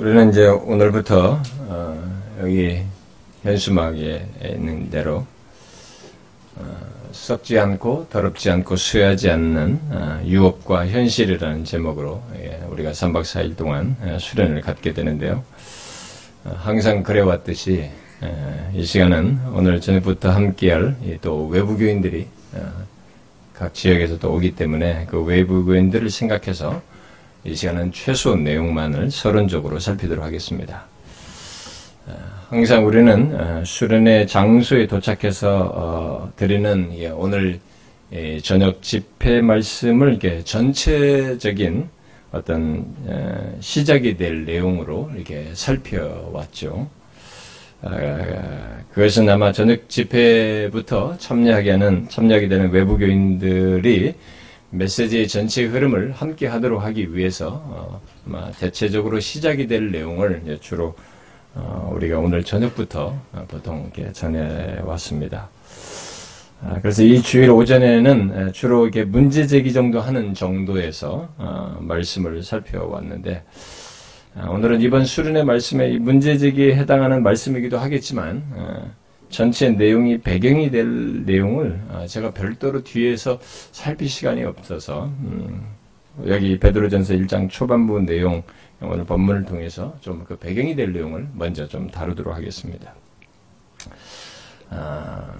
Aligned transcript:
우리는 0.00 0.30
이제 0.30 0.46
오늘부터 0.46 1.42
어, 1.68 2.20
여기 2.40 2.80
현수막에 3.42 4.26
있는 4.42 4.88
대로 4.88 5.26
어, 6.56 6.76
썩지 7.12 7.58
않고 7.58 8.06
더럽지 8.08 8.50
않고 8.50 8.76
수여하지 8.76 9.28
않는 9.28 9.80
어, 9.90 10.22
유업과 10.24 10.86
현실이라는 10.86 11.66
제목으로 11.66 12.22
예, 12.36 12.62
우리가 12.70 12.92
3박 12.92 13.24
4일 13.24 13.58
동안 13.58 13.94
어, 14.00 14.16
수련을 14.18 14.62
갖게 14.62 14.94
되는데요. 14.94 15.44
어, 16.44 16.56
항상 16.58 17.02
그래왔듯이 17.02 17.90
예, 18.22 18.70
이 18.72 18.82
시간은 18.82 19.38
오늘 19.52 19.82
저녁부터 19.82 20.30
함께할 20.30 20.96
또 21.20 21.46
외부교인들이 21.48 22.26
어, 22.54 22.72
각 23.52 23.74
지역에서 23.74 24.18
또 24.18 24.32
오기 24.32 24.52
때문에 24.56 25.08
그 25.10 25.22
외부교인들을 25.22 26.08
생각해서 26.08 26.80
이 27.42 27.54
시간은 27.54 27.92
최소 27.92 28.36
내용만을 28.36 29.10
서론적으로 29.10 29.78
살피도록 29.78 30.22
하겠습니다. 30.22 30.84
어, 32.06 32.12
항상 32.50 32.86
우리는 32.86 33.34
어, 33.34 33.64
수련의 33.64 34.26
장소에 34.26 34.86
도착해서 34.86 35.72
어, 35.74 36.32
드리는 36.36 36.92
오늘 37.14 37.60
저녁 38.42 38.82
집회 38.82 39.40
말씀을 39.40 40.18
전체적인 40.44 41.88
어떤 42.32 42.84
시작이 43.60 44.16
될 44.16 44.44
내용으로 44.44 45.12
이렇게 45.14 45.50
살펴왔죠. 45.54 46.88
그것은 48.90 49.28
아마 49.28 49.52
저녁 49.52 49.88
집회부터 49.88 51.18
참여하게 51.18 51.70
하는 51.70 52.08
참여하게 52.08 52.48
되는 52.48 52.72
외부 52.72 52.98
교인들이 52.98 54.14
메시지의 54.70 55.28
전체 55.28 55.64
흐름을 55.64 56.12
함께 56.12 56.46
하도록 56.46 56.82
하기 56.82 57.14
위해서 57.14 57.62
어, 57.66 58.00
대체적으로 58.58 59.20
시작이 59.20 59.66
될 59.66 59.90
내용을 59.90 60.58
주로 60.60 60.94
어, 61.54 61.90
우리가 61.94 62.18
오늘 62.18 62.44
저녁부터 62.44 63.16
어, 63.32 63.44
보통 63.48 63.90
이렇게 63.94 64.12
전해 64.12 64.78
왔습니다. 64.84 65.48
아, 66.62 66.78
그래서 66.80 67.02
이 67.02 67.22
주일 67.22 67.50
오전에는 67.50 68.52
주로 68.52 68.84
이렇게 68.84 69.04
문제 69.04 69.46
제기 69.46 69.72
정도 69.72 70.00
하는 70.00 70.34
정도에서 70.34 71.28
어, 71.38 71.78
말씀을 71.80 72.42
살펴왔는데 72.42 73.44
아, 74.36 74.48
오늘은 74.50 74.80
이번 74.82 75.04
수련의 75.04 75.44
말씀에 75.44 75.98
문제 75.98 76.38
제기에 76.38 76.76
해당하는 76.76 77.22
말씀이기도 77.22 77.78
하겠지만 77.78 78.44
어, 78.52 78.92
전체 79.30 79.70
내용이 79.70 80.18
배경이 80.18 80.70
될 80.70 81.24
내용을 81.24 81.80
아, 81.90 82.06
제가 82.06 82.32
별도로 82.32 82.82
뒤에서 82.82 83.38
살필 83.72 84.08
시간이 84.08 84.44
없어서 84.44 85.06
음, 85.06 85.64
여기 86.26 86.58
베드로전서 86.58 87.14
1장 87.14 87.48
초반부 87.48 88.00
내용 88.02 88.42
오늘 88.82 89.04
본문을 89.04 89.44
통해서 89.44 89.96
좀 90.00 90.24
그 90.24 90.36
배경이 90.36 90.74
될 90.74 90.92
내용을 90.92 91.28
먼저 91.34 91.66
좀 91.68 91.90
다루도록 91.90 92.34
하겠습니다. 92.34 92.94
아, 94.70 95.34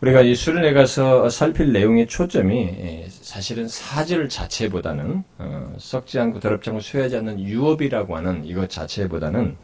우리가 0.00 0.22
이 0.22 0.34
수련회 0.34 0.72
가서 0.72 1.28
살필 1.28 1.72
내용의 1.72 2.06
초점이 2.06 2.56
예, 2.56 3.06
사실은 3.10 3.68
사절 3.68 4.28
자체보다는 4.30 5.24
어, 5.38 5.74
썩지 5.78 6.18
않고 6.18 6.40
더럽지 6.40 6.70
않고 6.70 6.80
쇠하지 6.80 7.18
않는 7.18 7.40
유업이라고 7.40 8.16
하는 8.16 8.44
이것 8.46 8.70
자체보다는 8.70 9.56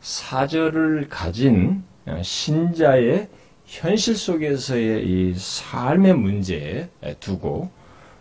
사절을 0.00 1.08
가진 1.10 1.82
어, 1.97 1.97
신자의 2.22 3.28
현실 3.66 4.16
속에서의 4.16 5.06
이 5.06 5.34
삶의 5.36 6.14
문제에 6.14 6.88
두고 7.20 7.70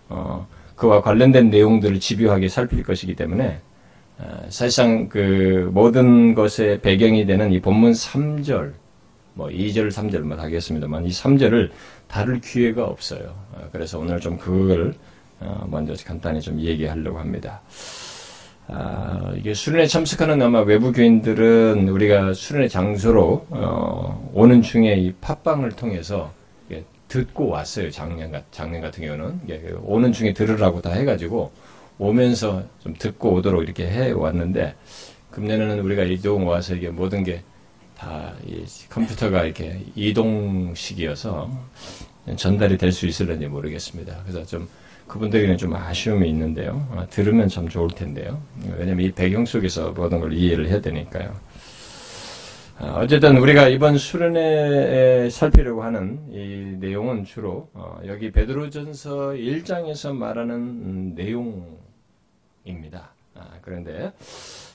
어, 0.09 0.47
그와 0.75 1.01
관련된 1.01 1.49
내용들을 1.49 1.99
집요하게 1.99 2.49
살필 2.49 2.83
것이기 2.83 3.15
때문에 3.15 3.59
어, 4.19 4.45
사실상 4.49 5.09
그 5.09 5.69
모든 5.73 6.35
것의 6.35 6.81
배경이 6.81 7.25
되는 7.25 7.51
이 7.51 7.61
본문 7.61 7.91
3절, 7.91 8.73
뭐 9.33 9.47
2절, 9.47 9.89
3절 9.89 10.19
뭐 10.19 10.37
하겠습니다만 10.37 11.05
이 11.05 11.09
3절을 11.09 11.69
다룰 12.07 12.41
기회가 12.41 12.85
없어요. 12.85 13.35
어, 13.53 13.69
그래서 13.71 13.99
오늘 13.99 14.19
좀 14.19 14.37
그걸 14.37 14.93
어, 15.39 15.67
먼저 15.69 15.93
간단히 16.05 16.41
좀 16.41 16.59
얘기하려고 16.59 17.19
합니다. 17.19 17.61
아, 18.67 19.31
이게 19.37 19.53
수련회 19.53 19.87
참석하는 19.87 20.41
아마 20.41 20.59
외부 20.61 20.91
교인들은 20.91 21.87
우리가 21.87 22.33
수련회 22.33 22.67
장소로 22.67 23.47
어, 23.49 24.31
오는 24.33 24.61
중에 24.61 24.95
이 24.95 25.13
팟빵을 25.13 25.71
통해서 25.71 26.33
듣고 27.07 27.47
왔어요. 27.47 27.89
작년, 27.89 28.43
작년 28.51 28.81
같은 28.81 29.05
경우는 29.05 29.39
오는 29.83 30.11
중에 30.11 30.33
들으라고 30.33 30.81
다 30.81 30.91
해가지고 30.91 31.51
오면서 31.97 32.63
좀 32.79 32.93
듣고 32.99 33.35
오도록 33.35 33.63
이렇게 33.63 33.87
해 33.87 34.11
왔는데 34.11 34.75
금년에는 35.31 35.79
우리가 35.79 36.03
이동 36.03 36.45
와서 36.47 36.75
이게 36.75 36.89
모든 36.89 37.23
게 37.23 37.41
다 37.97 38.33
컴퓨터가 38.89 39.43
이렇게 39.43 39.81
이동식이어서 39.95 41.49
전달이 42.35 42.77
될 42.77 42.91
수 42.91 43.07
있을런지 43.07 43.47
모르겠습니다. 43.47 44.17
그래서 44.23 44.45
좀 44.45 44.67
그분들에게는 45.07 45.57
좀 45.57 45.73
아쉬움이 45.75 46.29
있는데요. 46.29 46.87
아, 46.91 47.05
들으면 47.07 47.47
참 47.47 47.67
좋을 47.67 47.89
텐데요. 47.89 48.41
왜냐면 48.77 49.05
이 49.05 49.11
배경 49.11 49.45
속에서 49.45 49.91
모든 49.91 50.19
걸 50.19 50.33
이해를 50.33 50.67
해야 50.67 50.81
되니까요. 50.81 51.33
아, 52.79 52.99
어쨌든 53.01 53.37
우리가 53.37 53.69
이번 53.69 53.97
수련회에 53.97 55.29
살피려고 55.31 55.81
하는 55.81 56.19
이 56.31 56.77
내용은 56.79 57.25
주로 57.25 57.69
어, 57.73 57.99
여기 58.05 58.31
베드로전서 58.31 59.31
1장에서 59.31 60.15
말하는 60.15 60.55
음, 60.55 61.13
내용입니다. 61.15 63.09
아, 63.33 63.49
그런데 63.61 64.11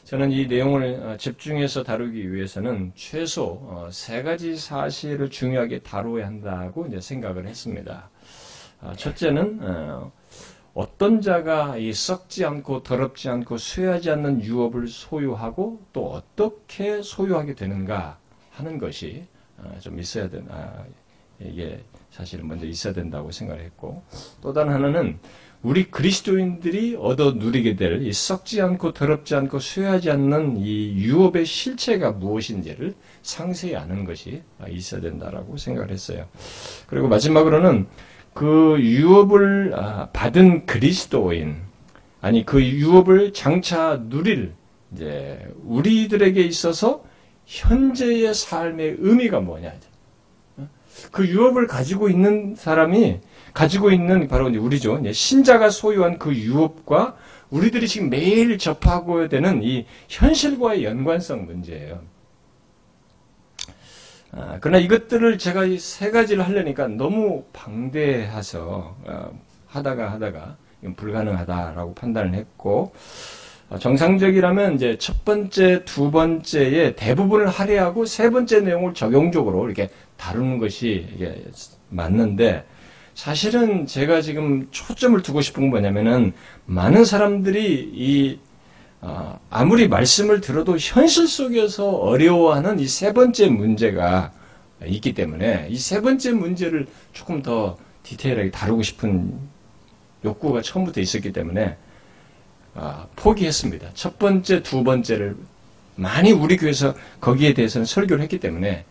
저는 0.04 0.32
이 0.32 0.46
내용을 0.46 1.00
어, 1.02 1.16
집중해서 1.16 1.84
다루기 1.84 2.32
위해서는 2.32 2.92
최소 2.96 3.60
어, 3.62 3.88
세 3.92 4.24
가지 4.24 4.56
사실을 4.56 5.30
중요하게 5.30 5.80
다루어야 5.80 6.26
한다고 6.26 6.88
생각을 7.00 7.46
했습니다. 7.46 8.10
첫째는 8.96 9.60
어떤 10.74 11.20
자가 11.20 11.76
이 11.76 11.92
썩지 11.92 12.44
않고 12.44 12.82
더럽지 12.82 13.28
않고 13.28 13.58
쇠하지 13.58 14.10
않는 14.10 14.42
유업을 14.42 14.88
소유하고 14.88 15.82
또 15.92 16.10
어떻게 16.12 17.02
소유하게 17.02 17.54
되는가 17.54 18.18
하는 18.50 18.78
것이 18.78 19.24
어, 19.58 19.76
좀 19.80 19.98
있어야 20.00 20.28
된다. 20.30 20.54
아, 20.54 20.84
이게 21.40 21.82
사실은 22.10 22.46
먼저 22.48 22.66
있어야 22.66 22.92
된다고 22.92 23.30
생각을 23.30 23.62
했고 23.64 24.02
또 24.40 24.52
다른 24.52 24.72
하나는 24.72 25.18
우리 25.62 25.90
그리스도인들이 25.90 26.96
얻어 26.96 27.32
누리게 27.32 27.76
될 27.76 28.02
이 28.02 28.12
썩지 28.12 28.60
않고 28.60 28.92
더럽지 28.94 29.34
않고 29.36 29.58
쇠하지 29.60 30.10
않는 30.10 30.56
이 30.56 30.94
유업의 30.96 31.44
실체가 31.46 32.12
무엇인지를 32.12 32.94
상세히 33.22 33.76
아는 33.76 34.04
것이 34.04 34.42
있어야 34.68 35.00
된다라고 35.00 35.56
생각을 35.56 35.90
했어요. 35.90 36.26
그리고 36.86 37.08
마지막으로는 37.08 37.86
그 38.34 38.76
유업을 38.80 39.72
아, 39.74 40.08
받은 40.12 40.66
그리스도인 40.66 41.56
아니 42.20 42.46
그 42.46 42.62
유업을 42.64 43.32
장차 43.32 44.00
누릴 44.08 44.52
이제 44.92 45.46
우리들에게 45.64 46.40
있어서 46.42 47.04
현재의 47.46 48.32
삶의 48.32 48.96
의미가 48.98 49.40
뭐냐 49.40 49.72
그 51.10 51.26
유업을 51.26 51.66
가지고 51.66 52.08
있는 52.08 52.54
사람이 52.54 53.20
가지고 53.52 53.90
있는 53.90 54.28
바로 54.28 54.46
우리죠 54.46 55.02
신자가 55.12 55.70
소유한 55.70 56.18
그 56.18 56.34
유업과 56.34 57.16
우리들이 57.50 57.86
지금 57.86 58.08
매일 58.08 58.56
접하고 58.56 59.28
되는 59.28 59.62
이 59.62 59.84
현실과의 60.08 60.84
연관성 60.84 61.44
문제예요. 61.44 62.00
아, 64.32 64.58
그러나 64.60 64.78
이것들을 64.78 65.38
제가 65.38 65.64
이 65.66 65.78
세 65.78 66.10
가지를 66.10 66.46
하려니까 66.46 66.88
너무 66.88 67.44
방대해서 67.52 68.96
어, 69.04 69.30
하다가 69.66 70.12
하다가 70.12 70.56
불가능하다라고 70.96 71.94
판단을 71.94 72.34
했고 72.34 72.92
어, 73.68 73.78
정상적이라면 73.78 74.74
이제 74.74 74.96
첫 74.98 75.24
번째, 75.24 75.84
두 75.84 76.10
번째의 76.10 76.96
대부분을 76.96 77.48
할애하고 77.48 78.06
세 78.06 78.30
번째 78.30 78.60
내용을 78.60 78.94
적용적으로 78.94 79.66
이렇게 79.66 79.90
다루는 80.16 80.58
것이 80.58 81.06
이게 81.14 81.44
맞는데 81.90 82.64
사실은 83.14 83.86
제가 83.86 84.22
지금 84.22 84.66
초점을 84.70 85.20
두고 85.22 85.42
싶은 85.42 85.64
건 85.64 85.70
뭐냐면은 85.70 86.32
많은 86.64 87.04
사람들이 87.04 87.90
이 87.94 88.38
어, 88.38 88.51
아무리 89.50 89.88
말씀을 89.88 90.40
들어도 90.40 90.76
현실 90.78 91.26
속에서 91.26 91.90
어려워하는 91.90 92.78
이 92.78 92.86
세 92.86 93.12
번째 93.12 93.48
문제가 93.48 94.32
있기 94.86 95.12
때문에 95.14 95.66
이 95.70 95.76
세 95.76 96.00
번째 96.00 96.32
문제를 96.32 96.86
조금 97.12 97.42
더 97.42 97.76
디테일하게 98.04 98.50
다루고 98.52 98.82
싶은 98.82 99.32
욕구가 100.24 100.62
처음부터 100.62 101.00
있었기 101.00 101.32
때문에 101.32 101.76
아, 102.74 103.06
포기했습니다. 103.16 103.90
첫 103.94 104.18
번째, 104.18 104.62
두 104.62 104.82
번째를 104.84 105.36
많이 105.96 106.30
우리 106.32 106.56
교회에서 106.56 106.94
거기에 107.20 107.52
대해서는 107.54 107.84
설교를 107.84 108.22
했기 108.22 108.38
때문에 108.40 108.84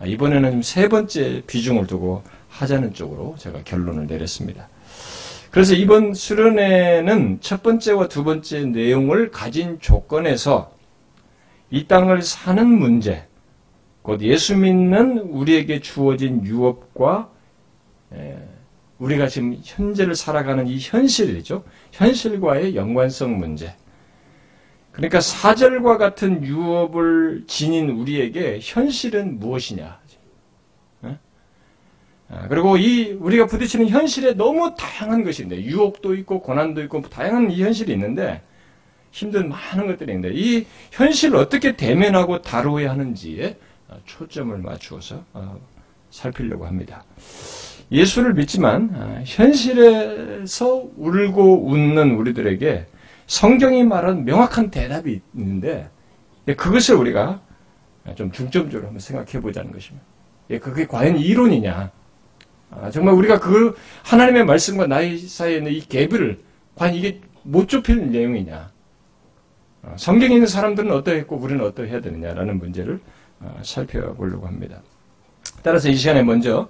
아, 0.00 0.06
이번에는 0.06 0.62
세 0.62 0.88
번째 0.88 1.42
비중을 1.46 1.86
두고 1.86 2.22
하자는 2.48 2.94
쪽으로 2.94 3.36
제가 3.38 3.62
결론을 3.64 4.06
내렸습니다. 4.06 4.68
그래서 5.58 5.74
이번 5.74 6.14
수련회는 6.14 7.38
첫 7.40 7.64
번째와 7.64 8.06
두 8.06 8.22
번째 8.22 8.66
내용을 8.66 9.32
가진 9.32 9.80
조건에서 9.80 10.72
이 11.68 11.88
땅을 11.88 12.22
사는 12.22 12.64
문제, 12.64 13.26
곧 14.02 14.22
예수 14.22 14.56
믿는 14.56 15.18
우리에게 15.18 15.80
주어진 15.80 16.44
유업과 16.44 17.28
우리가 18.98 19.26
지금 19.26 19.58
현재를 19.60 20.14
살아가는 20.14 20.68
이 20.68 20.78
현실이죠. 20.78 21.64
현실과의 21.90 22.76
연관성 22.76 23.36
문제. 23.36 23.74
그러니까 24.92 25.20
사절과 25.20 25.98
같은 25.98 26.44
유업을 26.44 27.46
지닌 27.48 27.90
우리에게 27.90 28.60
현실은 28.62 29.40
무엇이냐. 29.40 29.98
아, 32.30 32.46
그리고 32.48 32.76
이 32.76 33.12
우리가 33.12 33.46
부딪히는 33.46 33.88
현실에 33.88 34.34
너무 34.34 34.74
다양한 34.76 35.24
것인데 35.24 35.62
유혹도 35.62 36.14
있고 36.14 36.42
고난도 36.42 36.82
있고 36.82 37.00
다양한 37.02 37.50
이 37.50 37.62
현실이 37.62 37.92
있는데 37.92 38.42
힘든 39.10 39.48
많은 39.48 39.86
것들이 39.86 40.12
있는데 40.12 40.34
이 40.34 40.66
현실을 40.92 41.36
어떻게 41.36 41.76
대면하고 41.76 42.42
다루어야 42.42 42.90
하는지에 42.90 43.56
초점을 44.04 44.56
맞추어서 44.58 45.24
어, 45.32 45.58
살피려고 46.10 46.66
합니다. 46.66 47.04
예수를 47.90 48.34
믿지만 48.34 48.90
아, 48.94 49.22
현실에서 49.24 50.88
울고 50.96 51.70
웃는 51.70 52.16
우리들에게 52.16 52.86
성경이 53.26 53.84
말한 53.84 54.26
명확한 54.26 54.70
대답이 54.70 55.20
있는데 55.34 55.88
예, 56.48 56.54
그것을 56.54 56.96
우리가 56.96 57.40
좀 58.14 58.32
중점적으로 58.32 58.86
한번 58.86 59.00
생각해 59.00 59.40
보자는 59.40 59.72
것입니다. 59.72 60.04
예, 60.50 60.58
그게 60.58 60.86
과연 60.86 61.18
이론이냐? 61.18 61.90
아, 62.70 62.90
정말 62.90 63.14
우리가 63.14 63.40
그 63.40 63.74
하나님의 64.04 64.44
말씀과 64.44 64.86
나의 64.86 65.18
사이에 65.18 65.58
있는 65.58 65.72
이 65.72 65.80
갭을 65.80 66.38
과연 66.74 66.94
이게 66.94 67.20
못 67.42 67.68
좁힐 67.68 68.10
내용이냐? 68.10 68.70
아, 69.82 69.94
성경에 69.96 70.34
있는 70.34 70.46
사람들은 70.46 70.90
어떠했고 70.92 71.36
우리는 71.36 71.64
어떠해야 71.64 72.00
되느냐라는 72.00 72.58
문제를 72.58 73.00
살펴보려고 73.62 74.46
합니다. 74.46 74.80
따라서 75.62 75.88
이 75.88 75.94
시간에 75.94 76.22
먼저 76.22 76.68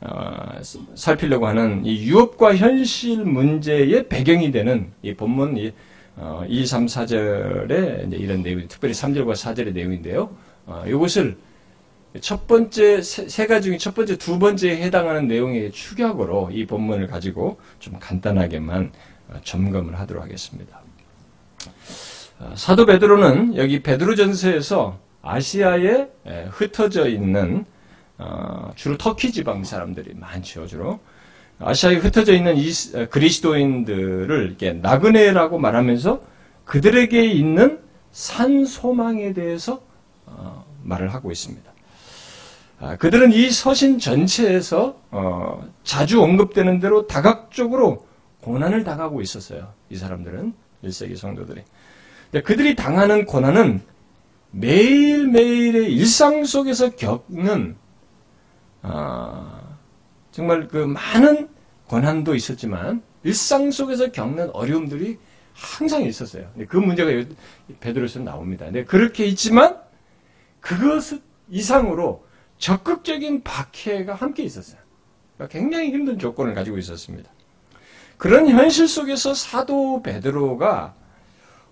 어, 0.00 0.60
살피려고 0.94 1.46
하는 1.46 1.84
이 1.84 2.04
유업과 2.04 2.56
현실 2.56 3.24
문제의 3.24 4.08
배경이 4.08 4.50
되는 4.50 4.92
이 5.02 5.14
본문 5.14 5.56
이, 5.56 5.72
어, 6.16 6.44
2, 6.46 6.66
3, 6.66 6.86
4절의 6.86 8.12
이런 8.12 8.42
내용, 8.42 8.66
특별히 8.68 8.94
3절과 8.94 9.32
4절의 9.32 9.72
내용인데요. 9.72 10.30
어, 10.66 10.84
이것을 10.86 11.36
첫 12.20 12.46
번째 12.46 13.02
세, 13.02 13.28
세 13.28 13.46
가지 13.46 13.68
중에 13.68 13.78
첫 13.78 13.94
번째, 13.94 14.16
두 14.16 14.38
번째에 14.38 14.82
해당하는 14.82 15.28
내용의 15.28 15.72
축약으로 15.72 16.50
이 16.52 16.66
본문을 16.66 17.06
가지고 17.06 17.58
좀 17.78 17.98
간단하게만 17.98 18.92
어, 19.28 19.34
점검을 19.42 19.98
하도록 20.00 20.22
하겠습니다. 20.22 20.80
어, 22.38 22.52
사도 22.56 22.86
베드로는 22.86 23.56
여기 23.56 23.82
베드로전서에서 23.82 24.98
아시아에 25.22 26.08
흩어져 26.50 27.08
있는 27.08 27.64
어, 28.18 28.72
주로 28.76 28.96
터키 28.96 29.32
지방 29.32 29.64
사람들이 29.64 30.14
많죠, 30.14 30.66
주로. 30.66 31.00
아시아에 31.58 31.96
흩어져 31.96 32.34
있는 32.34 32.56
이 32.56 32.70
그리스도인들을 33.10 34.46
이렇게 34.46 34.72
나그네라고 34.74 35.58
말하면서 35.58 36.20
그들에게 36.64 37.24
있는 37.24 37.80
산 38.12 38.64
소망에 38.64 39.32
대해서 39.32 39.82
어, 40.26 40.64
말을 40.82 41.12
하고 41.12 41.30
있습니다. 41.30 41.75
아, 42.78 42.96
그들은 42.96 43.32
이 43.32 43.50
서신 43.50 43.98
전체에서 43.98 45.00
어, 45.10 45.66
자주 45.82 46.22
언급되는 46.22 46.78
대로 46.80 47.06
다각적으로 47.06 48.06
고난을 48.42 48.84
당하고 48.84 49.22
있었어요. 49.22 49.72
이 49.88 49.96
사람들은 49.96 50.54
1세기 50.84 51.16
성도들이. 51.16 51.62
그들이 52.44 52.76
당하는 52.76 53.24
고난은 53.24 53.80
매일매일의 54.50 55.92
일상 55.92 56.44
속에서 56.44 56.90
겪는 56.90 57.76
아, 58.82 59.60
정말 60.30 60.68
그 60.68 60.78
많은 60.78 61.48
고난도 61.86 62.34
있었지만 62.34 63.02
일상 63.24 63.70
속에서 63.70 64.12
겪는 64.12 64.50
어려움들이 64.50 65.18
항상 65.54 66.02
있었어요. 66.02 66.50
그 66.68 66.76
문제가 66.76 67.10
베드로서 67.80 68.20
나옵니다. 68.20 68.66
근 68.70 68.84
그렇게 68.84 69.24
있지만 69.24 69.80
그것 70.60 71.18
이상으로 71.48 72.25
적극적인 72.58 73.42
박해가 73.42 74.14
함께 74.14 74.42
있었어요. 74.42 74.80
그러니까 75.36 75.58
굉장히 75.58 75.90
힘든 75.90 76.18
조건을 76.18 76.54
가지고 76.54 76.78
있었습니다. 76.78 77.30
그런 78.16 78.48
현실 78.48 78.88
속에서 78.88 79.34
사도 79.34 80.02
베드로가 80.02 80.94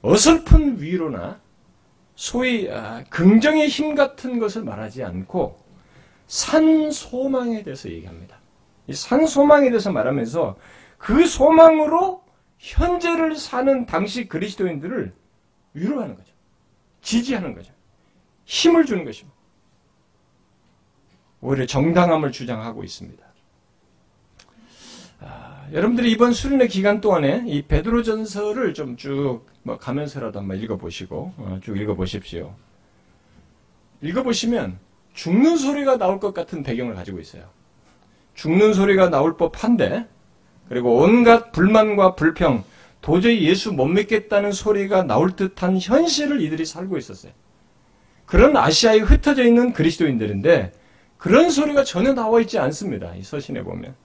어설픈 0.03 0.81
위로나 0.81 1.41
소위 2.15 2.71
아, 2.71 3.03
긍정의 3.09 3.69
힘 3.69 3.95
같은 3.95 4.39
것을 4.39 4.63
말하지 4.63 5.03
않고 5.03 5.59
산 6.27 6.91
소망에 6.91 7.63
대해서 7.63 7.89
얘기합니다. 7.91 8.39
이 8.87 8.93
산 8.95 9.27
소망에 9.27 9.71
대해서 9.71 9.91
말하면서 9.91 10.57
그 10.99 11.27
소망으로 11.27 12.23
현재를 12.59 13.37
사는 13.37 13.87
당시 13.87 14.29
그리스도인들을 14.29 15.15
위로하는 15.73 16.15
거죠. 16.17 16.33
지지하는 17.01 17.55
거죠. 17.55 17.73
힘을 18.45 18.85
주는 18.85 19.05
것입니다. 19.05 19.34
오히려 21.45 21.67
정당함을 21.67 22.33
주장하고 22.33 22.83
있습니다. 22.83 23.23
아, 25.21 25.67
여러분들이 25.73 26.11
이번 26.11 26.33
수련회 26.33 26.67
기간 26.69 27.01
동안에 27.01 27.45
이 27.47 27.63
베드로전서를 27.63 28.75
좀 28.75 28.97
쭉 28.97 29.55
뭐 29.65 29.79
가면서라도 29.79 30.41
한번 30.41 30.59
읽어보시고 30.59 31.33
어, 31.39 31.59
쭉 31.63 31.77
읽어보십시오. 31.79 32.55
읽어보시면 34.03 34.79
죽는 35.15 35.57
소리가 35.57 35.97
나올 35.97 36.21
것 36.21 36.35
같은 36.35 36.63
배경을 36.63 36.95
가지고 36.95 37.19
있어요. 37.19 37.45
죽는 38.35 38.75
소리가 38.75 39.09
나올 39.09 39.37
법한데, 39.37 40.07
그리고 40.69 40.97
온갖 40.97 41.53
불만과 41.53 42.15
불평, 42.15 42.65
도저히 43.01 43.47
예수 43.49 43.73
못 43.73 43.87
믿겠다는 43.87 44.53
소리가 44.53 45.05
나올 45.05 45.35
듯한 45.35 45.79
현실을 45.81 46.43
이들이 46.43 46.67
살고 46.67 46.99
있었어요. 46.99 47.33
그런 48.27 48.57
아시아에 48.57 48.99
흩어져 48.99 49.45
있는 49.45 49.73
그리스도인들인데, 49.73 50.73
그런 51.25 51.49
소리가 51.49 51.85
전혀 51.85 52.13
나와 52.13 52.39
있지 52.43 52.59
않습니다. 52.59 53.15
이 53.15 53.23
서신에 53.23 53.63
보면. 53.63 53.97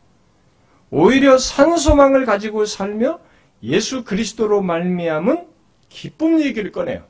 오히려 0.89 1.37
산소망을 1.37 2.25
가지고 2.25 2.63
살며 2.63 3.19
예수 3.61 4.05
그리스도로 4.05 4.61
말미암은 4.61 5.45
기쁨 5.89 6.39
얘기를 6.39 6.71
꺼내요. 6.71 7.03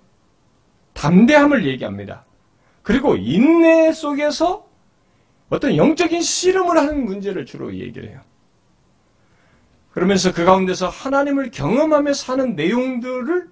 담대함을 0.94 1.68
얘기합니다. 1.68 2.26
그리고 2.82 3.18
인내 3.18 3.92
속에서 3.92 4.68
어떤 5.50 5.78
영적인 5.78 6.24
씨름을 6.24 6.76
하는 6.76 7.06
문제를 7.06 7.46
주로 7.46 7.72
얘기를 7.76 8.10
해요. 8.10 8.22
그러면서 9.92 10.34
그 10.34 10.44
가운데서 10.44 10.90
하나님을 10.90 11.52
경험하며 11.52 12.14
사는 12.14 12.56
내용들을 12.56 13.48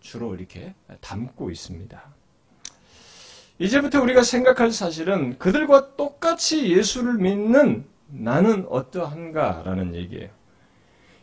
주로 0.00 0.34
이렇게 0.34 0.74
담고 1.00 1.52
있습니다. 1.52 2.19
이제부터 3.60 4.00
우리가 4.02 4.22
생각할 4.22 4.72
사실은 4.72 5.38
그들과 5.38 5.94
똑같이 5.94 6.74
예수를 6.74 7.14
믿는 7.14 7.84
나는 8.08 8.66
어떠한가라는 8.70 9.94
얘기예요. 9.94 10.28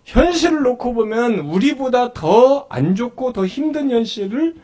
현실을 0.05 0.61
놓고 0.61 0.93
보면 0.93 1.39
우리보다 1.39 2.13
더 2.13 2.67
안 2.69 2.95
좋고 2.95 3.33
더 3.33 3.45
힘든 3.45 3.89
현실을 3.89 4.55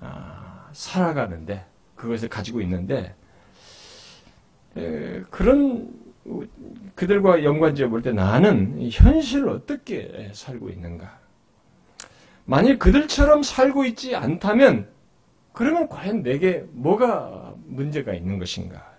아, 0.00 0.68
살아가는데 0.72 1.64
그것을 1.96 2.28
가지고 2.28 2.60
있는데 2.60 3.14
에, 4.76 5.22
그런 5.30 5.88
그들과 6.94 7.42
연관지어 7.42 7.88
볼 7.88 8.02
때 8.02 8.12
나는 8.12 8.78
현실을 8.92 9.48
어떻게 9.48 10.30
살고 10.34 10.68
있는가? 10.68 11.18
만일 12.44 12.78
그들처럼 12.78 13.42
살고 13.42 13.86
있지 13.86 14.14
않다면 14.14 14.88
그러면 15.56 15.88
과연 15.88 16.22
내게 16.22 16.66
뭐가 16.72 17.54
문제가 17.64 18.12
있는 18.12 18.38
것인가? 18.38 18.92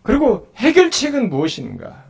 그리고 0.00 0.48
해결책은 0.56 1.28
무엇인가? 1.28 2.02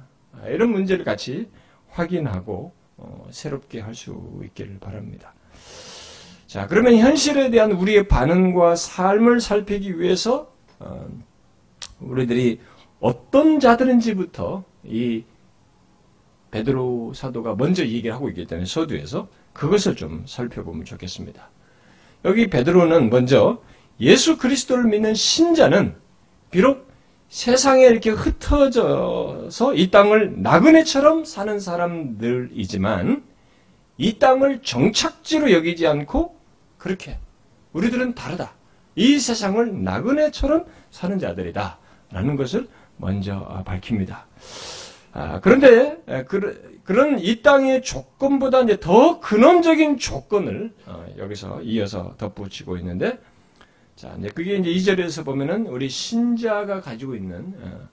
이런 0.47 0.71
문제를 0.71 1.05
같이 1.05 1.51
확인하고 1.89 2.73
어, 2.97 3.27
새롭게 3.33 3.81
할 3.81 3.93
수 3.93 4.41
있기를 4.45 4.79
바랍니다. 4.79 5.35
자, 6.47 6.69
그러면 6.69 6.95
현실에 6.95 7.51
대한 7.51 7.73
우리의 7.73 8.07
반응과 8.07 8.77
삶을 8.77 9.41
살피기 9.41 9.99
위해서 9.99 10.55
어, 10.79 11.05
우리들이 11.99 12.61
어떤 13.01 13.59
자들인지부터 13.59 14.63
이 14.85 15.25
베드로 16.53 17.15
사도가 17.15 17.57
먼저 17.57 17.85
얘기를 17.85 18.15
하고 18.15 18.29
있기 18.29 18.47
때문에 18.47 18.65
서두에서 18.65 19.27
그것을 19.53 19.97
좀 19.97 20.23
살펴보면 20.25 20.85
좋겠습니다. 20.85 21.51
여기 22.25 22.49
베드로는 22.49 23.11
먼저 23.11 23.61
예수 24.01 24.39
그리스도를 24.39 24.85
믿는 24.85 25.15
신자는 25.15 25.95
비록 26.51 26.89
세상에 27.29 27.85
이렇게 27.87 28.11
흩어져서 28.11 29.75
이 29.75 29.91
땅을 29.91 30.43
나그네처럼 30.43 31.25
사는 31.25 31.59
사람들이지만 31.59 33.25
이 33.99 34.19
땅을 34.19 34.63
정착지로 34.63 35.53
여기지 35.53 35.87
않고 35.87 36.37
그렇게 36.79 37.19
우리들은 37.73 38.15
다르다. 38.15 38.55
이 38.95 39.19
세상을 39.19 39.83
나그네처럼 39.83 40.65
사는 40.91 41.19
자들이다. 41.19 41.79
라는 42.13 42.37
것을 42.37 42.69
먼저 42.97 43.63
밝힙니다. 43.65 44.27
아, 45.13 45.41
그런데 45.41 45.99
그, 46.85 46.93
런 46.93 47.19
이 47.19 47.43
땅의 47.43 47.83
조건보다 47.83 48.61
이제 48.63 48.79
더 48.79 49.19
근원적인 49.21 49.99
조건을 49.99 50.73
어, 50.87 51.07
여기서 51.19 51.63
이어서 51.63 52.15
덧붙이고 52.19 52.77
있는데 52.79 53.19
자, 53.97 54.15
이제 54.19 54.29
그게 54.29 54.57
이제 54.57 54.71
2절에서 54.71 55.25
보면은 55.25 55.67
우리 55.67 55.89
신자가 55.89 56.81
가지고 56.81 57.15
있는 57.15 57.55
어, 57.61 57.89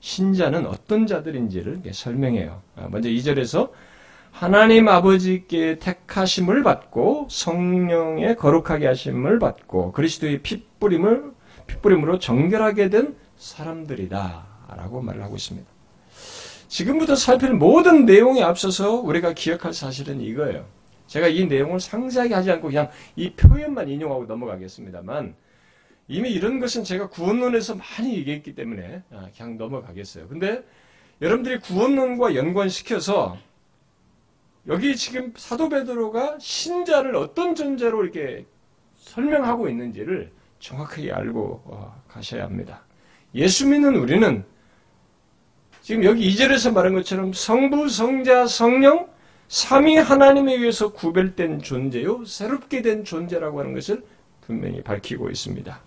신자는 0.00 0.66
어떤 0.66 1.06
자들인지를 1.06 1.82
설명해요. 1.92 2.60
아, 2.76 2.88
먼저 2.90 3.08
2절에서 3.08 3.70
하나님 4.30 4.88
아버지께 4.88 5.78
택하심을 5.78 6.62
받고 6.64 7.28
성령의 7.30 8.36
거룩하게 8.36 8.88
하심을 8.88 9.38
받고 9.38 9.92
그리스도의 9.92 10.42
핏뿌림을 10.42 11.32
핏뿌림으로 11.68 12.18
정결하게 12.18 12.90
된 12.90 13.16
사람들이다라고 13.36 15.00
말을 15.02 15.22
하고 15.22 15.36
있습니다. 15.36 15.73
지금부터 16.68 17.14
살필 17.14 17.54
모든 17.54 18.04
내용에 18.04 18.42
앞서서 18.42 19.00
우리가 19.00 19.32
기억할 19.32 19.72
사실은 19.72 20.20
이거예요. 20.20 20.66
제가 21.06 21.28
이 21.28 21.46
내용을 21.46 21.80
상세하게 21.80 22.34
하지 22.34 22.50
않고 22.50 22.68
그냥 22.68 22.90
이 23.16 23.32
표현만 23.32 23.88
인용하고 23.88 24.24
넘어가겠습니다만 24.24 25.34
이미 26.08 26.30
이런 26.30 26.60
것은 26.60 26.84
제가 26.84 27.08
구원론에서 27.08 27.76
많이 27.76 28.16
얘기했기 28.16 28.54
때문에 28.54 29.02
아, 29.10 29.28
그냥 29.36 29.56
넘어가겠어요. 29.56 30.28
근데 30.28 30.62
여러분들이 31.22 31.60
구원론과 31.60 32.34
연관시켜서 32.34 33.38
여기 34.66 34.96
지금 34.96 35.32
사도 35.36 35.68
베드로가 35.68 36.38
신자를 36.40 37.16
어떤 37.16 37.54
존재로 37.54 38.02
이렇게 38.02 38.46
설명하고 38.96 39.68
있는지를 39.68 40.32
정확하게 40.58 41.12
알고 41.12 41.62
어, 41.66 42.02
가셔야 42.08 42.44
합니다. 42.44 42.82
예수 43.34 43.68
믿는 43.68 43.96
우리는 43.96 44.44
지금 45.84 46.02
여기 46.02 46.30
2절에서 46.30 46.72
말한 46.72 46.94
것처럼 46.94 47.34
성부, 47.34 47.90
성자, 47.90 48.46
성령, 48.46 49.06
삼위 49.48 49.98
하나님에 49.98 50.54
의해서 50.54 50.94
구별된 50.94 51.60
존재요, 51.60 52.24
새롭게 52.24 52.80
된 52.80 53.04
존재라고 53.04 53.60
하는 53.60 53.74
것을 53.74 54.02
분명히 54.40 54.82
밝히고 54.82 55.28
있습니다. 55.28 55.78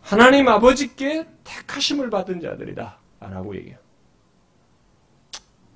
하나님 0.00 0.48
아버지께 0.48 1.28
택하심을 1.44 2.10
받은 2.10 2.40
자들이다. 2.40 2.98
라고 3.20 3.54
얘기해요. 3.54 3.78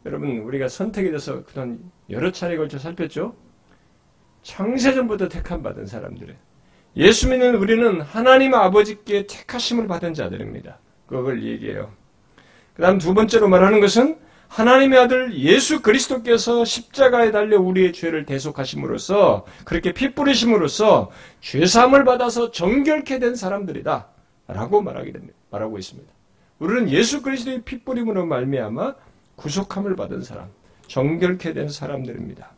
여러분 0.05 0.38
우리가 0.38 0.67
선택에 0.67 1.07
대해서 1.07 1.45
그런 1.45 1.79
여러 2.11 2.33
차례 2.33 2.57
걸쳐 2.57 2.81
살폈죠. 2.81 3.37
창세전부터 4.43 5.29
택함 5.29 5.62
받은 5.62 5.87
사람들은 5.87 6.37
예수 6.97 7.29
믿는 7.29 7.55
우리는 7.55 8.00
하나님 8.00 8.55
아버지께 8.55 9.29
택하심을 9.29 9.87
받은 9.87 10.12
자들입니다. 10.12 10.81
그걸 11.07 11.45
얘기해요. 11.45 12.02
그 12.75 12.83
다음 12.83 12.99
두 12.99 13.14
번째로 13.14 13.49
말하는 13.49 13.81
것은 13.81 14.19
하나님의 14.49 14.99
아들 14.99 15.35
예수 15.38 15.81
그리스도께서 15.81 16.64
십자가에 16.64 17.31
달려 17.31 17.59
우리의 17.59 17.93
죄를 17.93 18.26
대속하심으로써 18.26 19.47
그렇게 19.64 19.93
피 19.93 20.14
뿌리심으로써 20.14 21.11
죄사함을 21.41 22.05
받아서 22.05 22.50
정결케 22.50 23.19
된 23.19 23.35
사람들이다. 23.35 24.09
라고 24.49 24.83
말하게 24.83 25.12
됩니다. 25.12 25.35
말하고 25.50 25.79
있습니다. 25.79 26.12
우리는 26.59 26.91
예수 26.91 27.23
그리스도의 27.23 27.62
피 27.62 27.83
뿌림으로 27.83 28.26
말미암아 28.26 28.95
구속함을 29.37 29.97
받은 29.97 30.23
사람, 30.23 30.49
정결케 30.87 31.55
된 31.55 31.69
사람들입니다. 31.69 32.50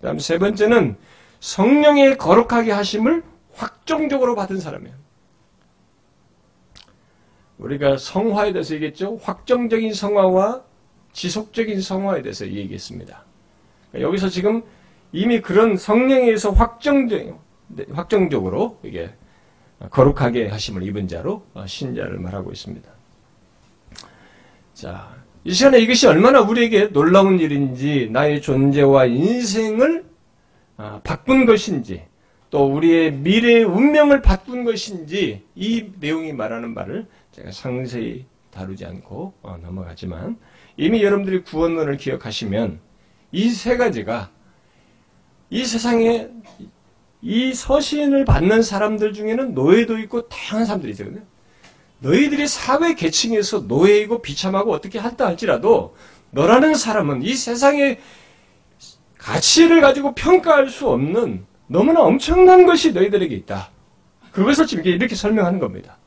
그 0.00 0.06
다음 0.06 0.18
세 0.18 0.38
번째는 0.38 0.96
성령의 1.40 2.16
거룩하게 2.16 2.72
하심을 2.72 3.22
확정적으로 3.54 4.34
받은 4.34 4.58
사람이에요. 4.58 5.01
우리가 7.62 7.96
성화에 7.96 8.52
대해서 8.52 8.74
얘기했죠. 8.74 9.18
확정적인 9.22 9.94
성화와 9.94 10.62
지속적인 11.12 11.80
성화에 11.80 12.22
대해서 12.22 12.46
얘기했습니다. 12.46 13.24
여기서 13.94 14.28
지금 14.28 14.62
이미 15.12 15.40
그런 15.40 15.76
성령에 15.76 16.24
의해서 16.24 16.50
확정적, 16.50 17.40
확정적으로 17.92 18.78
이게 18.82 19.10
거룩하게 19.90 20.48
하심을 20.48 20.82
입은 20.84 21.08
자로 21.08 21.44
신자를 21.66 22.18
말하고 22.18 22.50
있습니다. 22.50 22.90
자, 24.74 25.14
이 25.44 25.52
시간에 25.52 25.78
이것이 25.80 26.06
얼마나 26.06 26.40
우리에게 26.40 26.92
놀라운 26.92 27.38
일인지, 27.38 28.08
나의 28.10 28.40
존재와 28.40 29.06
인생을 29.06 30.04
아, 30.78 31.00
바꾼 31.04 31.44
것인지, 31.44 32.02
또 32.50 32.66
우리의 32.66 33.12
미래의 33.12 33.64
운명을 33.64 34.22
바꾼 34.22 34.64
것인지, 34.64 35.44
이 35.54 35.90
내용이 36.00 36.32
말하는 36.32 36.74
바를 36.74 37.06
제가 37.32 37.50
상세히 37.50 38.26
다루지 38.50 38.84
않고 38.84 39.34
어, 39.42 39.58
넘어가지만, 39.62 40.36
이미 40.76 41.02
여러분들이 41.02 41.42
구원론을 41.42 41.96
기억하시면, 41.96 42.80
이 43.32 43.48
세 43.50 43.76
가지가 43.78 44.30
이 45.48 45.64
세상에 45.64 46.28
이 47.22 47.54
서신을 47.54 48.24
받는 48.24 48.62
사람들 48.62 49.12
중에는 49.14 49.54
노예도 49.54 49.98
있고 50.00 50.28
다양한 50.28 50.66
사람들이 50.66 50.92
있거든요. 50.92 51.22
너희들이 52.00 52.46
사회 52.48 52.94
계층에서 52.94 53.60
노예이고 53.60 54.22
비참하고 54.22 54.72
어떻게 54.72 54.98
한다 54.98 55.26
할지라도 55.26 55.94
너라는 56.32 56.74
사람은 56.74 57.22
이 57.22 57.34
세상의 57.34 58.00
가치를 59.18 59.80
가지고 59.80 60.14
평가할 60.14 60.68
수 60.68 60.88
없는 60.90 61.46
너무나 61.68 62.00
엄청난 62.00 62.66
것이 62.66 62.92
너희들에게 62.92 63.34
있다. 63.36 63.70
그것을 64.32 64.66
지금 64.66 64.84
이렇게 64.84 65.14
설명하는 65.14 65.60
겁니다. 65.60 65.98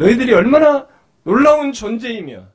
너희들이 0.00 0.32
얼마나 0.32 0.88
놀라운 1.24 1.72
존재이며 1.72 2.46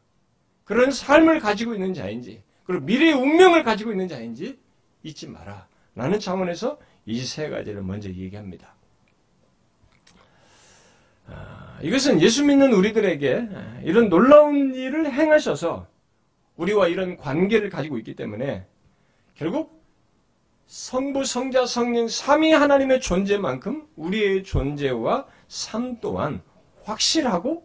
그런 0.63 0.89
삶을 0.89 1.39
가지고 1.39 1.75
있는 1.75 1.93
자인지 1.93 2.41
그리고 2.63 2.83
미래의 2.83 3.13
운명을 3.13 3.63
가지고 3.63 3.91
있는 3.91 4.07
자인지 4.07 4.59
잊지 5.03 5.27
마라. 5.29 5.67
라는 5.93 6.19
차원에서 6.19 6.79
이 7.05 7.23
세 7.23 7.49
가지를 7.49 7.83
먼저 7.83 8.09
얘기합니다. 8.09 8.73
아, 11.27 11.77
이것은 11.83 12.19
예수 12.21 12.43
믿는 12.43 12.73
우리들에게 12.73 13.49
이런 13.83 14.09
놀라운 14.09 14.73
일을 14.73 15.11
행하셔서 15.13 15.87
우리와 16.57 16.87
이런 16.87 17.15
관계를 17.15 17.69
가지고 17.69 17.99
있기 17.99 18.15
때문에 18.15 18.65
결국 19.35 19.85
성부, 20.65 21.25
성자, 21.25 21.67
성령, 21.67 22.07
삼위 22.07 22.51
하나님의 22.53 23.01
존재만큼 23.01 23.87
우리의 23.95 24.43
존재와 24.43 25.27
삶 25.47 25.99
또한 26.01 26.41
확실하고 26.85 27.63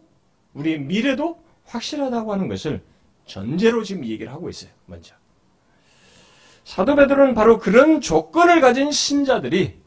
우리의 0.53 0.79
미래도 0.79 1.41
확실하다고 1.65 2.33
하는 2.33 2.47
것을 2.47 2.81
전제로 3.25 3.83
지금 3.83 4.05
얘기를 4.05 4.31
하고 4.31 4.49
있어요. 4.49 4.71
먼저. 4.85 5.15
사도 6.63 6.95
베드로는 6.95 7.33
바로 7.33 7.59
그런 7.59 8.01
조건을 8.01 8.61
가진 8.61 8.91
신자들이 8.91 9.79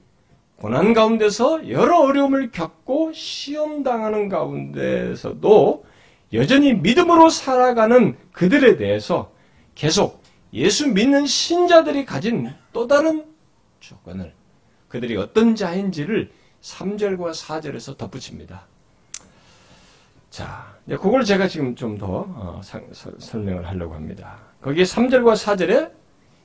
고난 0.56 0.94
가운데서 0.94 1.68
여러 1.68 2.00
어려움을 2.00 2.50
겪고 2.50 3.12
시험 3.12 3.82
당하는 3.82 4.28
가운데서도 4.28 5.84
여전히 6.32 6.74
믿음으로 6.74 7.28
살아가는 7.28 8.16
그들에 8.32 8.76
대해서 8.76 9.32
계속 9.74 10.22
예수 10.52 10.88
믿는 10.88 11.26
신자들이 11.26 12.04
가진 12.04 12.52
또 12.72 12.86
다른 12.86 13.26
조건을 13.80 14.32
그들이 14.88 15.16
어떤 15.16 15.54
자인지를 15.54 16.30
3절과 16.62 17.34
4절에서 17.34 17.98
덧붙입니다. 17.98 18.66
자, 20.34 20.66
그걸 20.88 21.22
제가 21.22 21.46
지금 21.46 21.76
좀더 21.76 22.06
어, 22.08 22.60
설명을 23.20 23.68
하려고 23.68 23.94
합니다. 23.94 24.36
거기 24.60 24.82
3절과 24.82 25.34
4절에 25.34 25.92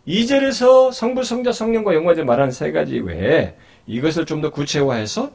2절에서 0.07 0.93
성부, 0.93 1.23
성자, 1.23 1.51
성령과 1.51 1.95
영화제 1.95 2.21
말한 2.23 2.51
세 2.51 2.71
가지 2.71 2.99
외에 2.99 3.57
이것을 3.87 4.27
좀 4.27 4.41
더 4.41 4.51
구체화해서 4.51 5.31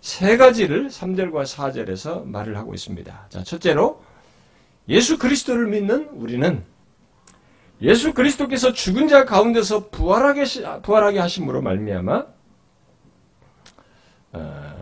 세 0.00 0.36
가지를 0.36 0.88
3절과 0.88 1.44
4절에서 1.44 2.24
말을 2.24 2.56
하고 2.56 2.74
있습니다. 2.74 3.26
자, 3.28 3.44
첫째로 3.44 4.02
예수 4.88 5.16
그리스도를 5.16 5.68
믿는 5.68 6.08
우리는 6.14 6.64
예수 7.82 8.14
그리스도께서 8.14 8.72
죽은 8.72 9.06
자 9.06 9.24
가운데서 9.24 9.90
부활하게 9.90 10.42
부활하게 10.82 11.20
하심으로 11.20 11.62
말미암아 11.62 12.26
어, 14.32 14.81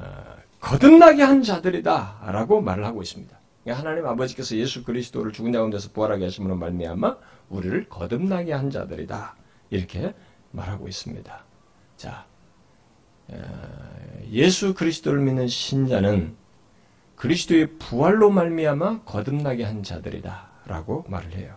거듭나게 0.61 1.23
한 1.23 1.43
자들이다 1.43 2.23
라고 2.27 2.61
말을 2.61 2.85
하고 2.85 3.03
있습니다. 3.03 3.39
그러니까 3.65 3.81
하나님 3.81 4.07
아버지께서 4.07 4.57
예수 4.57 4.85
그리스도를 4.85 5.33
죽은 5.33 5.53
자 5.53 5.59
가운데서 5.59 5.91
부활하게 5.93 6.25
하심으로 6.25 6.57
말미암아 6.57 7.17
우리를 7.49 7.89
거듭나게 7.89 8.53
한 8.53 8.71
자들이다 8.71 9.37
이렇게 9.71 10.15
말하고 10.53 10.89
있습니다. 10.89 11.45
자, 11.97 12.25
예수 14.31 14.75
그리스도를 14.75 15.21
믿는 15.21 15.49
신자는 15.49 16.35
그리스도의 17.17 17.75
부활로 17.79 18.31
말미암아 18.31 19.03
거듭나게 19.05 19.65
한 19.65 19.83
자들이다라고 19.83 21.05
말을 21.09 21.33
해요. 21.35 21.55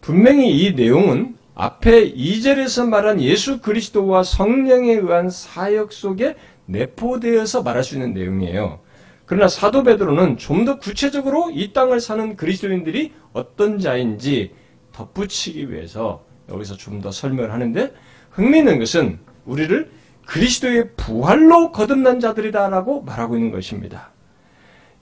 분명히 0.00 0.56
이 0.56 0.74
내용은 0.74 1.36
앞에 1.54 2.14
2절에서 2.14 2.88
말한 2.88 3.20
예수 3.20 3.60
그리스도와 3.60 4.22
성령에 4.22 4.92
의한 4.92 5.28
사역 5.28 5.92
속에 5.92 6.36
내포되어서 6.70 7.62
말할 7.62 7.84
수 7.84 7.94
있는 7.94 8.12
내용이에요. 8.14 8.80
그러나 9.26 9.48
사도 9.48 9.82
베드로는 9.84 10.38
좀 10.38 10.64
더 10.64 10.78
구체적으로 10.78 11.50
이 11.50 11.72
땅을 11.72 12.00
사는 12.00 12.36
그리스도인들이 12.36 13.12
어떤 13.32 13.78
자인지 13.78 14.52
덧붙이기 14.92 15.70
위해서 15.72 16.24
여기서 16.48 16.76
좀 16.76 17.00
더 17.00 17.10
설명을 17.10 17.52
하는데 17.52 17.92
흥미있는 18.30 18.78
것은 18.78 19.18
우리를 19.46 19.90
그리스도의 20.26 20.90
부활로 20.96 21.72
거듭난 21.72 22.20
자들이다라고 22.20 23.02
말하고 23.02 23.36
있는 23.36 23.50
것입니다. 23.50 24.10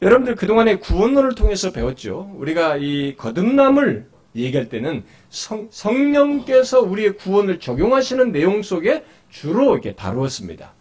여러분들 0.00 0.37
그동안에 0.37 0.76
구원론을 0.76 1.34
통해서 1.34 1.72
배웠죠. 1.72 2.30
우리가 2.37 2.76
이 2.76 3.16
거듭남을 3.16 4.06
얘기할 4.37 4.68
때는 4.68 5.02
성, 5.28 5.68
성령께서 5.70 6.80
우리의 6.80 7.16
구원을 7.16 7.58
적용하시는 7.60 8.30
내용 8.30 8.62
속에 8.62 9.04
주로 9.28 9.72
이렇게 9.72 9.94
다루었습니다. 9.94 10.72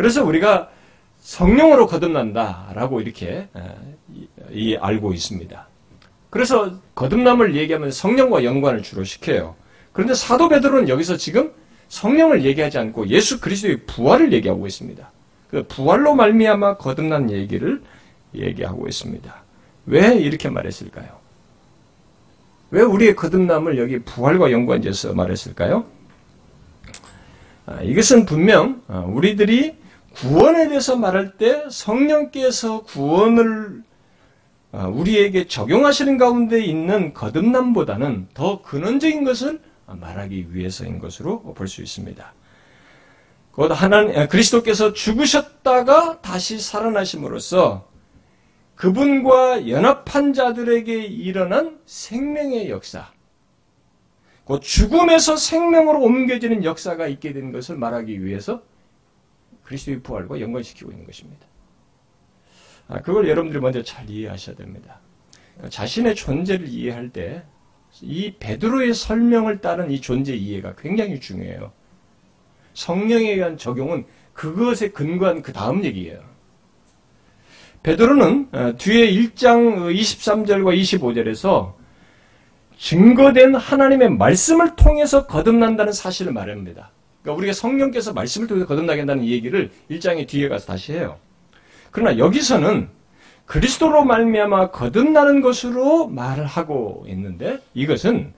그래서 0.00 0.24
우리가 0.24 0.70
성령으로 1.18 1.86
거듭난다라고 1.86 3.02
이렇게 3.02 3.48
알고 4.80 5.12
있습니다. 5.12 5.68
그래서 6.30 6.80
거듭남을 6.94 7.54
얘기하면 7.54 7.90
성령과 7.90 8.42
연관을 8.44 8.82
주로 8.82 9.04
시켜요. 9.04 9.56
그런데 9.92 10.14
사도 10.14 10.48
베드로는 10.48 10.88
여기서 10.88 11.18
지금 11.18 11.52
성령을 11.88 12.44
얘기하지 12.44 12.78
않고 12.78 13.08
예수 13.08 13.42
그리스도의 13.42 13.80
부활을 13.86 14.32
얘기하고 14.32 14.66
있습니다. 14.66 15.10
그 15.50 15.64
부활로 15.64 16.14
말미암아 16.14 16.78
거듭난 16.78 17.30
얘기를 17.30 17.82
얘기하고 18.34 18.88
있습니다. 18.88 19.34
왜 19.84 20.14
이렇게 20.16 20.48
말했을까요? 20.48 21.08
왜 22.70 22.80
우리의 22.80 23.16
거듭남을 23.16 23.76
여기 23.76 23.98
부활과 23.98 24.50
연관지어서 24.50 25.12
말했을까요? 25.12 25.84
아, 27.66 27.82
이것은 27.82 28.24
분명 28.24 28.80
아, 28.88 29.00
우리들이 29.00 29.79
구원에 30.14 30.68
대해서 30.68 30.96
말할 30.96 31.36
때 31.36 31.64
성령께서 31.70 32.82
구원을 32.82 33.82
아, 34.72 34.86
우리에게 34.86 35.46
적용하시는 35.48 36.16
가운데 36.16 36.62
있는 36.64 37.12
거듭남보다는 37.12 38.28
더 38.34 38.62
근원적인 38.62 39.24
것을 39.24 39.60
말하기 39.86 40.54
위해서인 40.54 40.98
것으로 41.00 41.42
볼 41.54 41.66
수 41.66 41.82
있습니다. 41.82 42.34
곧 43.50 43.72
하나님 43.72 44.28
그리스도께서 44.28 44.92
죽으셨다가 44.92 46.20
다시 46.20 46.60
살아나심으로써 46.60 47.88
그분과 48.76 49.68
연합한 49.68 50.32
자들에게 50.32 51.04
일어난 51.04 51.78
생명의 51.84 52.70
역사, 52.70 53.08
곧 54.44 54.62
죽음에서 54.62 55.36
생명으로 55.36 56.00
옮겨지는 56.00 56.64
역사가 56.64 57.08
있게 57.08 57.32
된 57.32 57.50
것을 57.52 57.76
말하기 57.76 58.24
위해서 58.24 58.62
그리스도의 59.70 60.02
부활과 60.02 60.40
연관시키고 60.40 60.90
있는 60.90 61.06
것입니다. 61.06 61.46
아, 62.88 63.00
그걸 63.00 63.28
여러분들이 63.28 63.60
먼저 63.60 63.82
잘 63.82 64.08
이해하셔야 64.10 64.56
됩니다. 64.56 65.00
자신의 65.68 66.14
존재를 66.14 66.68
이해할 66.68 67.10
때 67.10 67.44
이 68.02 68.34
베드로의 68.38 68.94
설명을 68.94 69.60
따른 69.60 69.90
이 69.90 70.00
존재 70.00 70.34
이해가 70.34 70.74
굉장히 70.76 71.20
중요해요. 71.20 71.72
성령에 72.74 73.32
의한 73.32 73.58
적용은 73.58 74.06
그것에 74.32 74.90
근거한 74.90 75.42
그 75.42 75.52
다음 75.52 75.84
얘기예요. 75.84 76.20
베드로는 77.82 78.48
어, 78.52 78.74
뒤에 78.78 79.10
1장 79.10 79.92
23절과 79.94 80.78
25절에서 80.80 81.74
증거된 82.78 83.54
하나님의 83.54 84.10
말씀을 84.10 84.76
통해서 84.76 85.26
거듭난다는 85.26 85.92
사실을 85.92 86.32
말합니다. 86.32 86.92
그러니까 87.22 87.38
우리가 87.38 87.52
성령께서 87.52 88.12
말씀을 88.12 88.46
통해서 88.46 88.66
거듭나게 88.66 89.00
한다는 89.00 89.24
얘기를 89.24 89.70
1장의 89.90 90.26
뒤에 90.28 90.48
가서 90.48 90.66
다시 90.66 90.92
해요. 90.92 91.18
그러나 91.90 92.18
여기서는 92.18 92.88
그리스도로 93.46 94.04
말미암아 94.04 94.70
거듭나는 94.70 95.40
것으로 95.40 96.06
말을 96.06 96.46
하고 96.46 97.04
있는데 97.08 97.58
이것은 97.74 98.32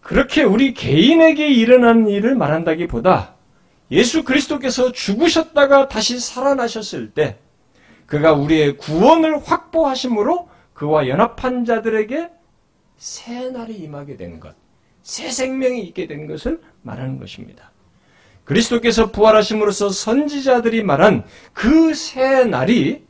그렇게 0.00 0.42
우리 0.42 0.74
개인에게 0.74 1.48
일어난 1.48 2.08
일을 2.08 2.34
말한다기보다 2.34 3.34
예수 3.90 4.24
그리스도께서 4.24 4.90
죽으셨다가 4.90 5.88
다시 5.88 6.18
살아나셨을 6.18 7.10
때 7.10 7.36
그가 8.06 8.32
우리의 8.32 8.78
구원을 8.78 9.38
확보하심으로 9.38 10.48
그와 10.72 11.08
연합한 11.08 11.64
자들에게 11.64 12.30
새 12.96 13.50
날이 13.50 13.74
임하게 13.74 14.16
된 14.16 14.40
것, 14.40 14.54
새 15.02 15.30
생명이 15.30 15.82
있게 15.82 16.06
된 16.06 16.26
것을 16.26 16.60
말하는 16.82 17.18
것입니다. 17.18 17.71
그리스도께서 18.52 19.10
부활하심으로써 19.10 19.88
선지자들이 19.88 20.82
말한 20.82 21.24
그 21.54 21.94
새 21.94 22.44
날이 22.44 23.04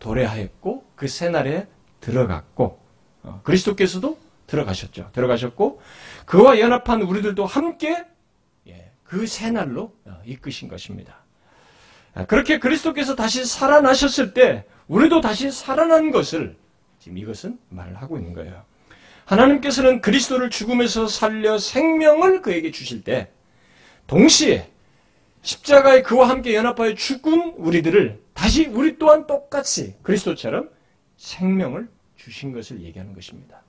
도래하였고 0.00 0.84
그 0.96 1.06
새 1.08 1.28
날에 1.28 1.68
들어갔고 2.00 2.80
어, 3.22 3.40
그리스도께서도 3.44 4.18
들어가셨죠. 4.48 5.10
들어가셨고 5.12 5.80
그와 6.26 6.58
연합한 6.58 7.02
우리들도 7.02 7.46
함께 7.46 8.04
예, 8.66 8.90
그새 9.04 9.50
날로 9.50 9.92
어, 10.04 10.20
이끄신 10.26 10.68
것입니다. 10.68 11.18
아, 12.14 12.26
그렇게 12.26 12.58
그리스도께서 12.58 13.14
다시 13.14 13.44
살아나셨을 13.44 14.34
때 14.34 14.64
우리도 14.88 15.20
다시 15.20 15.50
살아난 15.52 16.10
것을 16.10 16.56
지금 16.98 17.18
이것은 17.18 17.58
말을 17.68 17.96
하고 17.96 18.18
있는 18.18 18.32
거예요. 18.34 18.64
하나님께서는 19.24 20.00
그리스도를 20.00 20.50
죽음에서 20.50 21.06
살려 21.06 21.58
생명을 21.58 22.42
그에게 22.42 22.72
주실 22.72 23.04
때 23.04 23.30
동시에 24.12 24.68
십자가에 25.40 26.02
그와 26.02 26.28
함께 26.28 26.54
연합하여 26.54 26.94
죽은 26.94 27.54
우리들을 27.56 28.20
다시 28.34 28.66
우리 28.66 28.98
또한 28.98 29.26
똑같이 29.26 29.94
그리스도처럼 30.02 30.68
생명을 31.16 31.88
주신 32.16 32.52
것을 32.52 32.82
얘기하는 32.82 33.14
것입니다. 33.14 33.62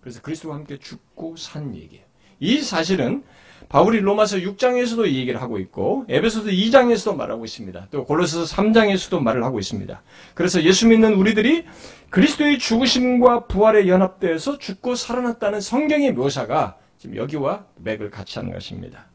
그래서 0.00 0.20
그리스도와 0.20 0.56
함께 0.56 0.78
죽고 0.78 1.36
산 1.36 1.76
얘기예요. 1.76 2.04
이 2.40 2.60
사실은 2.60 3.22
바울이 3.68 4.00
로마서 4.00 4.38
6장에서도 4.38 5.06
이 5.06 5.16
얘기를 5.18 5.40
하고 5.40 5.60
있고 5.60 6.06
에베소서 6.08 6.48
2장에서도 6.48 7.14
말하고 7.14 7.44
있습니다. 7.44 7.86
또 7.92 8.04
골로새서 8.04 8.56
3장에서도 8.56 9.20
말을 9.20 9.44
하고 9.44 9.60
있습니다. 9.60 10.02
그래서 10.34 10.60
예수 10.64 10.88
믿는 10.88 11.14
우리들이 11.14 11.66
그리스도의 12.10 12.58
죽으심과 12.58 13.46
부활에 13.46 13.86
연합되어서 13.86 14.58
죽고 14.58 14.96
살아났다는 14.96 15.60
성경의 15.60 16.14
묘사가 16.14 16.78
지금 16.98 17.14
여기와 17.14 17.64
맥을 17.76 18.10
같이 18.10 18.40
하는 18.40 18.52
것입니다. 18.52 19.11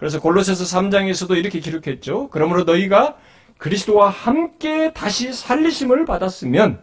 그래서 0.00 0.18
골로새서 0.18 0.64
3장에서도 0.64 1.36
이렇게 1.36 1.60
기록했죠. 1.60 2.30
그러므로 2.30 2.64
너희가 2.64 3.18
그리스도와 3.58 4.08
함께 4.08 4.94
다시 4.94 5.30
살리심을 5.34 6.06
받았으면 6.06 6.82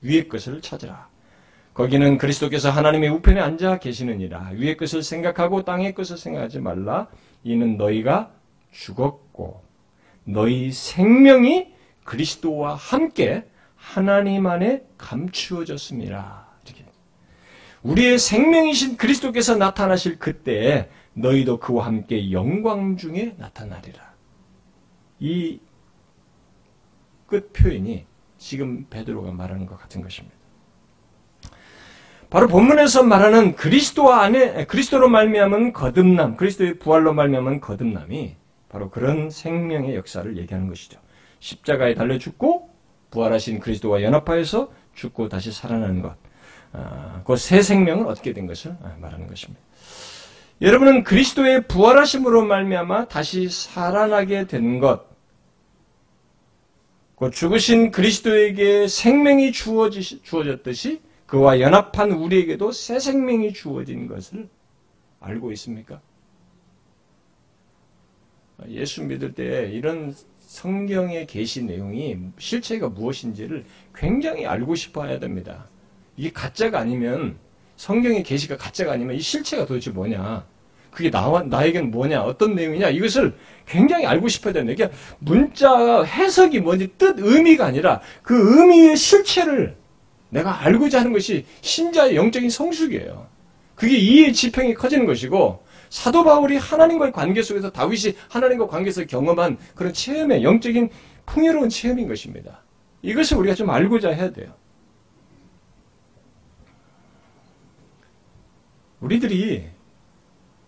위의 0.00 0.28
것을 0.28 0.60
찾으라. 0.60 1.06
거기는 1.72 2.18
그리스도께서 2.18 2.68
하나님의 2.68 3.10
우편에 3.10 3.40
앉아 3.40 3.78
계시느니라. 3.78 4.50
위의 4.54 4.76
것을 4.76 5.04
생각하고 5.04 5.62
땅의 5.62 5.94
것을 5.94 6.18
생각하지 6.18 6.58
말라. 6.58 7.06
이는 7.44 7.76
너희가 7.76 8.32
죽었고 8.72 9.62
너희 10.24 10.72
생명이 10.72 11.68
그리스도와 12.02 12.74
함께 12.74 13.44
하나님 13.76 14.48
안에 14.48 14.82
감추어졌습니다. 14.98 16.48
우리의 17.84 18.18
생명이신 18.18 18.96
그리스도께서 18.96 19.56
나타나실 19.56 20.18
그때에 20.18 20.88
너희도 21.14 21.58
그와 21.60 21.86
함께 21.86 22.32
영광 22.32 22.96
중에 22.96 23.34
나타나리라. 23.38 24.12
이 25.20 25.60
끝 27.32 27.50
표현이 27.54 28.04
지금 28.36 28.84
베드로가 28.90 29.32
말하는 29.32 29.64
것 29.64 29.78
같은 29.78 30.02
것입니다. 30.02 30.36
바로 32.28 32.46
본문에서 32.46 33.04
말하는 33.04 33.56
그리스도 33.56 34.12
안에 34.12 34.66
그리스도로 34.66 35.08
말미암은 35.08 35.72
거듭남, 35.72 36.36
그리스도의 36.36 36.78
부활로 36.78 37.14
말미암은 37.14 37.60
거듭남이 37.60 38.36
바로 38.68 38.90
그런 38.90 39.30
생명의 39.30 39.96
역사를 39.96 40.36
얘기하는 40.36 40.68
것이죠. 40.68 41.00
십자가에 41.40 41.94
달려 41.94 42.18
죽고 42.18 42.68
부활하신 43.10 43.60
그리스도와 43.60 44.02
연합하여서 44.02 44.70
죽고 44.94 45.30
다시 45.30 45.52
살아나는 45.52 46.02
것, 46.02 46.14
아, 46.72 47.22
그새 47.24 47.62
생명을 47.62 48.06
얻게 48.08 48.34
된 48.34 48.46
것을 48.46 48.76
말하는 48.98 49.26
것입니다. 49.26 49.60
여러분은 50.62 51.02
그리스도의 51.02 51.66
부활하심으로 51.66 52.44
말미암아 52.44 53.08
다시 53.08 53.48
살아나게 53.48 54.46
된 54.46 54.78
것, 54.78 55.04
그 57.16 57.32
죽으신 57.32 57.90
그리스도에게 57.90 58.86
생명이 58.86 59.50
주어졌듯이 59.50 61.00
그와 61.26 61.58
연합한 61.58 62.12
우리에게도 62.12 62.70
새 62.70 63.00
생명이 63.00 63.52
주어진 63.54 64.06
것을 64.06 64.48
알고 65.18 65.50
있습니까? 65.50 66.00
예수 68.68 69.02
믿을 69.02 69.34
때 69.34 69.68
이런 69.72 70.14
성경의 70.38 71.26
계시 71.26 71.64
내용이 71.64 72.18
실체가 72.38 72.88
무엇인지를 72.88 73.64
굉장히 73.96 74.46
알고 74.46 74.76
싶어 74.76 75.06
해야 75.06 75.18
됩니다. 75.18 75.68
이게 76.16 76.30
가짜가 76.30 76.78
아니면 76.78 77.36
성경의 77.74 78.22
계시가 78.22 78.56
가짜가 78.56 78.92
아니면 78.92 79.16
이 79.16 79.20
실체가 79.20 79.66
도대체 79.66 79.90
뭐냐? 79.90 80.51
그게 80.92 81.10
나와 81.10 81.42
나에게는 81.42 81.90
뭐냐? 81.90 82.22
어떤 82.22 82.54
내용이냐? 82.54 82.90
이것을 82.90 83.34
굉장히 83.66 84.06
알고 84.06 84.28
싶어야 84.28 84.52
되는데 84.52 84.74
이게 84.74 84.90
문자 85.18 86.02
해석이 86.02 86.60
뭔지 86.60 86.88
뜻 86.98 87.16
의미가 87.18 87.64
아니라 87.64 88.00
그 88.22 88.60
의미의 88.60 88.96
실체를 88.96 89.76
내가 90.28 90.62
알고자 90.62 91.00
하는 91.00 91.12
것이 91.12 91.46
신자의 91.62 92.14
영적인 92.14 92.50
성숙이에요. 92.50 93.26
그게 93.74 93.96
이해 93.96 94.32
지평이 94.32 94.74
커지는 94.74 95.06
것이고 95.06 95.64
사도 95.88 96.24
바울이 96.24 96.56
하나님과의 96.56 97.12
관계 97.12 97.42
속에서 97.42 97.70
다윗이 97.70 98.14
하나님과 98.28 98.66
관계에서 98.66 99.04
경험한 99.06 99.58
그런 99.74 99.92
체험의 99.92 100.42
영적인 100.42 100.90
풍요로운 101.24 101.70
체험인 101.70 102.06
것입니다. 102.06 102.62
이것을 103.00 103.38
우리가 103.38 103.54
좀 103.54 103.70
알고자 103.70 104.10
해야 104.10 104.30
돼요. 104.30 104.52
우리들이 109.00 109.64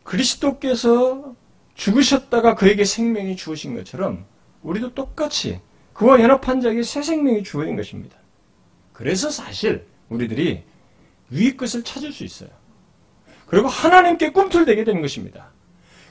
그리스도께서 0.05 1.35
죽으셨다가 1.75 2.55
그에게 2.55 2.85
생명이 2.85 3.37
주어진 3.37 3.75
것처럼 3.75 4.25
우리도 4.63 4.95
똑같이 4.95 5.61
그와 5.93 6.21
연합한 6.21 6.61
자에게 6.61 6.83
새 6.83 7.03
생명이 7.03 7.43
주어진 7.43 7.77
것입니다. 7.77 8.17
그래서 8.93 9.31
사실 9.31 9.87
우리들이 10.09 10.63
위의 11.31 11.57
것을 11.57 11.83
찾을 11.83 12.13
수 12.13 12.25
있어요. 12.25 12.51
그리고 13.47 13.69
하나님께 13.69 14.31
꿈틀대게 14.31 14.85
되는 14.85 15.01
것입니다. 15.01 15.51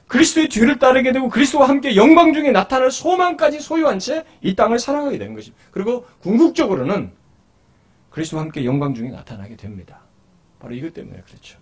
그리스도의 0.08 0.50
뒤를 0.50 0.80
따르게 0.80 1.12
되고 1.12 1.30
그리스도와 1.30 1.70
함께 1.70 1.96
영광 1.96 2.34
중에 2.34 2.52
나타날 2.52 2.92
소망까지 2.92 3.60
소유한 3.60 4.00
채 4.00 4.26
이 4.42 4.56
땅을 4.56 4.78
살아가게 4.80 5.18
되는 5.18 5.34
것입니다. 5.34 5.64
그리고 5.72 6.06
궁극적으로는 6.22 7.12
그리스도와 8.10 8.44
함께 8.44 8.66
영광 8.66 8.94
중에 8.94 9.10
나타나게 9.10 9.56
됩니다. 9.56 10.02
바로 10.60 10.76
이것 10.76 10.94
때문에 10.94 11.22
그렇죠. 11.22 11.58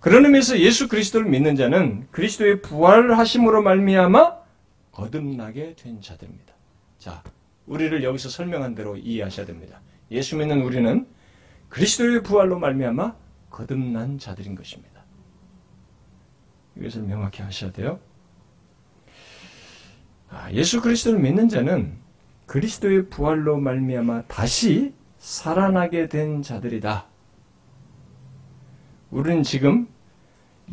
그런 0.00 0.24
의미에서 0.24 0.58
예수 0.58 0.88
그리스도를 0.88 1.28
믿는 1.28 1.56
자는 1.56 2.08
그리스도의 2.10 2.62
부활하심으로 2.62 3.62
말미암아 3.62 4.40
거듭나게 4.92 5.76
된 5.76 6.00
자들입니다. 6.00 6.54
자, 6.98 7.22
우리를 7.66 8.02
여기서 8.02 8.30
설명한 8.30 8.74
대로 8.74 8.96
이해하셔야 8.96 9.44
됩니다. 9.44 9.80
예수 10.10 10.36
믿는 10.36 10.62
우리는 10.62 11.06
그리스도의 11.68 12.22
부활로 12.22 12.58
말미암아 12.58 13.14
거듭난 13.50 14.18
자들인 14.18 14.54
것입니다. 14.54 15.04
이것을 16.76 17.02
명확히 17.02 17.42
하셔야 17.42 17.70
돼요. 17.70 18.00
아, 20.30 20.50
예수 20.52 20.80
그리스도를 20.80 21.18
믿는 21.18 21.48
자는 21.48 21.98
그리스도의 22.46 23.10
부활로 23.10 23.58
말미암아 23.58 24.22
다시 24.28 24.94
살아나게 25.18 26.08
된 26.08 26.42
자들이다. 26.42 27.09
우리는 29.10 29.42
지금 29.42 29.88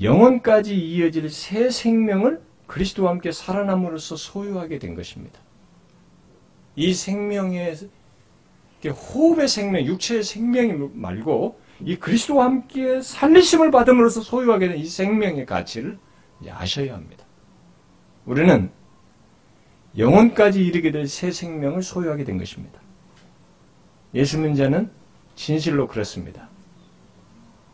영원까지 0.02 0.76
이어질 0.76 1.30
새 1.30 1.70
생명을 1.70 2.42
그리스도와 2.68 3.12
함께 3.12 3.32
살아남으로써 3.32 4.16
소유하게 4.16 4.80
된 4.80 4.94
것입니다. 4.96 5.40
이 6.76 6.94
생명의 6.94 7.76
호흡의 8.86 9.48
생명, 9.48 9.84
육체의 9.86 10.24
생명 10.24 10.92
말고 10.94 11.60
이 11.82 11.96
그리스도와 11.96 12.46
함께 12.46 13.02
살리심을 13.02 13.72
받음으로써 13.72 14.22
소유하게 14.22 14.68
된 14.70 14.78
이 14.78 14.86
생명의 14.86 15.46
가치를 15.46 15.98
아셔야 16.50 16.94
합니다. 16.94 17.26
우리는 18.26 18.70
영혼까지 19.98 20.64
이르게 20.64 20.92
될 20.92 21.08
새 21.08 21.32
생명을 21.32 21.82
소유하게 21.82 22.24
된 22.24 22.38
것입니다. 22.38 22.80
예수 24.14 24.40
믿자는 24.40 24.92
진실로 25.36 25.88
그렇습니다. 25.88 26.50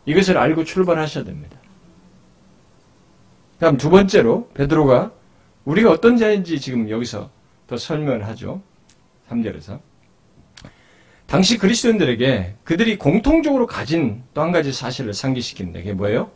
이것을 0.05 0.37
알고 0.37 0.63
출발하셔야 0.63 1.23
됩니다. 1.23 1.57
다음 3.59 3.77
두 3.77 3.89
번째로 3.89 4.49
베드로가 4.53 5.11
우리가 5.65 5.91
어떤 5.91 6.17
자인지 6.17 6.59
지금 6.59 6.89
여기서 6.89 7.29
더 7.67 7.77
설명을 7.77 8.27
하죠. 8.27 8.61
3절에서 9.29 9.79
당시 11.25 11.57
그리스도인들에게 11.57 12.55
그들이 12.63 12.97
공통적으로 12.97 13.65
가진 13.65 14.23
또 14.33 14.41
한 14.41 14.51
가지 14.51 14.73
사실을 14.73 15.13
상기시키는데 15.13 15.79
그게 15.79 15.93
뭐예요? 15.93 16.29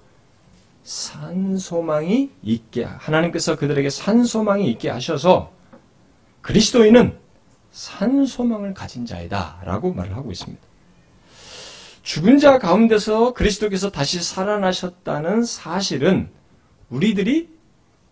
산소망이 0.84 2.32
있게 2.42 2.86
하나님께서 2.86 3.58
그들에게 3.58 3.90
산소망이 3.90 4.72
있게 4.72 4.90
하셔서 4.90 5.52
그리스도인은 6.42 7.18
산소망을 7.72 8.74
가진 8.74 9.06
자이다라고 9.06 9.94
말을 9.94 10.16
하고 10.16 10.32
있습니다. 10.32 10.67
죽은 12.08 12.39
자 12.39 12.58
가운데서 12.58 13.34
그리스도께서 13.34 13.91
다시 13.91 14.24
살아나셨다는 14.24 15.43
사실은 15.43 16.30
우리들이 16.89 17.50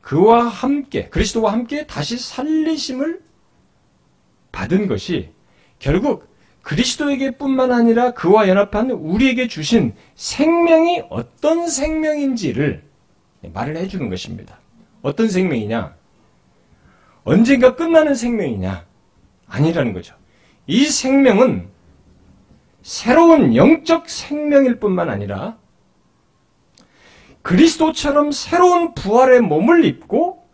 그와 0.01 0.43
함께 0.43 1.07
그리스도와 1.07 1.53
함께 1.53 1.87
다시 1.87 2.17
살리심을 2.17 3.21
받은 4.51 4.87
것이 4.87 5.29
결국 5.79 6.27
그리스도에게뿐만 6.61 7.71
아니라 7.71 8.11
그와 8.11 8.49
연합한 8.49 8.91
우리에게 8.91 9.47
주신 9.47 9.93
생명이 10.15 11.03
어떤 11.09 11.69
생명인지를 11.69 12.83
말을 13.53 13.77
해주는 13.77 14.09
것입니다. 14.09 14.59
어떤 15.03 15.29
생명이냐? 15.29 15.95
언젠가 17.23 17.77
끝나는 17.77 18.13
생명이냐? 18.13 18.85
아니라는 19.47 19.93
거죠. 19.93 20.15
이 20.67 20.83
생명은 20.83 21.74
새로운 22.85 23.55
영적 23.55 24.07
생명일 24.07 24.79
뿐만 24.79 25.09
아니라 25.09 25.57
그리스도처럼 27.41 28.31
새로운 28.31 28.93
부활의 28.93 29.41
몸을 29.41 29.85
입고 29.85 30.47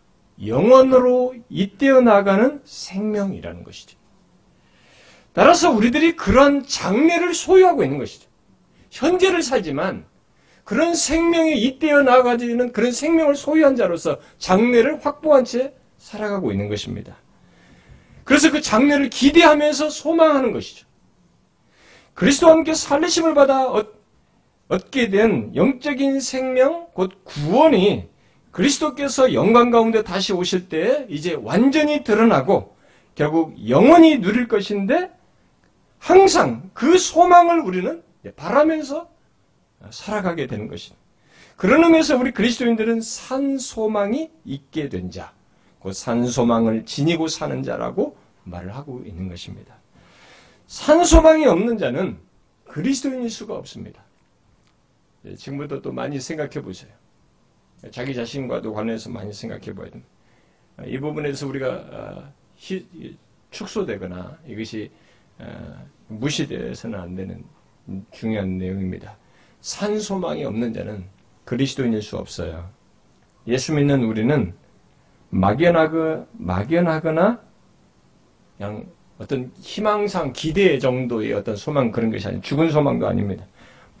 영원으로 0.46 1.34
잇대어 1.50 2.00
나가는 2.00 2.62
생명이라는 2.64 3.64
것이죠. 3.64 3.98
따라서 5.34 5.70
우리들이 5.70 6.16
그런 6.16 6.66
장래를 6.66 7.34
소유하고 7.34 7.84
있는 7.84 7.98
것이죠. 7.98 8.30
현재를 8.90 9.42
살지만 9.42 10.06
그런 10.64 10.94
생명에 10.94 11.52
잇대어 11.52 12.00
나가지는 12.00 12.72
그런 12.72 12.92
생명을 12.92 13.34
소유한 13.34 13.76
자로서 13.76 14.18
장래를 14.38 15.04
확보한 15.04 15.44
채 15.44 15.74
살아가고 15.98 16.50
있는 16.50 16.70
것입니다. 16.70 17.14
그래서 18.24 18.50
그 18.50 18.62
장래를 18.62 19.10
기대하면서 19.10 19.90
소망하는 19.90 20.52
것이죠. 20.52 20.86
그리스도와 22.14 22.52
함께 22.52 22.74
살리심을 22.74 23.34
받아 23.34 23.72
얻게 24.68 25.10
된 25.10 25.54
영적인 25.54 26.20
생명, 26.20 26.88
곧 26.92 27.24
구원이 27.24 28.08
그리스도께서 28.50 29.32
영광 29.34 29.70
가운데 29.70 30.02
다시 30.02 30.32
오실 30.32 30.68
때 30.68 31.06
이제 31.08 31.34
완전히 31.34 32.04
드러나고 32.04 32.76
결국 33.14 33.68
영원히 33.68 34.18
누릴 34.20 34.48
것인데 34.48 35.10
항상 35.98 36.70
그 36.74 36.98
소망을 36.98 37.60
우리는 37.60 38.02
바라면서 38.36 39.08
살아가게 39.90 40.46
되는 40.46 40.68
것입니다. 40.68 41.02
그런 41.56 41.84
의미에서 41.84 42.16
우리 42.16 42.32
그리스도인들은 42.32 43.00
산 43.00 43.58
소망이 43.58 44.30
있게 44.44 44.88
된 44.88 45.10
자, 45.10 45.32
그 45.82 45.92
산 45.92 46.26
소망을 46.26 46.84
지니고 46.84 47.28
사는 47.28 47.62
자라고 47.62 48.16
말을 48.44 48.74
하고 48.74 49.02
있는 49.04 49.28
것입니다. 49.28 49.81
산 50.72 51.04
소망이 51.04 51.44
없는 51.44 51.76
자는 51.76 52.18
그리스도인일 52.64 53.28
수가 53.28 53.56
없습니다. 53.56 54.02
예, 55.26 55.34
지금부터 55.34 55.82
또 55.82 55.92
많이 55.92 56.18
생각해 56.18 56.62
보세요. 56.62 56.90
자기 57.90 58.14
자신과도 58.14 58.72
관련해서 58.72 59.10
많이 59.10 59.34
생각해 59.34 59.74
봐야 59.74 59.90
됩니다. 59.90 60.08
이 60.86 60.98
부분에서 60.98 61.46
우리가 61.46 61.68
아, 61.92 62.32
축소되거나 63.50 64.38
이것이 64.46 64.90
아, 65.38 65.84
무시되어서는 66.08 66.98
안 66.98 67.16
되는 67.16 67.44
중요한 68.10 68.56
내용입니다. 68.56 69.18
산소망이 69.60 70.42
없는 70.46 70.72
자는 70.72 71.04
그리스도인일 71.44 72.00
수 72.00 72.16
없어요. 72.16 72.70
예수 73.46 73.74
믿는 73.74 74.04
우리는 74.04 74.54
막연하거, 75.28 76.28
막연하거나 76.32 77.42
그냥 78.56 78.86
어떤 79.18 79.52
희망상 79.60 80.32
기대 80.32 80.78
정도의 80.78 81.32
어떤 81.32 81.56
소망 81.56 81.92
그런 81.92 82.10
것이 82.10 82.26
아니고 82.26 82.42
죽은 82.42 82.70
소망도 82.70 83.06
아닙니다. 83.06 83.44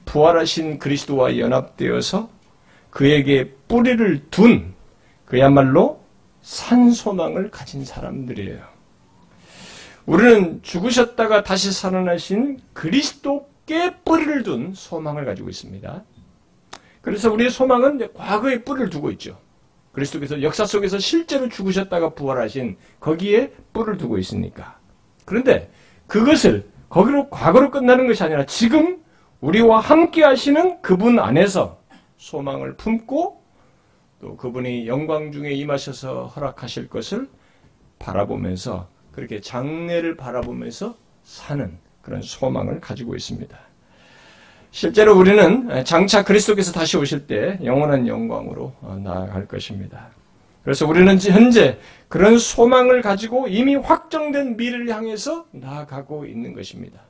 부활하신 0.04 0.78
그리스도와 0.78 1.38
연합되어서 1.38 2.28
그에게 2.90 3.52
뿌리를 3.68 4.22
둔 4.30 4.74
그야말로 5.24 6.02
산 6.42 6.90
소망을 6.90 7.50
가진 7.50 7.84
사람들이에요. 7.84 8.60
우리는 10.04 10.60
죽으셨다가 10.62 11.44
다시 11.44 11.72
살아나신 11.72 12.58
그리스도께 12.72 13.96
뿌리를 14.04 14.42
둔 14.42 14.72
소망을 14.74 15.24
가지고 15.24 15.48
있습니다. 15.48 16.04
그래서 17.00 17.32
우리의 17.32 17.50
소망은 17.50 18.12
과거에 18.12 18.62
뿌리를 18.62 18.90
두고 18.90 19.10
있죠. 19.12 19.38
그리스도께서 19.92 20.42
역사 20.42 20.64
속에서 20.64 20.98
실제로 20.98 21.48
죽으셨다가 21.48 22.10
부활하신 22.10 22.76
거기에 22.98 23.52
뿔을 23.72 23.98
두고 23.98 24.18
있으니까. 24.18 24.81
그런데 25.32 25.70
그것을 26.06 26.68
거기로 26.90 27.30
과거로 27.30 27.70
끝나는 27.70 28.06
것이 28.06 28.22
아니라 28.22 28.44
지금 28.44 29.02
우리와 29.40 29.80
함께 29.80 30.22
하시는 30.22 30.82
그분 30.82 31.18
안에서 31.18 31.80
소망을 32.18 32.76
품고 32.76 33.42
또 34.20 34.36
그분이 34.36 34.86
영광 34.86 35.32
중에 35.32 35.52
임하셔서 35.52 36.26
허락하실 36.26 36.90
것을 36.90 37.30
바라보면서 37.98 38.88
그렇게 39.10 39.40
장래를 39.40 40.18
바라보면서 40.18 40.96
사는 41.22 41.78
그런 42.02 42.20
소망을 42.20 42.78
가지고 42.80 43.16
있습니다. 43.16 43.58
실제로 44.70 45.16
우리는 45.16 45.82
장차 45.84 46.24
그리스도께서 46.24 46.72
다시 46.72 46.98
오실 46.98 47.26
때 47.26 47.58
영원한 47.64 48.06
영광으로 48.06 48.74
나아갈 49.02 49.48
것입니다. 49.48 50.10
그래서 50.64 50.86
우리는 50.86 51.18
현재 51.18 51.78
그런 52.08 52.38
소망을 52.38 53.02
가지고 53.02 53.48
이미 53.48 53.74
확정된 53.74 54.56
미래를 54.56 54.88
향해서 54.90 55.46
나아가고 55.50 56.24
있는 56.26 56.52
것입니다. 56.54 57.00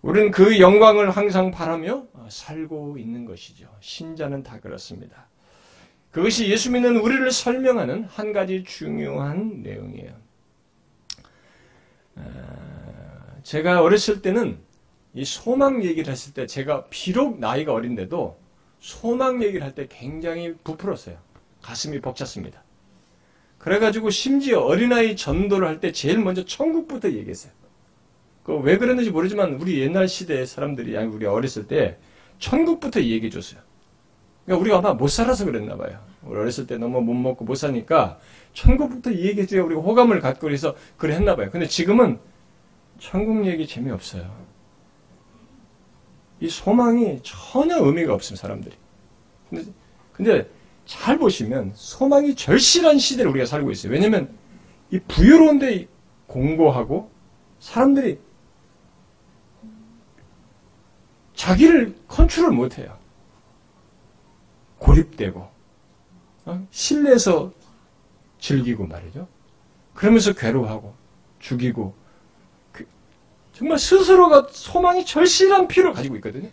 우리는 0.00 0.30
그 0.30 0.60
영광을 0.60 1.10
항상 1.10 1.50
바라며 1.50 2.06
살고 2.30 2.96
있는 2.96 3.26
것이죠. 3.26 3.68
신자는 3.80 4.42
다 4.42 4.58
그렇습니다. 4.60 5.28
그것이 6.10 6.48
예수 6.48 6.70
믿는 6.72 6.96
우리를 6.96 7.30
설명하는 7.30 8.04
한 8.04 8.32
가지 8.32 8.64
중요한 8.64 9.62
내용이에요. 9.62 10.12
제가 13.42 13.82
어렸을 13.82 14.22
때는 14.22 14.58
이 15.12 15.24
소망 15.24 15.84
얘기를 15.84 16.10
했을 16.10 16.32
때 16.32 16.46
제가 16.46 16.86
비록 16.88 17.38
나이가 17.38 17.72
어린데도 17.72 18.38
소망 18.78 19.42
얘기를 19.42 19.62
할 19.62 19.74
때 19.74 19.86
굉장히 19.88 20.54
부풀었어요. 20.64 21.18
가슴이 21.62 22.00
벅찼습니다. 22.00 22.62
그래가지고 23.58 24.10
심지어 24.10 24.60
어린아이 24.60 25.16
전도를 25.16 25.68
할 25.68 25.80
때 25.80 25.92
제일 25.92 26.18
먼저 26.18 26.44
천국부터 26.44 27.10
얘기했어요. 27.12 27.52
그 28.42 28.54
왜 28.58 28.78
그랬는지 28.78 29.10
모르지만 29.10 29.54
우리 29.54 29.80
옛날 29.80 30.08
시대 30.08 30.44
사람들이 30.46 30.96
아니 30.96 31.06
우리 31.08 31.26
어렸을 31.26 31.66
때 31.66 31.98
천국부터 32.38 33.00
얘기해 33.02 33.30
줬어요. 33.30 33.60
그러니까 34.44 34.60
우리가 34.62 34.78
아마 34.78 34.94
못 34.94 35.08
살아서 35.08 35.44
그랬나 35.44 35.76
봐요. 35.76 36.00
우리 36.22 36.38
어렸을 36.40 36.66
때 36.66 36.76
너무 36.78 37.00
못 37.02 37.12
먹고 37.14 37.44
못 37.44 37.54
사니까 37.54 38.18
천국부터 38.54 39.12
얘기해 39.12 39.46
줘야 39.46 39.62
우리가 39.62 39.80
호감을 39.82 40.20
갖고 40.20 40.40
그래서 40.40 40.74
그래 40.96 41.14
했나 41.14 41.36
봐요. 41.36 41.50
근데 41.52 41.66
지금은 41.66 42.18
천국 42.98 43.46
얘기 43.46 43.66
재미없어요. 43.66 44.34
이 46.40 46.48
소망이 46.48 47.20
전혀 47.22 47.76
의미가 47.78 48.14
없습니다, 48.14 48.40
사람들이. 48.40 48.74
근데, 49.50 49.64
근데 50.12 50.50
잘 50.86 51.18
보시면 51.18 51.72
소망이 51.74 52.34
절실한 52.34 52.98
시대를 52.98 53.30
우리가 53.30 53.46
살고 53.46 53.70
있어요. 53.70 53.92
왜냐면 53.92 54.36
이 54.90 54.98
부유로운데 54.98 55.86
공고하고 56.26 57.10
사람들이 57.60 58.18
자기를 61.34 61.96
컨트롤 62.08 62.50
못해요. 62.50 62.98
고립되고 64.78 65.48
어? 66.46 66.66
실내에서 66.70 67.52
즐기고 68.38 68.86
말이죠. 68.86 69.28
그러면서 69.94 70.32
괴로워하고 70.32 70.94
죽이고 71.38 71.94
그, 72.72 72.86
정말 73.52 73.78
스스로가 73.78 74.48
소망이 74.50 75.04
절실한 75.04 75.68
필요를 75.68 75.94
가지고 75.94 76.16
있거든요. 76.16 76.50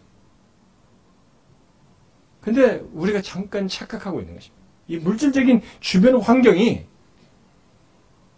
근데 2.48 2.82
우리가 2.94 3.22
잠깐 3.22 3.68
착각하고 3.68 4.22
있는 4.22 4.36
것입니다. 4.36 4.64
이 4.88 4.96
물질적인 5.00 5.62
주변 5.82 6.16
환경이 6.22 6.86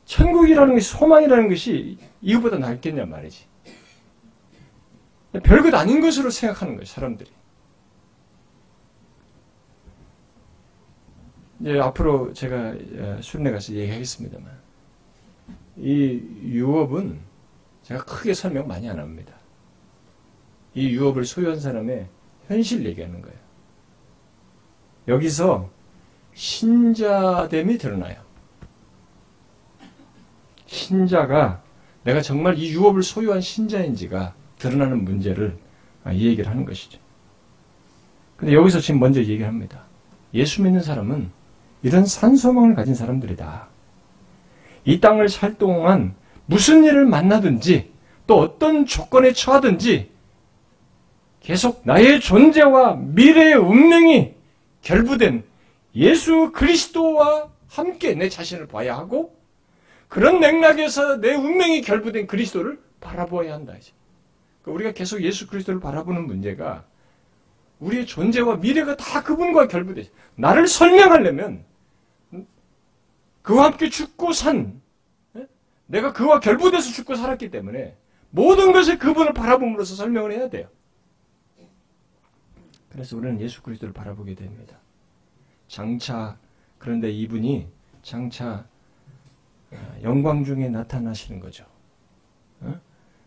천국이라는 0.06 0.74
것이 0.74 0.90
소망이라는 0.90 1.48
것이 1.48 2.00
이것보다 2.20 2.58
낫겠냐 2.58 3.06
말이지. 3.06 3.46
별것 5.44 5.72
아닌 5.76 6.02
것으로 6.02 6.32
생각하는 6.32 6.74
거예요, 6.74 6.86
사람들이. 6.86 7.30
이제 11.60 11.80
앞으로 11.80 12.34
제가 12.34 12.74
순례 13.22 13.52
가서 13.52 13.74
얘기하겠습니다만, 13.74 14.52
이 15.78 16.20
유업은 16.46 17.20
제가 17.84 18.06
크게 18.06 18.34
설명 18.34 18.68
많이 18.68 18.90
안 18.90 18.98
합니다. 18.98 19.36
이 20.74 20.90
유업을 20.90 21.26
소유한 21.26 21.60
사람의 21.60 22.08
현실 22.48 22.84
얘기하는 22.88 23.22
거예요. 23.22 23.39
여기서 25.10 25.70
신자됨이 26.36 27.78
드러나요. 27.80 28.16
신자가 30.68 31.62
내가 32.04 32.22
정말 32.22 32.58
이 32.58 32.72
유업을 32.72 33.04
소유한 33.04 33.42
신자인지가 33.42 34.34
드러나는 34.60 35.04
문제를 35.04 35.58
아, 36.04 36.14
이 36.14 36.28
얘기를 36.28 36.50
하는 36.50 36.64
것이죠. 36.64 37.00
근데 38.38 38.54
여기서 38.54 38.80
지금 38.80 39.00
먼저 39.00 39.20
얘기를 39.20 39.48
합니다. 39.48 39.84
예수 40.34 40.62
믿는 40.62 40.82
사람은 40.82 41.32
이런 41.82 42.06
산소망을 42.06 42.76
가진 42.76 42.94
사람들이다. 42.94 43.68
이 44.86 45.00
땅을 45.00 45.28
살 45.28 45.58
동안 45.58 46.14
무슨 46.46 46.84
일을 46.84 47.06
만나든지 47.06 47.92
또 48.28 48.40
어떤 48.40 48.86
조건에 48.86 49.34
처하든지 49.34 50.12
계속 51.42 51.82
나의 51.84 52.20
존재와 52.20 52.96
미래의 52.96 53.56
운명이 53.56 54.39
결부된 54.82 55.44
예수 55.96 56.52
그리스도와 56.52 57.50
함께 57.68 58.14
내 58.16 58.30
자신을 58.30 58.68
봐야 58.68 58.98
하고 58.98 59.38
그런 60.08 60.40
맥락에서 60.40 61.18
내 61.18 61.36
운명이 61.36 61.82
결부된 61.82 62.28
그리스도를 62.28 62.80
바라보아야 63.00 63.54
한다. 63.54 63.76
이제. 63.78 63.92
그러니까 64.62 64.76
우리가 64.76 64.92
계속 64.94 65.22
예수 65.22 65.48
그리스도를 65.48 65.80
바라보는 65.80 66.26
문제가 66.26 66.86
우리의 67.80 68.06
존재와 68.06 68.58
미래가 68.58 68.98
다 68.98 69.24
그분과 69.24 69.68
결부돼. 69.68 70.10
나를 70.36 70.68
설명하려면 70.68 71.64
그와 73.42 73.66
함께 73.66 73.90
죽고 73.90 74.34
산 74.34 74.82
예? 75.38 75.48
내가 75.86 76.12
그와 76.12 76.40
결부돼서 76.40 76.92
죽고 76.92 77.16
살았기 77.16 77.52
때문에 77.52 77.96
모든 78.32 78.72
것을 78.74 78.98
그분을 78.98 79.34
바라봄으로써 79.34 79.96
설명을 79.96 80.34
해야 80.34 80.50
돼요. 80.50 80.68
그래서 82.90 83.18
우리는 83.18 83.40
예수 83.40 83.62
그리스도를 83.62 83.94
바라보게 83.94 84.36
됩니다. 84.36 84.78
장차 85.68 86.38
그런데 86.78 87.12
이분이 87.12 87.68
장차 88.02 88.66
어, 89.72 89.96
영광 90.02 90.44
중에 90.44 90.70
나타나시는 90.70 91.40
거죠. 91.40 91.66
어? 92.62 92.80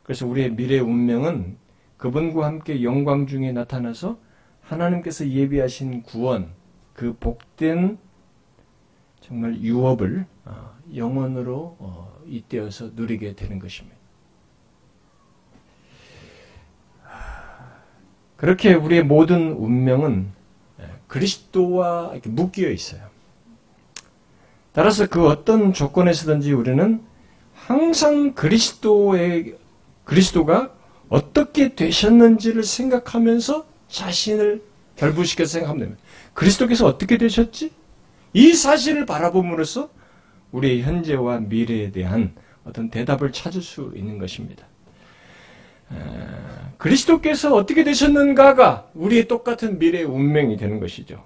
그래서 0.03 0.27
우리의 0.27 0.55
미래 0.55 0.81
운명은 0.81 1.57
그분과 1.96 2.46
함께 2.46 2.83
영광 2.83 3.27
중에 3.27 3.53
나타나서 3.53 4.18
하나님께서 4.62 5.29
예비하신 5.29 6.03
구원, 6.03 6.53
그 6.94 7.16
복된 7.16 7.98
정말 9.20 9.61
유업을 9.61 10.27
어, 10.44 10.77
영원으로 10.94 11.77
잇대어서 12.27 12.90
누리게 12.94 13.35
되는 13.37 13.59
것입니다. 13.59 14.02
그렇게 18.42 18.74
우리의 18.74 19.05
모든 19.05 19.52
운명은 19.52 20.26
예, 20.81 20.85
그리스도와 21.07 22.12
묶여 22.24 22.68
있어요. 22.70 23.00
따라서 24.72 25.07
그 25.07 25.28
어떤 25.28 25.72
조건에서든지 25.72 26.50
우리는 26.52 27.00
항상 27.55 28.35
그리스도의 28.35 29.55
그리스도가 30.02 30.74
어떻게 31.09 31.76
되셨는지를 31.76 32.64
생각하면서 32.64 33.64
자신을 33.87 34.61
결부시켜서 34.96 35.52
생각하면 35.52 35.81
됩니다. 35.81 36.02
그리스도께서 36.35 36.85
어떻게 36.85 37.18
되셨지? 37.18 37.70
이 38.33 38.55
사실을 38.55 39.07
바라봄으로써 39.07 39.88
우리의 40.50 40.83
현재와 40.83 41.38
미래에 41.38 41.92
대한 41.92 42.35
어떤 42.64 42.90
대답을 42.90 43.31
찾을 43.31 43.62
수 43.62 43.92
있는 43.94 44.18
것입니다. 44.18 44.66
그리스도께서 46.78 47.55
어떻게 47.55 47.85
되셨는가가 47.85 48.88
우리의 48.94 49.28
똑같은 49.28 49.78
미래의 49.78 50.05
운명이 50.05 50.57
되는 50.57 50.81
것이죠. 50.81 51.24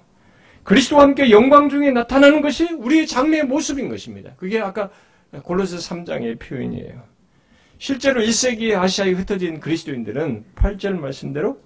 그리스도와 0.63 1.03
함께 1.03 1.31
영광 1.31 1.69
중에 1.69 1.91
나타나는 1.91 2.41
것이 2.41 2.65
우리의 2.73 3.07
장래의 3.07 3.45
모습인 3.45 3.89
것입니다. 3.89 4.33
그게 4.37 4.59
아까 4.59 4.89
골로새 5.43 5.77
3장의 5.77 6.39
표현이에요. 6.39 7.03
실제로 7.79 8.21
1세기 8.21 8.75
아시아에 8.75 9.11
흩어진 9.11 9.59
그리스도인들은 9.59 10.45
8절 10.55 10.99
말씀대로 10.99 11.61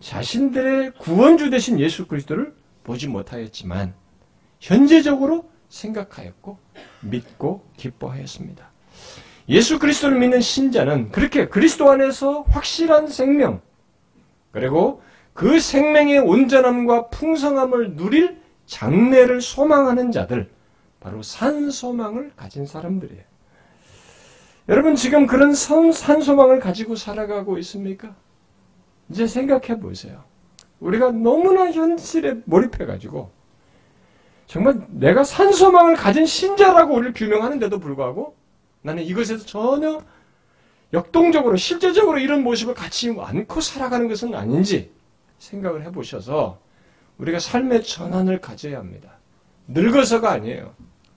자신들의 0.00 0.92
구원주 0.98 1.50
되신 1.50 1.80
예수 1.80 2.06
그리스도를 2.06 2.54
보지 2.84 3.08
못하였지만 3.08 3.94
현재적으로 4.60 5.50
생각하였고 5.68 6.58
믿고 7.00 7.64
기뻐하였습니다. 7.76 8.70
예수 9.48 9.78
그리스도를 9.78 10.18
믿는 10.18 10.40
신자는 10.40 11.10
그렇게 11.10 11.48
그리스도 11.48 11.90
안에서 11.90 12.42
확실한 12.42 13.08
생명 13.08 13.60
그리고 14.52 15.02
그 15.32 15.58
생명의 15.58 16.18
온전함과 16.18 17.08
풍성함을 17.08 17.96
누릴 17.96 18.42
장래를 18.66 19.40
소망하는 19.40 20.12
자들, 20.12 20.50
바로 21.00 21.22
산 21.22 21.70
소망을 21.70 22.32
가진 22.36 22.66
사람들이에요. 22.66 23.22
여러분 24.68 24.94
지금 24.94 25.26
그런 25.26 25.54
산소망을 25.54 26.60
가지고 26.60 26.94
살아가고 26.94 27.58
있습니까? 27.58 28.14
이제 29.08 29.26
생각해 29.26 29.80
보세요. 29.80 30.22
우리가 30.80 31.10
너무나 31.10 31.70
현실에 31.70 32.36
몰입해 32.44 32.86
가지고 32.86 33.30
정말 34.46 34.80
내가 34.88 35.24
산 35.24 35.52
소망을 35.52 35.96
가진 35.96 36.26
신자라고 36.26 36.94
우리를 36.94 37.14
규명하는데도 37.14 37.78
불구하고 37.80 38.36
나는 38.82 39.02
이것에서 39.04 39.44
전혀 39.46 40.02
역동적으로 40.92 41.56
실제적으로 41.56 42.18
이런 42.18 42.42
모습을 42.42 42.74
갖지 42.74 43.14
않고 43.18 43.60
살아가는 43.60 44.08
것은 44.08 44.34
아닌지 44.34 44.90
생각을 45.38 45.84
해보셔서 45.86 46.60
우리가 47.18 47.38
삶의 47.38 47.84
전환을 47.84 48.40
가져야 48.40 48.78
합니다. 48.78 49.18
늙어서가 49.68 50.30
아니에요. 50.30 50.74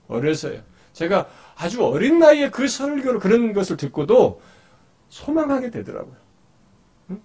어려서요. 0.08 0.60
제가 0.92 1.28
아주 1.56 1.84
어린 1.84 2.18
나이에 2.18 2.50
그 2.50 2.68
설교를 2.68 3.20
그런 3.20 3.52
것을 3.52 3.76
듣고도 3.76 4.40
소망하게 5.08 5.70
되더라고요. 5.70 6.16
응? 7.10 7.20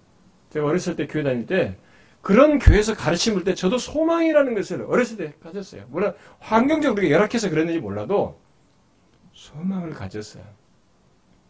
제가 0.50 0.66
어렸을 0.66 0.96
때 0.96 1.06
교회 1.06 1.22
다닐 1.22 1.46
때 1.46 1.76
그런 2.20 2.58
교회에서 2.58 2.94
가르침을 2.94 3.44
때 3.44 3.54
저도 3.54 3.78
소망이라는 3.78 4.54
것을 4.54 4.82
어렸을 4.82 5.16
때 5.16 5.32
가졌어요. 5.42 5.86
물론 5.88 6.14
환경적으로 6.38 7.08
열악해서 7.08 7.50
그랬는지 7.50 7.80
몰라도 7.80 8.38
소망을 9.32 9.90
가졌어요. 9.90 10.44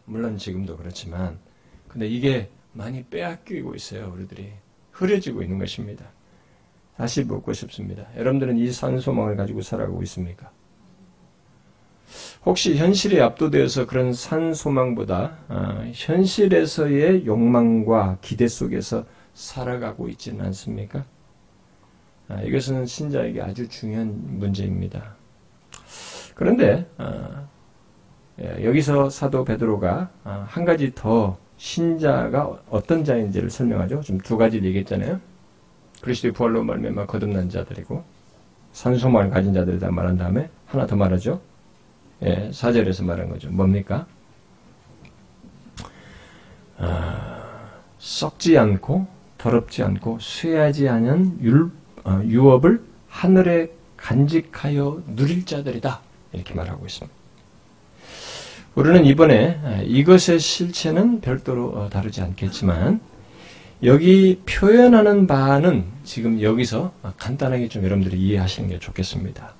물론 0.05 0.37
지금도 0.37 0.77
그렇지만 0.77 1.39
근데 1.87 2.07
이게 2.07 2.49
많이 2.71 3.03
빼앗기고 3.03 3.75
있어요. 3.75 4.11
우리들이 4.13 4.51
흐려지고 4.91 5.41
있는 5.43 5.59
것입니다. 5.59 6.05
다시 6.97 7.23
묻고 7.23 7.53
싶습니다. 7.53 8.05
여러분들은 8.15 8.57
이 8.57 8.71
산소망을 8.71 9.35
가지고 9.35 9.61
살아가고 9.61 10.01
있습니까? 10.03 10.51
혹시 12.45 12.75
현실에 12.75 13.21
압도되어서 13.21 13.85
그런 13.87 14.13
산소망보다 14.13 15.37
어, 15.47 15.91
현실에서의 15.93 17.25
욕망과 17.25 18.17
기대 18.21 18.47
속에서 18.47 19.05
살아가고 19.33 20.09
있지는 20.09 20.45
않습니까? 20.45 21.05
아, 22.27 22.41
이것은 22.41 22.85
신자에게 22.85 23.41
아주 23.41 23.67
중요한 23.67 24.39
문제입니다. 24.39 25.15
그런데 26.35 26.89
아, 26.97 27.47
예, 27.47 27.52
여기서 28.39 29.09
사도 29.09 29.43
베드로가 29.45 30.09
아, 30.23 30.45
한 30.47 30.65
가지 30.65 30.93
더 30.95 31.37
신자가 31.57 32.59
어떤 32.69 33.03
자인지를 33.03 33.49
설명하죠. 33.49 34.01
좀두 34.01 34.37
가지를 34.37 34.67
얘기했잖아요. 34.67 35.19
그리스도의 36.01 36.33
부활로 36.33 36.63
말미암아 36.63 37.05
거듭난 37.05 37.49
자들이고 37.49 38.03
산소망을 38.73 39.29
가진 39.29 39.53
자들이다 39.53 39.91
말한 39.91 40.17
다음에 40.17 40.49
하나 40.65 40.87
더 40.87 40.95
말하죠. 40.95 41.39
예, 42.23 42.51
사절에서 42.51 43.03
말한 43.03 43.29
거죠. 43.29 43.49
뭡니까? 43.49 44.05
아, 46.77 47.43
썩지 47.99 48.57
않고 48.57 49.07
더럽지 49.37 49.83
않고 49.83 50.19
쇠하지 50.19 50.89
않은 50.89 51.41
율, 51.41 51.71
어, 52.03 52.21
유업을 52.23 52.83
하늘에 53.07 53.71
간직하여 53.97 55.03
누릴 55.15 55.45
자들이다. 55.45 56.01
이렇게 56.33 56.53
말하고 56.53 56.85
있습니다. 56.85 57.22
우리는 58.75 59.05
이번에 59.05 59.59
아, 59.63 59.81
이것의 59.83 60.39
실체는 60.39 61.21
별도로 61.21 61.67
어, 61.67 61.89
다루지 61.89 62.21
않겠지만 62.21 62.99
여기 63.83 64.39
표현하는 64.45 65.27
바는 65.27 65.83
지금 66.03 66.41
여기서 66.41 66.93
간단하게 67.17 67.67
좀 67.67 67.83
여러분들이 67.83 68.17
이해하시는 68.17 68.69
게 68.69 68.79
좋겠습니다. 68.79 69.53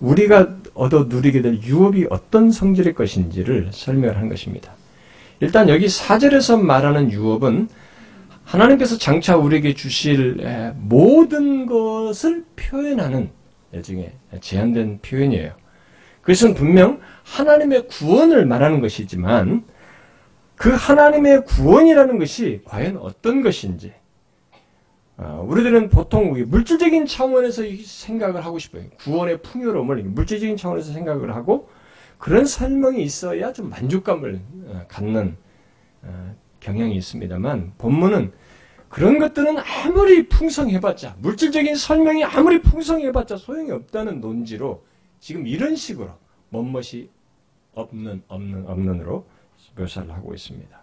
우리가 0.00 0.56
얻어 0.74 1.04
누리게 1.04 1.40
될 1.40 1.62
유업이 1.62 2.08
어떤 2.10 2.50
성질의 2.50 2.94
것인지를 2.94 3.70
설명을 3.72 4.18
한 4.18 4.28
것입니다. 4.28 4.72
일단 5.40 5.68
여기 5.68 5.88
사절에서 5.88 6.56
말하는 6.56 7.12
유업은 7.12 7.68
하나님께서 8.44 8.98
장차 8.98 9.36
우리에게 9.36 9.74
주실 9.74 10.72
모든 10.76 11.66
것을 11.66 12.44
표현하는 12.56 13.30
일종의 13.72 14.12
제한된 14.40 14.98
표현이에요. 15.02 15.52
그것은 16.24 16.54
분명 16.54 17.00
하나님의 17.24 17.86
구원을 17.86 18.46
말하는 18.46 18.80
것이지만 18.80 19.64
그 20.56 20.70
하나님의 20.70 21.44
구원이라는 21.44 22.18
것이 22.18 22.62
과연 22.64 22.96
어떤 22.96 23.42
것인지 23.42 23.92
어, 25.16 25.46
우리들은 25.46 25.90
보통 25.90 26.32
물질적인 26.32 27.06
차원에서 27.06 27.62
생각을 27.84 28.44
하고 28.44 28.58
싶어요. 28.58 28.84
구원의 29.00 29.42
풍요로움을 29.42 30.02
물질적인 30.02 30.56
차원에서 30.56 30.92
생각을 30.92 31.36
하고 31.36 31.68
그런 32.18 32.46
설명이 32.46 33.02
있어야 33.02 33.52
좀 33.52 33.68
만족감을 33.68 34.40
어, 34.66 34.84
갖는 34.88 35.36
어, 36.02 36.34
경향이 36.60 36.96
있습니다만 36.96 37.74
본문은 37.76 38.32
그런 38.88 39.18
것들은 39.18 39.58
아무리 39.58 40.28
풍성해봤자 40.28 41.16
물질적인 41.18 41.74
설명이 41.74 42.24
아무리 42.24 42.62
풍성해봤자 42.62 43.36
소용이 43.36 43.70
없다는 43.72 44.20
논지로 44.20 44.82
지금 45.24 45.46
이런 45.46 45.74
식으로 45.74 46.10
멋멋이 46.50 47.08
없는 47.72 48.24
없는 48.28 48.66
없는으로 48.66 49.26
묘사를 49.74 50.12
하고 50.12 50.34
있습니다. 50.34 50.82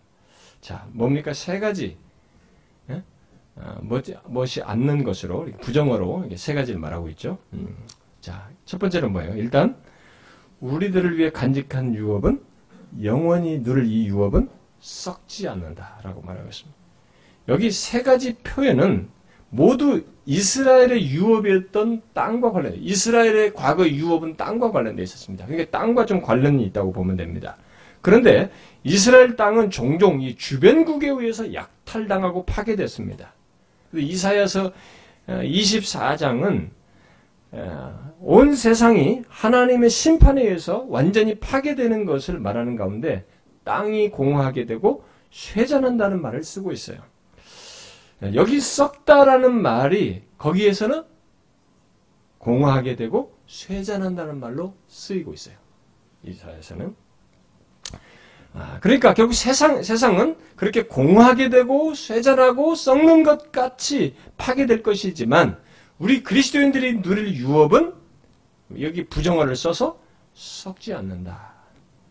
자 0.61 0.87
뭡니까 0.93 1.31
세 1.31 1.59
가지 1.59 1.95
예? 2.89 3.03
아, 3.55 3.79
멋이, 3.83 4.63
않는 4.63 5.03
것으로 5.03 5.45
부정어로 5.61 6.27
세 6.37 6.55
가지를 6.55 6.79
말하고 6.79 7.07
있죠. 7.09 7.37
음. 7.53 7.85
자, 8.19 8.49
첫 8.65 8.79
번째는 8.79 9.11
뭐예요? 9.11 9.35
일단 9.35 9.77
우리들을 10.59 11.19
위해 11.19 11.29
간직한 11.29 11.93
유업은 11.93 12.43
영원히 13.03 13.61
누릴 13.61 13.85
이 13.85 14.07
유업은 14.07 14.49
썩지 14.79 15.49
않는다라고 15.49 16.23
말하고 16.23 16.49
있습니다. 16.49 16.79
여기 17.49 17.69
세 17.69 18.01
가지 18.01 18.37
표현은 18.37 19.07
모두 19.49 20.03
이스라엘의 20.25 21.09
유업이었던 21.09 22.01
땅과 22.13 22.51
관련, 22.51 22.75
이스라엘의 22.75 23.53
과거 23.53 23.87
유업은 23.87 24.37
땅과 24.37 24.71
관련되어 24.71 25.03
있었습니다. 25.03 25.45
그러니까 25.45 25.77
땅과 25.77 26.05
좀 26.05 26.21
관련이 26.21 26.63
있다고 26.65 26.91
보면 26.91 27.17
됩니다. 27.17 27.57
그런데 28.01 28.49
이스라엘 28.83 29.35
땅은 29.35 29.69
종종 29.69 30.21
이 30.21 30.35
주변국에 30.35 31.09
의해서 31.09 31.53
약탈당하고 31.53 32.45
파괴됐습니다. 32.45 33.33
이사야서 33.93 34.71
24장은 35.27 36.69
어, 37.53 37.57
어, 37.57 38.13
온 38.21 38.55
세상이 38.55 39.23
하나님의 39.27 39.89
심판에 39.89 40.41
의해서 40.41 40.85
완전히 40.87 41.35
파괴되는 41.35 42.05
것을 42.05 42.39
말하는 42.39 42.77
가운데 42.77 43.25
땅이 43.65 44.09
공허하게 44.09 44.65
되고 44.65 45.03
쇠잔한다는 45.31 46.21
말을 46.21 46.43
쓰고 46.43 46.71
있어요. 46.71 46.99
여기 48.35 48.59
썩다라는 48.59 49.61
말이 49.61 50.23
거기에서는 50.37 51.03
공허하게 52.37 52.95
되고 52.95 53.35
쇠잔한다는 53.47 54.39
말로 54.39 54.75
쓰이고 54.87 55.33
있어요. 55.33 55.55
이사에서는. 56.23 56.95
아, 58.53 58.79
그러니까 58.81 59.13
결국 59.13 59.33
세상, 59.33 59.81
세상은 59.81 60.37
그렇게 60.55 60.83
공허하게 60.83 61.49
되고 61.49 61.93
쇠잔하고 61.93 62.75
썩는 62.75 63.23
것 63.23 63.51
같이 63.51 64.15
파괴될 64.37 64.83
것이지만 64.83 65.57
우리 65.97 66.23
그리스도인들이 66.23 67.01
누릴 67.01 67.35
유업은 67.35 67.93
여기 68.79 69.05
부정어를 69.05 69.55
써서 69.55 69.99
썩지 70.33 70.93
않는다. 70.93 71.53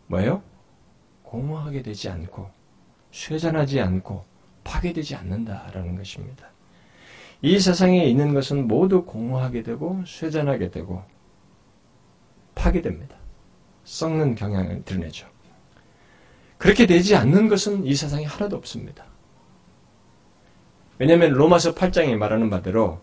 뭐예요? 0.07 0.43
공허하게 1.23 1.81
되지 1.81 2.09
않고 2.09 2.49
쇠잔하지 3.11 3.79
않고 3.79 4.25
파괴되지 4.63 5.15
않는다라는 5.15 5.95
것입니다. 5.95 6.51
이 7.41 7.59
세상에 7.59 8.05
있는 8.05 8.33
것은 8.33 8.67
모두 8.67 9.03
공허하게 9.03 9.63
되고 9.63 10.03
쇠잔하게 10.05 10.69
되고 10.69 11.03
파괴됩니다. 12.53 13.15
썩는 13.83 14.35
경향을 14.35 14.83
드러내죠. 14.83 15.27
그렇게 16.57 16.85
되지 16.85 17.15
않는 17.15 17.47
것은 17.47 17.85
이 17.85 17.95
세상에 17.95 18.25
하나도 18.25 18.55
없습니다. 18.57 19.05
왜냐하면 20.99 21.31
로마서 21.31 21.73
8장에 21.73 22.15
말하는 22.15 22.51
바대로 22.51 23.01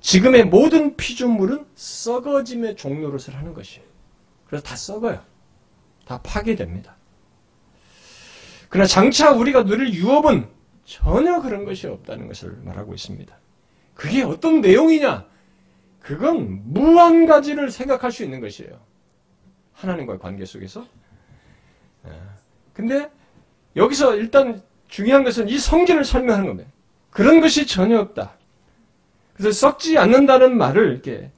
지금의 0.00 0.46
모든 0.46 0.96
피조물은 0.96 1.66
썩어짐의 1.74 2.76
종료를 2.76 3.18
하는 3.34 3.52
것이에요. 3.52 3.86
그래서 4.46 4.64
다 4.64 4.74
썩어요. 4.74 5.20
다 6.06 6.20
파괴됩니다. 6.22 6.96
그러나 8.70 8.86
장차 8.86 9.32
우리가 9.32 9.64
누릴 9.64 9.92
유업은 9.92 10.48
전혀 10.90 11.40
그런 11.40 11.64
것이 11.64 11.86
없다는 11.86 12.26
것을 12.26 12.58
말하고 12.64 12.94
있습니다. 12.94 13.32
그게 13.94 14.24
어떤 14.24 14.60
내용이냐? 14.60 15.24
그건 16.00 16.62
무한 16.64 17.26
가지를 17.26 17.70
생각할 17.70 18.10
수 18.10 18.24
있는 18.24 18.40
것이에요. 18.40 18.76
하나님과의 19.72 20.18
관계 20.18 20.44
속에서. 20.44 20.84
예. 22.08 22.10
근데 22.72 23.08
여기서 23.76 24.16
일단 24.16 24.60
중요한 24.88 25.22
것은 25.22 25.48
이 25.48 25.58
성질을 25.58 26.04
설명하는 26.04 26.48
겁니다. 26.48 26.68
그런 27.10 27.40
것이 27.40 27.68
전혀 27.68 28.00
없다. 28.00 28.36
그래서 29.34 29.52
썩지 29.52 29.96
않는다는 29.96 30.58
말을 30.58 30.90
이렇게 30.90 31.30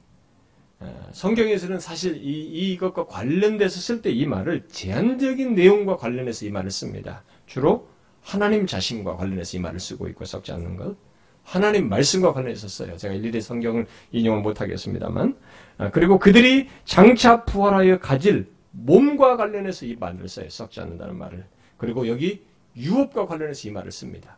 어, 0.79 1.09
성경에서는 1.11 1.79
사실 1.79 2.17
이, 2.17 2.71
이것과 2.73 3.05
관련돼서 3.05 3.79
쓸 3.79 4.01
때 4.01 4.09
이 4.09 4.25
말을 4.25 4.67
제한적인 4.67 5.53
내용과 5.53 5.97
관련해서 5.97 6.47
이 6.47 6.49
말을 6.49 6.71
씁니다. 6.71 7.21
주로 7.45 7.92
하나님 8.23 8.65
자신과 8.65 9.17
관련해서 9.17 9.57
이 9.57 9.59
말을 9.59 9.79
쓰고 9.79 10.07
있고 10.09 10.25
썩지 10.25 10.51
않는 10.53 10.77
것. 10.77 10.95
하나님 11.43 11.89
말씀과 11.89 12.33
관련해서 12.33 12.67
써요. 12.67 12.95
제가 12.97 13.13
일일이 13.13 13.41
성경을 13.41 13.85
인용을 14.11 14.41
못하겠습니다만. 14.41 15.37
아, 15.77 15.91
그리고 15.91 16.17
그들이 16.17 16.69
장차 16.85 17.43
부활하여 17.43 17.99
가질 17.99 18.51
몸과 18.71 19.37
관련해서 19.37 19.85
이 19.85 19.95
말을 19.95 20.27
써요. 20.29 20.49
썩지 20.49 20.79
않는다는 20.79 21.17
말을. 21.17 21.45
그리고 21.77 22.07
여기 22.07 22.43
유업과 22.77 23.27
관련해서 23.27 23.67
이 23.67 23.71
말을 23.71 23.91
씁니다. 23.91 24.37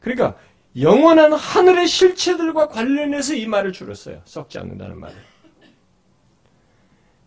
그러니까 0.00 0.36
영원한 0.78 1.32
하늘의 1.32 1.88
실체들과 1.88 2.68
관련해서 2.68 3.34
이 3.34 3.46
말을 3.46 3.72
주로 3.72 3.94
써요. 3.94 4.20
썩지 4.24 4.58
않는다는 4.58 5.00
말을. 5.00 5.16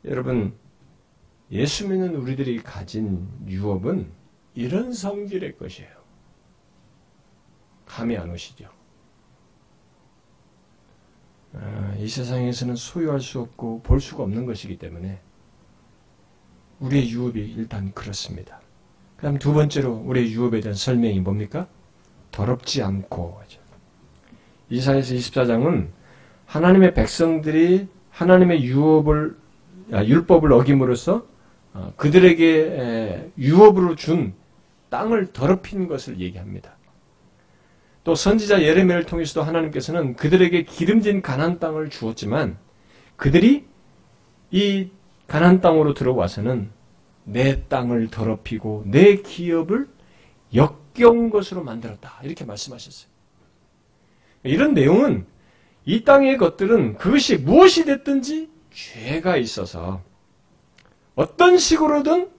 여러분, 0.05 0.53
예수 1.51 1.87
믿는 1.87 2.15
우리들이 2.15 2.61
가진 2.61 3.27
유업은 3.47 4.07
이런 4.55 4.93
성질의 4.93 5.57
것이에요. 5.57 5.91
감이 7.85 8.17
안 8.17 8.29
오시죠? 8.31 8.69
아, 11.53 11.95
이 11.99 12.07
세상에서는 12.07 12.75
소유할 12.75 13.19
수 13.19 13.39
없고 13.39 13.81
볼 13.81 13.99
수가 13.99 14.23
없는 14.23 14.45
것이기 14.45 14.77
때문에 14.77 15.19
우리의 16.79 17.09
유업이 17.11 17.39
일단 17.39 17.93
그렇습니다. 17.93 18.59
그 19.17 19.23
다음 19.23 19.37
두 19.37 19.53
번째로 19.53 19.93
우리의 20.05 20.33
유업에 20.33 20.59
대한 20.59 20.75
설명이 20.75 21.19
뭡니까? 21.19 21.67
더럽지 22.31 22.81
않고. 22.81 23.41
이사에서 24.69 25.13
24장은 25.13 25.89
하나님의 26.45 26.93
백성들이 26.93 27.87
하나님의 28.09 28.63
유업을, 28.63 29.37
아, 29.91 30.03
율법을 30.03 30.51
어김으로써 30.51 31.27
어, 31.73 31.93
그들에게 31.97 33.31
유업으로 33.37 33.95
준 33.95 34.33
땅을 34.93 35.33
더럽힌 35.33 35.87
것을 35.87 36.19
얘기합니다. 36.19 36.77
또 38.03 38.13
선지자 38.13 38.61
예레미야를 38.61 39.07
통해서도 39.07 39.41
하나님께서는 39.41 40.15
그들에게 40.15 40.65
기름진 40.65 41.23
가난 41.23 41.57
땅을 41.57 41.89
주었지만 41.89 42.59
그들이 43.15 43.65
이 44.51 44.91
가난 45.25 45.61
땅으로 45.61 45.95
들어와서는 45.95 46.69
내 47.23 47.63
땅을 47.67 48.09
더럽히고 48.11 48.83
내 48.85 49.15
기업을 49.15 49.87
역겨운 50.53 51.31
것으로 51.31 51.63
만들었다. 51.63 52.19
이렇게 52.21 52.45
말씀하셨어요. 52.45 53.09
이런 54.43 54.75
내용은 54.75 55.25
이 55.85 56.03
땅의 56.03 56.37
것들은 56.37 56.97
그것이 56.97 57.37
무엇이 57.37 57.85
됐든지 57.85 58.47
죄가 58.71 59.37
있어서 59.37 60.03
어떤 61.15 61.57
식으로든 61.57 62.29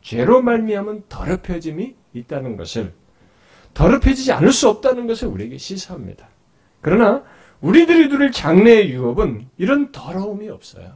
죄로 0.00 0.42
말미암은 0.42 1.04
더럽혀짐이 1.08 1.94
있다는 2.14 2.56
것을 2.56 2.94
더럽혀지지 3.74 4.32
않을 4.32 4.52
수 4.52 4.68
없다는 4.68 5.06
것을 5.06 5.28
우리에게 5.28 5.58
시사합니다. 5.58 6.28
그러나 6.80 7.24
우리들이 7.60 8.08
누릴 8.08 8.32
장래의 8.32 8.90
유업은 8.90 9.48
이런 9.58 9.92
더러움이 9.92 10.48
없어요. 10.48 10.94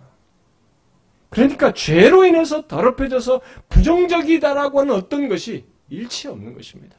그러니까 1.28 1.72
죄로 1.72 2.24
인해서 2.24 2.66
더럽혀져서 2.66 3.40
부정적이다라고 3.68 4.80
하는 4.80 4.94
어떤 4.94 5.28
것이 5.28 5.66
일치 5.88 6.28
없는 6.28 6.54
것입니다. 6.54 6.96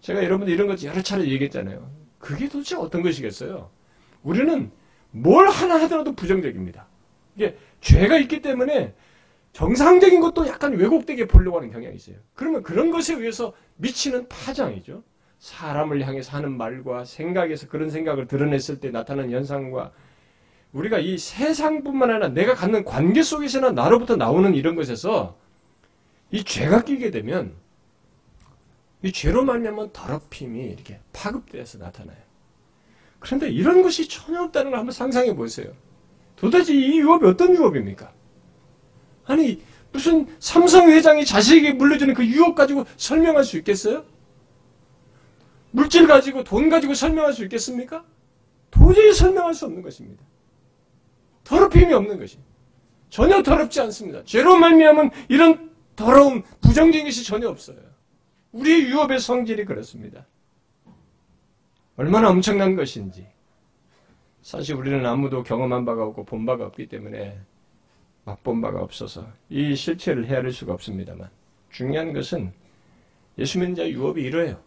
제가 0.00 0.22
여러분들 0.22 0.52
이런 0.52 0.66
것 0.66 0.82
여러 0.84 1.02
차례 1.02 1.24
얘기했잖아요. 1.24 1.90
그게 2.18 2.48
도대체 2.48 2.76
어떤 2.76 3.02
것이겠어요? 3.02 3.70
우리는 4.22 4.70
뭘 5.10 5.48
하나 5.48 5.80
하더라도 5.82 6.14
부정적입니다. 6.14 6.86
이게 7.36 7.56
죄가 7.80 8.18
있기 8.18 8.42
때문에 8.42 8.94
정상적인 9.52 10.20
것도 10.20 10.46
약간 10.46 10.74
왜곡되게 10.74 11.26
보려고 11.26 11.58
하는 11.58 11.70
경향이 11.70 11.96
있어요. 11.96 12.16
그러면 12.34 12.62
그런 12.62 12.90
것에 12.90 13.14
의해서 13.14 13.52
미치는 13.76 14.28
파장이죠. 14.28 15.02
사람을 15.38 16.06
향해서 16.06 16.36
하는 16.36 16.56
말과 16.56 17.04
생각에서 17.04 17.66
그런 17.68 17.90
생각을 17.90 18.26
드러냈을 18.26 18.78
때 18.78 18.90
나타나는 18.90 19.30
현상과 19.30 19.92
우리가 20.72 20.98
이 20.98 21.18
세상뿐만 21.18 22.10
아니라 22.10 22.28
내가 22.28 22.54
갖는 22.54 22.84
관계 22.84 23.22
속에서나 23.22 23.72
나로부터 23.72 24.16
나오는 24.16 24.54
이런 24.54 24.76
것에서 24.76 25.36
이 26.30 26.44
죄가 26.44 26.84
끼게 26.84 27.10
되면 27.10 27.54
이 29.02 29.12
죄로 29.12 29.44
말미암은 29.44 29.92
더럽힘이 29.92 30.66
이렇게 30.66 31.00
파급돼서 31.12 31.78
나타나요. 31.78 32.18
그런데 33.18 33.50
이런 33.50 33.82
것이 33.82 34.08
전혀 34.08 34.42
없다는 34.42 34.70
걸 34.70 34.78
한번 34.78 34.92
상상해 34.92 35.34
보세요. 35.34 35.72
도대체 36.36 36.74
이 36.74 37.00
유업이 37.00 37.26
어떤 37.26 37.54
유업입니까? 37.54 38.12
아니 39.30 39.62
무슨 39.92 40.26
삼성 40.40 40.90
회장이 40.90 41.24
자식에게 41.24 41.74
물려주는 41.74 42.14
그 42.14 42.26
유업 42.26 42.56
가지고 42.56 42.84
설명할 42.96 43.44
수 43.44 43.56
있겠어요? 43.58 44.04
물질 45.70 46.08
가지고 46.08 46.42
돈 46.42 46.68
가지고 46.68 46.94
설명할 46.94 47.32
수 47.32 47.44
있겠습니까? 47.44 48.04
도저히 48.72 49.12
설명할 49.12 49.54
수 49.54 49.66
없는 49.66 49.82
것입니다. 49.82 50.24
더럽힘이 51.44 51.92
없는 51.92 52.18
것이 52.18 52.38
전혀 53.08 53.40
더럽지 53.42 53.80
않습니다. 53.82 54.22
죄로 54.24 54.56
말미암은 54.56 55.10
이런 55.28 55.70
더러움, 55.94 56.42
부정적인 56.60 57.06
것이 57.06 57.24
전혀 57.24 57.48
없어요. 57.48 57.78
우리의 58.50 58.86
유업의 58.86 59.20
성질이 59.20 59.64
그렇습니다. 59.64 60.26
얼마나 61.96 62.30
엄청난 62.30 62.74
것인지. 62.74 63.28
사실 64.42 64.74
우리는 64.74 65.06
아무도 65.06 65.44
경험한 65.44 65.84
바가 65.84 66.04
없고 66.04 66.24
본 66.24 66.46
바가 66.46 66.66
없기 66.66 66.88
때문에 66.88 67.38
맛본 68.24 68.60
바가 68.60 68.80
없어서 68.80 69.26
이 69.48 69.74
실체를 69.74 70.26
헤아릴 70.26 70.52
수가 70.52 70.72
없습니다만 70.74 71.28
중요한 71.70 72.12
것은 72.12 72.52
예수 73.38 73.58
믿는 73.58 73.74
자 73.74 73.88
유업이 73.88 74.22
이러해요. 74.22 74.60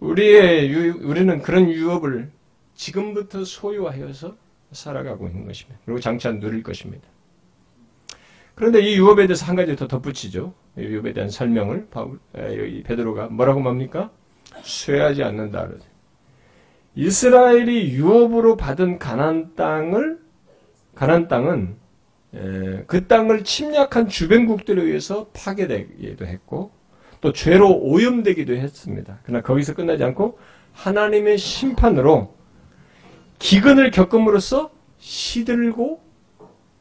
우리의 0.00 0.70
유, 0.70 1.06
우리는 1.06 1.40
그런 1.42 1.68
유업을 1.68 2.30
지금부터 2.74 3.44
소유하여서 3.44 4.36
살아가고 4.72 5.26
있는 5.26 5.46
것입니다. 5.46 5.80
그리고 5.84 6.00
장차 6.00 6.30
누릴 6.32 6.62
것입니다. 6.62 7.08
그런데 8.54 8.80
이 8.80 8.96
유업에 8.96 9.26
대해서 9.26 9.46
한 9.46 9.56
가지 9.56 9.76
더 9.76 9.86
덧붙이죠. 9.86 10.52
유업에 10.76 11.12
대한 11.12 11.30
설명을 11.30 11.88
바울, 11.90 12.18
여기 12.36 12.82
베드로가 12.82 13.28
뭐라고 13.28 13.60
맙니까? 13.60 14.10
쇠하지 14.62 15.22
않는다. 15.22 15.68
이스라엘이 16.94 17.92
유업으로 17.92 18.56
받은 18.56 18.98
가난 18.98 19.54
땅을 19.54 20.17
가난 20.98 21.28
땅은 21.28 21.76
그 22.88 23.06
땅을 23.06 23.44
침략한 23.44 24.08
주변국들에 24.08 24.82
의해서 24.82 25.28
파괴되기도 25.28 26.26
했고 26.26 26.72
또 27.20 27.32
죄로 27.32 27.72
오염되기도 27.72 28.56
했습니다. 28.56 29.20
그러나 29.22 29.40
거기서 29.44 29.74
끝나지 29.74 30.02
않고 30.02 30.40
하나님의 30.72 31.38
심판으로 31.38 32.34
기근을 33.38 33.92
겪음으로써 33.92 34.72
시들고 34.98 36.02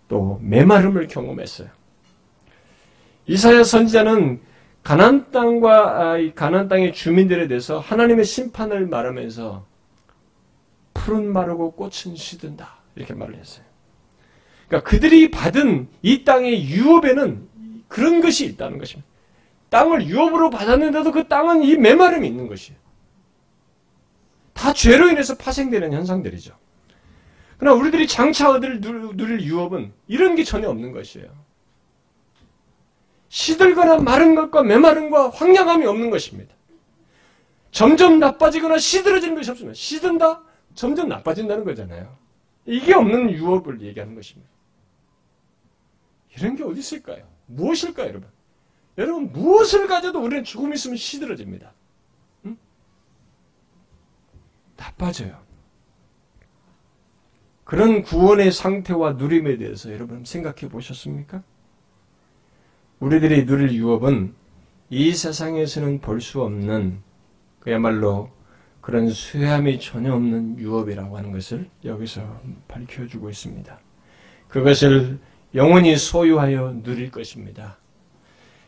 또 0.08 0.40
메마름을 0.42 1.06
경험했어요. 1.06 1.70
이사야 3.28 3.64
선지자는 3.64 4.42
가난 4.82 5.30
땅과 5.30 6.14
아, 6.14 6.18
가난 6.34 6.68
땅의 6.68 6.94
주민들에 6.94 7.48
대해서 7.48 7.78
하나님의 7.78 8.26
심판을 8.26 8.88
말하면서 8.88 9.64
푸른 10.96 11.32
마르고 11.32 11.74
꽃은 11.74 12.16
시든다 12.16 12.78
이렇게 12.96 13.14
말을 13.14 13.36
했어요. 13.36 13.67
그러니까 14.68 14.90
그들이 14.90 15.32
받은 15.32 15.88
이 16.02 16.24
땅의 16.24 16.66
유업에는 16.66 17.48
그런 17.88 18.22
것이 18.22 18.46
있다는 18.46 18.78
것입니다. 18.78 19.08
땅을 19.70 20.08
유업으로 20.08 20.50
받았는데도 20.50 21.12
그 21.12 21.28
땅은 21.28 21.64
이 21.64 21.76
메마름이 21.76 22.28
있는 22.28 22.48
것이에요. 22.48 22.80
다 24.54 24.74
죄로 24.74 25.10
인해서 25.10 25.36
파생되는 25.36 25.94
현상들이죠. 25.94 26.56
그러나 27.58 27.78
우리들이 27.80 28.08
장차 28.08 28.52
얻을 28.52 28.82
누릴 28.82 29.42
유업은 29.42 29.94
이런 30.08 30.36
게 30.36 30.44
전혀 30.44 30.70
없는 30.70 30.92
것이에요. 30.92 31.28
시들거나 33.30 33.98
마른 33.98 34.36
것과 34.36 34.64
메마름과 34.64 35.30
황량함이 35.30 35.86
없는 35.86 36.10
것입니다. 36.10 36.56
점점 37.72 38.20
나빠지거나 38.20 38.78
시들어지는 38.78 39.36
것이 39.36 39.52
없습니다. 39.52 39.74
시든다? 39.74 40.44
점점 40.76 41.10
나빠진다는 41.10 41.64
거잖아요. 41.64 42.16
이게 42.66 42.94
없는 42.94 43.32
유업을 43.32 43.82
얘기하는 43.82 44.16
것입니다. 44.16 44.50
이런 46.38 46.56
게 46.56 46.64
어디 46.64 46.80
있을까요? 46.80 47.28
무엇일까요, 47.48 48.10
여러분? 48.10 48.30
여러분, 48.98 49.32
무엇을 49.32 49.88
가져도 49.88 50.22
우리는 50.24 50.44
조금 50.44 50.74
있으면 50.74 50.98
시들어집니다. 50.98 51.72
응? 52.46 52.58
나빠져요. 54.76 55.40
그런 57.64 58.02
구원의 58.02 58.52
상태와 58.52 59.14
누림에 59.14 59.58
대해서 59.58 59.92
여러분 59.92 60.24
생각해 60.24 60.70
보셨습니까? 60.70 61.44
우리들이 63.00 63.46
누릴 63.46 63.74
유업은 63.74 64.34
이 64.90 65.12
세상에서는 65.14 66.00
볼 66.00 66.22
수 66.22 66.42
없는 66.42 67.02
그야말로 67.60 68.32
그런 68.80 69.10
수혜함이 69.10 69.82
전혀 69.82 70.14
없는 70.14 70.58
유업이라고 70.60 71.18
하는 71.18 71.34
것을 71.34 71.68
여기서 71.84 72.42
밝혀주고 72.70 73.30
있습니다. 73.30 73.78
그것을 74.48 75.20
영원히 75.56 75.96
소유하여 75.96 76.82
누릴 76.84 77.12
것입니다. 77.12 77.78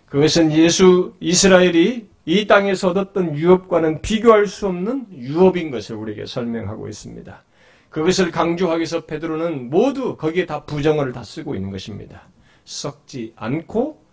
그것은 0.06 0.52
예수 0.52 1.16
이스라엘이 1.20 2.10
이 2.26 2.48
땅에서 2.48 2.90
얻었던 2.90 3.38
유업과는 3.38 4.02
비교할 4.02 4.48
수 4.48 4.68
없는 4.68 5.08
유업인 5.12 5.72
것을 5.72 5.96
우리에게 5.96 6.26
설명하고 6.26 6.88
있습니다. 6.88 7.44
그것을 7.90 8.32
강조하기 8.32 8.80
위해서 8.80 9.06
베드로는 9.06 9.70
모두 9.70 10.16
거기에 10.16 10.46
다 10.46 10.64
부정어를 10.66 11.12
다 11.12 11.24
쓰고 11.24 11.56
있는 11.56 11.72
것입니다. 11.72 12.30
썩지 12.66 13.34
않고 13.36 14.04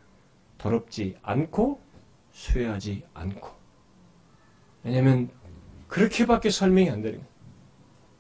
더럽지 0.59 1.17
않고 1.23 1.81
쇠하지 2.33 3.03
않고 3.13 3.49
왜냐하면 4.83 5.29
그렇게밖에 5.89 6.51
설명이 6.51 6.91
안 6.91 7.03
되는 7.03 7.19
거예요. 7.19 7.37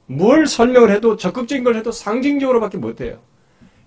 뭘 0.06 0.46
설명을 0.46 0.90
해도 0.90 1.16
적극적인 1.16 1.64
걸 1.64 1.76
해도 1.76 1.90
상징적으로밖에 1.90 2.78
못해요. 2.78 3.20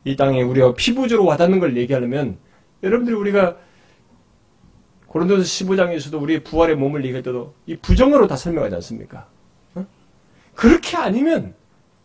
이 0.03 0.15
땅에 0.15 0.41
우리가 0.41 0.73
피부적으로 0.73 1.27
와닿는 1.27 1.59
걸 1.59 1.77
얘기하려면 1.77 2.37
여러분들이 2.83 3.15
우리가 3.15 3.57
고린도서 5.07 5.43
15장에서도 5.43 6.21
우리의 6.21 6.43
부활의 6.43 6.75
몸을 6.75 7.03
얘기할 7.03 7.23
때도 7.23 7.55
이 7.65 7.75
부정어로 7.75 8.27
다 8.27 8.35
설명하지 8.35 8.75
않습니까? 8.75 9.27
어? 9.75 9.85
그렇게 10.53 10.97
아니면 10.97 11.55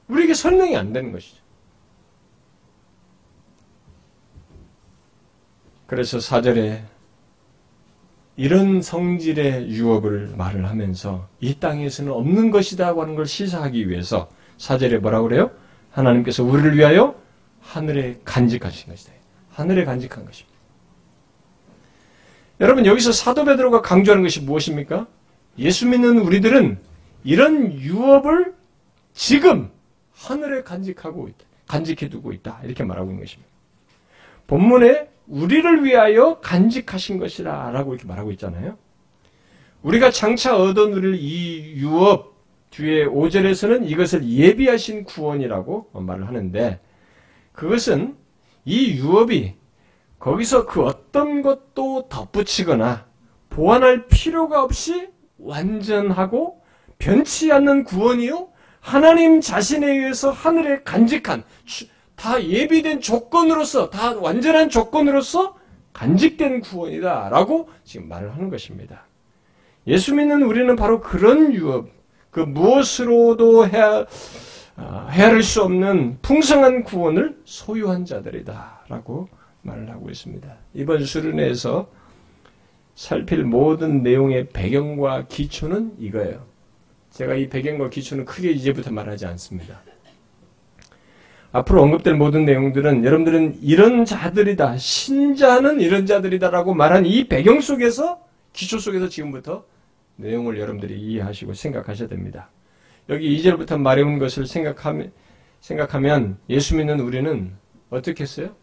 우리에게 0.09 0.35
설명이 0.35 0.77
안 0.77 0.93
되는 0.93 1.13
것이죠. 1.13 1.43
그래서 5.87 6.19
사절에 6.19 6.83
이런 8.37 8.83
성질의 8.83 9.69
유업을 9.71 10.35
말을 10.37 10.69
하면서 10.69 11.29
이 11.41 11.55
땅에서는 11.61 12.11
없는 12.11 12.51
것이다고 12.51 13.03
하는 13.03 13.15
걸 13.15 13.27
시사하기 13.27 13.89
위해서 13.89 14.29
사절에 14.57 14.99
뭐라고 14.99 15.29
그래요? 15.29 15.51
하나님께서 15.91 16.43
우리를 16.43 16.77
위하여 16.77 17.15
하늘에 17.75 18.21
간직하신 18.25 18.89
것이다. 18.89 19.13
하늘에 19.51 19.85
간직한 19.85 20.25
것입니다. 20.25 20.57
여러분 22.61 22.87
여기서 22.87 23.11
사도 23.11 23.45
베드로가 23.45 23.83
강조하는 23.83 24.23
것이 24.23 24.41
무엇입니까? 24.43 25.09
예수 25.59 25.89
믿는 25.89 26.19
우리들은 26.19 26.79
이런 27.25 27.73
유업을 27.73 28.55
지금 29.13 29.71
하늘에 30.13 30.63
간직하고 30.63 31.27
있다. 31.27 31.45
간직해 31.67 32.11
두고 32.11 32.33
있다. 32.33 32.61
이렇게 32.63 32.85
말하고 32.85 33.11
있는 33.11 33.25
것입니다. 33.25 33.51
본문에 34.47 35.09
우리를 35.27 35.85
위하여 35.85 36.39
간직하신 36.39 37.19
것이라 37.19 37.73
라고 37.73 37.95
이렇게 37.95 38.07
말하고 38.07 38.31
있잖아요. 38.33 38.79
우리가 39.83 40.13
장차 40.13 40.57
얻어 40.57 40.87
누릴 40.87 41.17
이 41.17 41.75
유업 41.79 42.37
뒤에 42.71 43.07
5절에서는 43.07 43.89
이것을 43.91 44.29
예비하신 44.29 45.05
구원이라고 45.05 45.91
말을 45.93 46.29
하는데 46.29 46.81
그것은 47.55 48.17
이 48.65 48.99
유업이 48.99 49.55
거기서 50.19 50.67
그 50.67 50.83
어떤 50.85 51.43
것도 51.43 52.09
덧붙이거나 52.09 53.07
보완할 53.49 54.07
필요가 54.07 54.63
없이 54.63 55.09
완전하고 55.39 56.63
변치 56.99 57.53
않는 57.53 57.85
구원이요. 57.85 58.49
하나님 58.81 59.41
자신에 59.41 59.87
의해서 59.87 60.31
하늘에 60.31 60.83
간직한 60.83 61.45
다 62.17 62.43
예비된 62.43 63.01
조건으로서 63.01 63.91
다 63.91 64.15
완전한 64.17 64.69
조건으로서 64.69 65.57
간직된 65.93 66.61
구원이다라고 66.61 67.69
지금 67.85 68.09
말을 68.09 68.35
하는 68.35 68.51
것입니다. 68.51 69.07
예수 69.87 70.15
믿는 70.15 70.43
우리는 70.43 70.75
바로 70.77 71.01
그런 71.01 71.53
유업, 71.55 71.89
그 72.31 72.41
무엇으로도 72.41 73.69
해야, 73.69 73.99
아, 73.99 74.07
헤아릴 74.77 75.43
수 75.43 75.63
없는 75.63 76.19
풍성한 76.23 76.83
구원을 76.83 77.39
소유한 77.45 78.05
자들이다라고 78.05 79.29
말을 79.63 79.91
하고 79.91 80.11
있습니다. 80.11 80.57
이번 80.75 81.05
수련회에서 81.05 81.89
살필 82.95 83.45
모든 83.45 84.03
내용의 84.03 84.49
배경과 84.49 85.27
기초는 85.27 85.95
이거예요. 85.99 86.45
제가 87.11 87.35
이 87.35 87.49
배경과 87.49 87.91
기초는 87.91 88.25
크게 88.25 88.51
이제부터 88.51 88.91
말하지 88.91 89.27
않습니다. 89.27 89.81
앞으로 91.53 91.83
언급될 91.83 92.15
모든 92.15 92.45
내용들은 92.45 93.05
여러분들은 93.05 93.59
이런 93.63 94.05
자들이다, 94.05 94.77
신자는 94.77 95.81
이런 95.81 96.05
자들이다라고 96.05 96.75
말한 96.75 97.07
이 97.07 97.29
배경 97.29 97.61
속에서, 97.61 98.21
기초 98.53 98.81
속에서 98.81 99.09
지금부터 99.09 99.65
내용을 100.17 100.59
여러분들이 100.59 101.01
이해하시고 101.01 101.55
생각하셔야 101.55 102.09
됩니다. 102.09 102.51
여기 103.09 103.37
2절부터 103.39 103.79
말해온 103.81 104.19
것을 104.19 104.47
생각하면, 104.47 105.13
생각하면 105.61 106.39
예수 106.49 106.77
믿는 106.77 107.01
우리는 107.01 107.53
어떻게 107.91 108.23
했어요? 108.25 108.55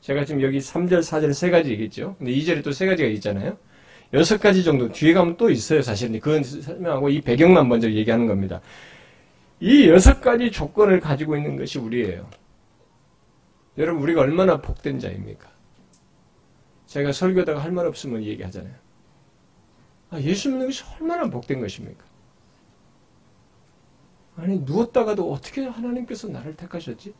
제가 0.00 0.24
지금 0.24 0.42
여기 0.42 0.58
3절, 0.58 1.00
4절 1.00 1.32
세 1.32 1.50
가지 1.50 1.70
얘기했죠. 1.72 2.16
근데 2.18 2.32
2절에 2.32 2.62
또 2.62 2.72
세 2.72 2.86
가지가 2.86 3.08
있잖아요. 3.10 3.56
여섯 4.12 4.40
가지 4.40 4.62
정도 4.62 4.88
뒤에 4.88 5.12
가면 5.14 5.36
또 5.36 5.50
있어요. 5.50 5.82
사실은 5.82 6.20
그건 6.20 6.42
설명하고 6.44 7.08
이 7.10 7.20
배경만 7.20 7.68
먼저 7.68 7.90
얘기하는 7.90 8.26
겁니다. 8.26 8.60
이 9.60 9.88
여섯 9.88 10.20
가지 10.20 10.50
조건을 10.50 11.00
가지고 11.00 11.36
있는 11.36 11.56
것이 11.56 11.78
우리예요. 11.78 12.28
여러분 13.78 14.02
우리가 14.02 14.20
얼마나 14.22 14.60
복된 14.60 15.00
자입니까? 15.00 15.48
제가 16.86 17.12
설교다가 17.12 17.62
할 17.62 17.72
말 17.72 17.86
없으면 17.86 18.22
얘기하잖아요. 18.24 18.74
아, 20.10 20.20
예수 20.20 20.50
믿는 20.50 20.66
것이 20.66 20.84
얼마나 21.00 21.28
복된 21.28 21.60
것입니까? 21.60 22.04
아니 24.36 24.58
누웠다가도 24.58 25.32
어떻게 25.32 25.64
하나님께서 25.64 26.28
나를 26.28 26.56
택하셨지? 26.56 27.14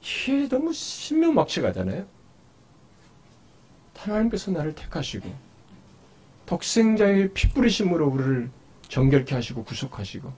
이게 0.00 0.48
너무 0.48 0.72
신명막측하잖아요. 0.72 2.06
하나님께서 3.96 4.50
나를 4.50 4.74
택하시고 4.74 5.28
독생자의 6.46 7.32
피 7.32 7.48
뿌리심으로 7.50 8.06
우리를 8.08 8.50
정결케 8.88 9.34
하시고 9.34 9.64
구속하시고 9.64 10.32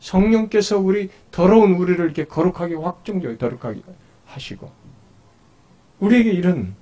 성령께서 0.00 0.78
우리 0.78 1.10
더러운 1.30 1.74
우리를 1.74 2.02
이렇게 2.04 2.24
거룩하게 2.24 2.76
확정적이 2.76 3.36
거룩하게 3.36 3.82
하시고 4.26 4.70
우리에게 6.00 6.30
이런 6.30 6.74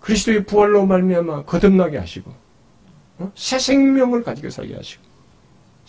그리스도의 0.00 0.44
부활로 0.44 0.86
말미암아 0.86 1.44
거듭나게 1.44 1.98
하시고 1.98 2.32
어? 3.18 3.32
새 3.34 3.58
생명을 3.58 4.22
가지고 4.22 4.50
살게 4.50 4.74
하시고 4.74 5.09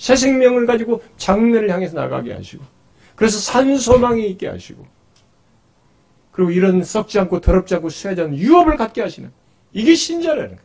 새 0.02 0.16
생명을 0.16 0.66
가지고 0.66 1.04
장래를 1.18 1.70
향해서 1.70 1.96
나가게 1.96 2.34
하시고 2.34 2.64
그래서 3.16 3.38
산 3.38 3.78
소망이 3.78 4.28
있게 4.32 4.48
하시고 4.48 4.84
그리고 6.32 6.50
이런 6.50 6.84
썩지 6.84 7.20
않고 7.20 7.40
더럽지 7.40 7.76
않고 7.76 7.90
수하지 7.90 8.22
않는 8.22 8.36
유업을 8.36 8.78
갖게 8.78 9.04
하시는 9.04 9.32
이게 9.74 9.94
신자라는 9.94 10.56
거예요. 10.56 10.62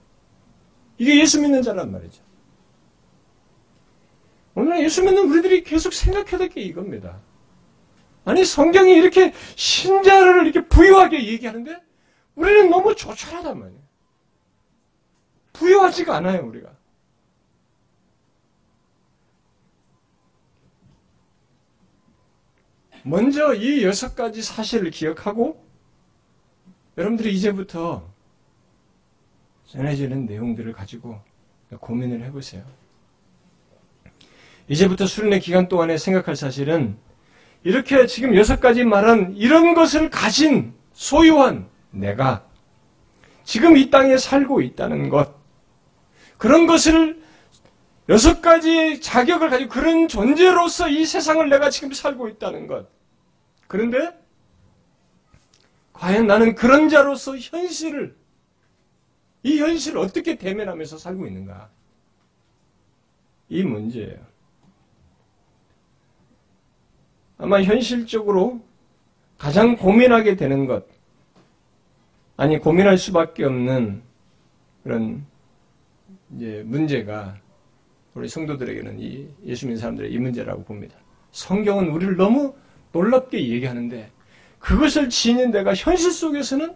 이게 0.97 1.21
예수 1.21 1.39
믿는 1.43 1.61
자란 1.61 1.93
말이죠. 1.93 2.23
오늘 4.55 4.83
예수 4.83 5.03
믿는 5.05 5.29
우리들이 5.29 5.65
계속 5.65 5.93
생각해야 5.93 6.39
될 6.39 6.49
게 6.49 6.63
이겁니다. 6.63 7.19
아니 8.25 8.43
성경이 8.43 8.95
이렇게 8.95 9.35
신자를 9.55 10.47
이렇게 10.47 10.67
부유하게 10.67 11.27
얘기하는데 11.27 11.77
우리는 12.37 12.71
너무 12.71 12.95
조촐하단 12.95 13.59
말이에요. 13.59 13.81
부유하지가 15.53 16.17
않아요 16.17 16.47
우리가. 16.47 16.76
먼저 23.09 23.55
이 23.55 23.85
여섯 23.85 24.17
가지 24.17 24.43
사실을 24.43 24.91
기억하고 24.91 25.65
여러분들이 26.99 27.33
이제부터 27.35 28.05
전해지는 29.67 30.27
내용들을 30.27 30.73
가지고 30.73 31.21
고민을 31.79 32.25
해보세요. 32.25 32.65
이제부터 34.67 35.07
수련의 35.07 35.39
기간 35.39 35.69
동안에 35.69 35.99
생각할 35.99 36.35
사실은 36.35 36.97
이렇게 37.63 38.09
지금 38.09 38.35
여섯 38.35 38.59
가지 38.59 38.83
말한 38.83 39.35
이런 39.37 39.75
것을 39.75 40.11
가진 40.11 40.75
소유한 40.93 41.69
내가 41.93 42.45
지금 43.45 43.77
이 43.77 43.89
땅에 43.89 44.19
살고 44.19 44.63
있다는 44.63 45.11
것, 45.11 45.33
그런 46.39 46.67
것을 46.67 47.23
여섯 48.09 48.43
가지의 48.43 49.01
자격을 49.01 49.49
가지고 49.49 49.71
그런 49.71 50.09
존재로서 50.09 50.89
이 50.89 51.07
세상을 51.07 51.49
내가 51.49 51.71
지금 51.71 51.93
살고 51.93 52.29
있다는 52.31 52.67
것. 52.67 52.96
그런데 53.67 54.17
과연 55.93 56.27
나는 56.27 56.55
그런 56.55 56.89
자로서 56.89 57.37
현실을 57.37 58.15
이 59.43 59.59
현실을 59.59 59.99
어떻게 59.99 60.37
대면하면서 60.37 60.99
살고 60.99 61.27
있는가? 61.27 61.71
이 63.49 63.63
문제예요. 63.63 64.19
아마 67.39 67.63
현실적으로 67.63 68.61
가장 69.39 69.77
고민하게 69.77 70.37
되는 70.37 70.67
것, 70.67 70.87
아니 72.37 72.59
고민할 72.59 72.99
수밖에 72.99 73.45
없는 73.45 74.03
그런 74.83 75.25
이제 76.35 76.63
문제가 76.67 77.37
우리 78.15 78.29
성도들에게는 78.29 78.99
이 78.99 79.29
예수 79.45 79.67
믿는 79.67 79.81
사람들의 79.81 80.13
이 80.13 80.19
문제라고 80.19 80.65
봅니다. 80.65 80.97
성경은 81.33 81.91
우리를 81.91 82.17
너무 82.17 82.55
놀랍게 82.97 83.49
얘기하는데 83.49 84.11
그것을 84.59 85.11
지닌 85.11 85.51
데가 85.51 85.75
현실 85.75 86.11
속에서는 86.11 86.75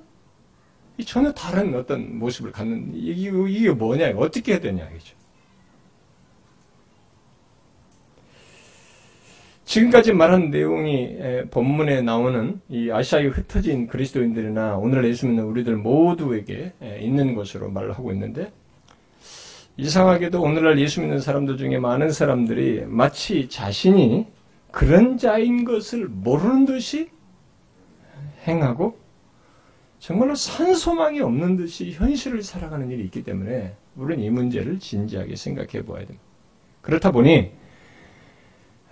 전혀 1.07 1.33
다른 1.33 1.75
어떤 1.75 2.18
모습을 2.18 2.53
갖는 2.53 2.93
이게, 2.95 3.31
이게 3.49 3.71
뭐냐 3.71 4.12
어떻게 4.16 4.53
해야 4.53 4.61
되냐 4.61 4.87
이죠. 4.97 5.16
지금까지 9.64 10.12
말한 10.12 10.51
내용이 10.51 11.16
본문에 11.51 12.03
나오는 12.03 12.61
이 12.68 12.91
아시아에 12.91 13.27
흩어진 13.27 13.87
그리스도인들이나 13.87 14.77
오늘 14.77 15.05
예수 15.05 15.27
믿는 15.27 15.45
우리들 15.45 15.77
모두에게 15.77 16.73
있는 17.01 17.35
것으로 17.35 17.71
말을 17.71 17.93
하고 17.93 18.12
있는데 18.12 18.53
이상하게도 19.77 20.43
오늘날 20.43 20.79
예수 20.81 21.01
믿는 21.01 21.21
사람들 21.21 21.57
중에 21.57 21.79
많은 21.79 22.11
사람들이 22.11 22.85
마치 22.87 23.49
자신이 23.49 24.27
그런 24.71 25.18
자인 25.18 25.64
것을 25.64 26.07
모르는 26.09 26.64
듯이 26.64 27.11
행하고 28.47 28.99
정말로 29.99 30.35
산소망이 30.35 31.21
없는 31.21 31.57
듯이 31.57 31.93
현실을 31.93 32.43
살아가는 32.43 32.91
일이 32.91 33.05
있기 33.05 33.23
때문에 33.23 33.77
우리는 33.97 34.23
이 34.25 34.31
문제를 34.31 34.79
진지하게 34.79 35.37
생각해 35.37 35.85
보아야 35.85 36.07
됩니다. 36.07 36.25
그렇다 36.81 37.11
보니 37.11 37.53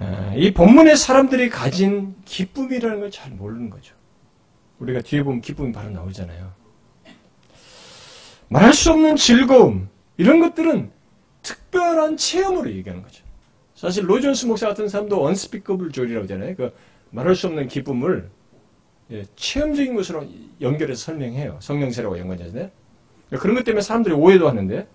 아, 0.01 0.33
이 0.37 0.53
본문의 0.53 0.97
사람들이 0.97 1.49
가진 1.49 2.15
기쁨이라는 2.25 3.01
걸 3.01 3.11
잘 3.11 3.33
모르는 3.33 3.71
거죠. 3.71 3.95
우리가 4.79 5.01
뒤에 5.01 5.23
보면 5.23 5.41
기쁨이 5.41 5.73
바로 5.73 5.91
나오잖아요. 5.91 6.53
말할 8.49 8.73
수 8.75 8.93
없는 8.93 9.17
즐거움, 9.17 9.89
이런 10.17 10.41
것들은 10.41 10.91
특별한 11.43 12.17
체험으로 12.17 12.71
얘기하는 12.71 13.03
거죠. 13.03 13.25
사실 13.79 14.11
로존스 14.11 14.47
목사 14.47 14.67
같은 14.67 14.89
사람도 14.89 15.25
언스피커블 15.25 15.93
조리라고 15.93 16.25
하잖아요. 16.25 16.57
그 16.57 16.75
말할 17.11 17.37
수 17.37 17.47
없는 17.47 17.69
기쁨을 17.69 18.29
예, 19.13 19.25
체험적인 19.37 19.95
것으로 19.95 20.27
연결해서 20.61 21.01
설명해요. 21.05 21.59
성령세라고 21.61 22.19
연관하잖아요. 22.19 22.71
그런 23.39 23.55
것 23.55 23.63
때문에 23.63 23.81
사람들이 23.81 24.17
오해도 24.17 24.49
하는데 24.49 24.89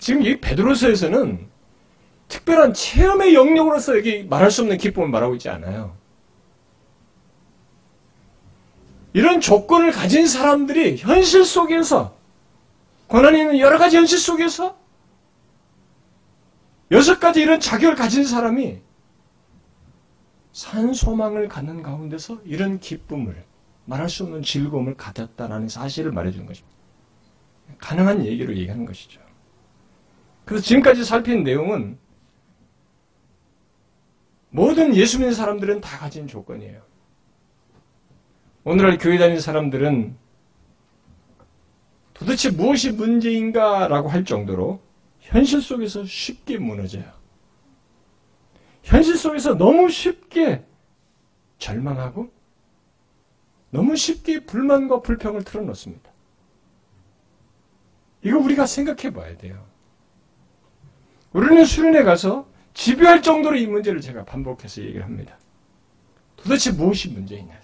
지금 0.00 0.24
이 0.24 0.40
베드로서에서는 0.40 1.46
특별한 2.26 2.74
체험의 2.74 3.34
영역으로서 3.34 3.96
여기 3.96 4.24
말할 4.24 4.50
수 4.50 4.62
없는 4.62 4.78
기쁨을 4.78 5.08
말하고 5.08 5.34
있지 5.36 5.48
않아요. 5.48 5.94
이런 9.12 9.40
조건을 9.40 9.92
가진 9.92 10.26
사람들이 10.26 10.96
현실 10.96 11.44
속에서 11.44 12.16
권한이 13.06 13.38
있는 13.38 13.58
여러 13.60 13.78
가지 13.78 13.96
현실 13.96 14.18
속에서 14.18 14.76
여섯 16.90 17.18
가지 17.18 17.40
이런 17.40 17.58
자격을 17.58 17.96
가진 17.96 18.24
사람이 18.24 18.80
산 20.52 20.94
소망을 20.94 21.48
갖는 21.48 21.82
가운데서 21.82 22.40
이런 22.44 22.78
기쁨을 22.80 23.44
말할 23.84 24.08
수 24.08 24.24
없는 24.24 24.42
즐거움을 24.42 24.96
가졌다라는 24.96 25.68
사실을 25.68 26.12
말해주는 26.12 26.46
것입니다. 26.46 26.76
가능한 27.78 28.24
얘기로 28.24 28.56
얘기하는 28.56 28.86
것이죠. 28.86 29.20
그래서 30.44 30.64
지금까지 30.64 31.04
살핀 31.04 31.42
내용은 31.42 31.98
모든 34.50 34.94
예수 34.94 35.18
믿는 35.18 35.34
사람들은 35.34 35.80
다 35.80 35.98
가진 35.98 36.26
조건이에요. 36.26 36.80
오늘날 38.64 38.96
교회 38.96 39.18
다니는 39.18 39.40
사람들은 39.40 40.16
도대체 42.14 42.50
무엇이 42.50 42.92
문제인가라고 42.92 44.08
할 44.08 44.24
정도로 44.24 44.80
현실 45.26 45.60
속에서 45.60 46.04
쉽게 46.04 46.58
무너져요. 46.58 47.04
현실 48.82 49.16
속에서 49.16 49.54
너무 49.56 49.88
쉽게 49.88 50.64
절망하고 51.58 52.30
너무 53.70 53.96
쉽게 53.96 54.44
불만과 54.44 55.00
불평을 55.00 55.42
틀어놓습니다. 55.42 56.10
이거 58.22 58.38
우리가 58.38 58.66
생각해 58.66 59.12
봐야 59.12 59.36
돼요. 59.36 59.66
우리는 61.32 61.64
수련회 61.64 62.04
가서 62.04 62.48
집요할 62.72 63.22
정도로 63.22 63.56
이 63.56 63.66
문제를 63.66 64.00
제가 64.00 64.24
반복해서 64.24 64.80
얘기를 64.82 65.04
합니다. 65.04 65.38
도대체 66.36 66.70
무엇이 66.70 67.08
문제이냐. 67.08 67.60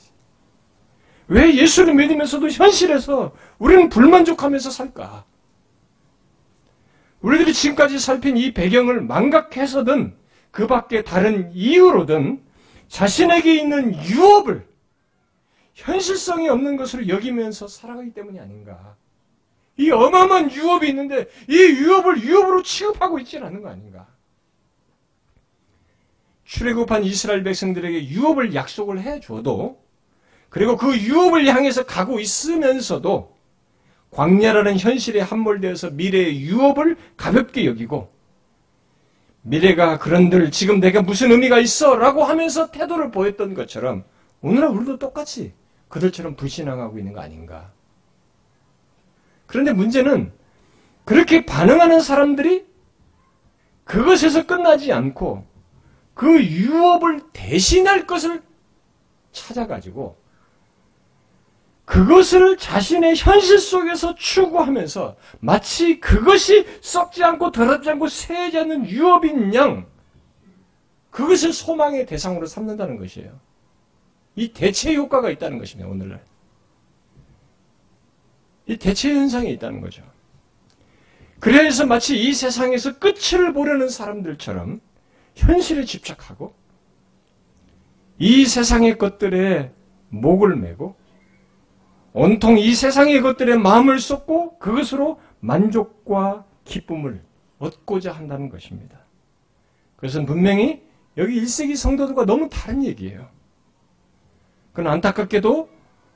왜 1.28 1.54
예수를 1.54 1.94
믿으면서도 1.94 2.48
현실에서 2.48 3.32
우리는 3.58 3.88
불만족하면서 3.88 4.70
살까? 4.70 5.24
우리들이 7.22 7.52
지금까지 7.52 7.98
살핀 7.98 8.36
이 8.36 8.52
배경을 8.52 9.00
망각해서든 9.00 10.14
그 10.50 10.66
밖에 10.66 11.02
다른 11.02 11.50
이유로든 11.54 12.42
자신에게 12.88 13.54
있는 13.54 13.94
유업을 14.04 14.66
현실성이 15.74 16.48
없는 16.48 16.76
것으로 16.76 17.08
여기면서 17.08 17.66
살아가기 17.68 18.12
때문이 18.12 18.38
아닌가. 18.38 18.96
이 19.78 19.90
어마어마한 19.90 20.52
유업이 20.52 20.88
있는데 20.88 21.26
이 21.48 21.56
유업을 21.56 22.22
유업으로 22.22 22.62
취급하고 22.62 23.18
있지는 23.20 23.46
않은 23.46 23.62
거 23.62 23.70
아닌가. 23.70 24.06
출애굽한 26.44 27.04
이스라엘 27.04 27.42
백성들에게 27.44 28.08
유업을 28.08 28.54
약속을 28.54 29.00
해줘도 29.00 29.82
그리고 30.50 30.76
그 30.76 30.94
유업을 30.94 31.46
향해서 31.46 31.86
가고 31.86 32.20
있으면서도 32.20 33.34
광야라는 34.12 34.78
현실에 34.78 35.20
함몰되어서 35.20 35.90
미래의 35.90 36.42
유업을 36.42 36.96
가볍게 37.16 37.66
여기고 37.66 38.12
미래가 39.42 39.98
그런들 39.98 40.50
지금 40.50 40.80
내가 40.80 41.02
무슨 41.02 41.32
의미가 41.32 41.58
있어 41.58 41.96
라고 41.96 42.22
하면서 42.22 42.70
태도를 42.70 43.10
보였던 43.10 43.54
것처럼 43.54 44.04
오늘날 44.40 44.70
우리도 44.70 44.98
똑같이 44.98 45.52
그들처럼 45.88 46.36
불신앙하고 46.36 46.98
있는 46.98 47.12
거 47.12 47.20
아닌가. 47.20 47.70
그런데 49.46 49.72
문제는 49.72 50.32
그렇게 51.04 51.44
반응하는 51.44 52.00
사람들이 52.00 52.66
그것에서 53.84 54.46
끝나지 54.46 54.92
않고 54.92 55.44
그 56.14 56.42
유업을 56.44 57.20
대신할 57.32 58.06
것을 58.06 58.42
찾아가지고 59.32 60.21
그것을 61.92 62.56
자신의 62.56 63.16
현실 63.16 63.58
속에서 63.58 64.14
추구하면서 64.14 65.14
마치 65.40 66.00
그것이 66.00 66.64
썩지 66.80 67.22
않고 67.22 67.50
더럽지 67.50 67.90
않고 67.90 68.08
새지 68.08 68.58
않는 68.60 68.88
유업인 68.88 69.54
양 69.54 69.86
그것을 71.10 71.52
소망의 71.52 72.06
대상으로 72.06 72.46
삼는다는 72.46 72.96
것이에요. 72.96 73.38
이 74.36 74.54
대체 74.54 74.94
효과가 74.94 75.28
있다는 75.28 75.58
것입니다. 75.58 75.90
오늘날. 75.90 76.24
이 78.64 78.78
대체 78.78 79.12
현상이 79.12 79.52
있다는 79.52 79.82
거죠. 79.82 80.02
그래서 81.40 81.84
마치 81.84 82.18
이 82.18 82.32
세상에서 82.32 83.00
끝을 83.00 83.52
보려는 83.52 83.90
사람들처럼 83.90 84.80
현실에 85.34 85.84
집착하고 85.84 86.54
이 88.18 88.46
세상의 88.46 88.96
것들에 88.96 89.72
목을 90.08 90.56
메고 90.56 91.01
온통 92.14 92.58
이 92.58 92.74
세상의 92.74 93.20
것들에 93.22 93.56
마음을 93.56 93.98
쏟고 93.98 94.58
그것으로 94.58 95.20
만족과 95.40 96.44
기쁨을 96.64 97.22
얻고자 97.58 98.12
한다는 98.12 98.48
것입니다. 98.48 98.98
그것은 99.96 100.26
분명히 100.26 100.82
여기 101.16 101.40
1세기 101.40 101.76
성도들과 101.76 102.26
너무 102.26 102.48
다른 102.50 102.84
얘기예요. 102.84 103.28
그건 104.72 104.92
안타깝게도 104.92 105.68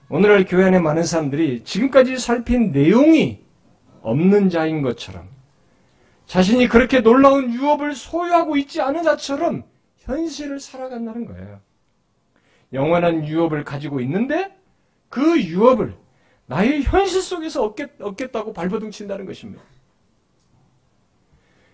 오늘날 0.09 0.45
교회 0.45 0.65
안에 0.65 0.79
많은 0.79 1.05
사람들이 1.05 1.65
지금까지 1.65 2.19
살핀 2.19 2.73
내용이 2.73 3.45
없는 4.03 4.51
자인 4.51 4.83
것처럼 4.83 5.29
자신이 6.27 6.69
그렇게 6.69 7.01
놀라운 7.01 7.53
유업을 7.53 7.95
소유하고 7.95 8.57
있지 8.57 8.81
않은 8.81 9.03
자처럼 9.03 9.65
현실을 9.99 10.61
살아간다는 10.61 11.27
거예요. 11.27 11.61
영원한 12.73 13.27
유업을 13.27 13.65
가지고 13.65 14.01
있는데 14.01 14.57
그 15.17 15.41
유업을 15.41 15.97
나의 16.45 16.83
현실 16.83 17.23
속에서 17.23 17.65
얻겠, 17.65 18.03
얻겠다고 18.03 18.53
발버둥 18.53 18.91
친다는 18.91 19.25
것입니다. 19.25 19.63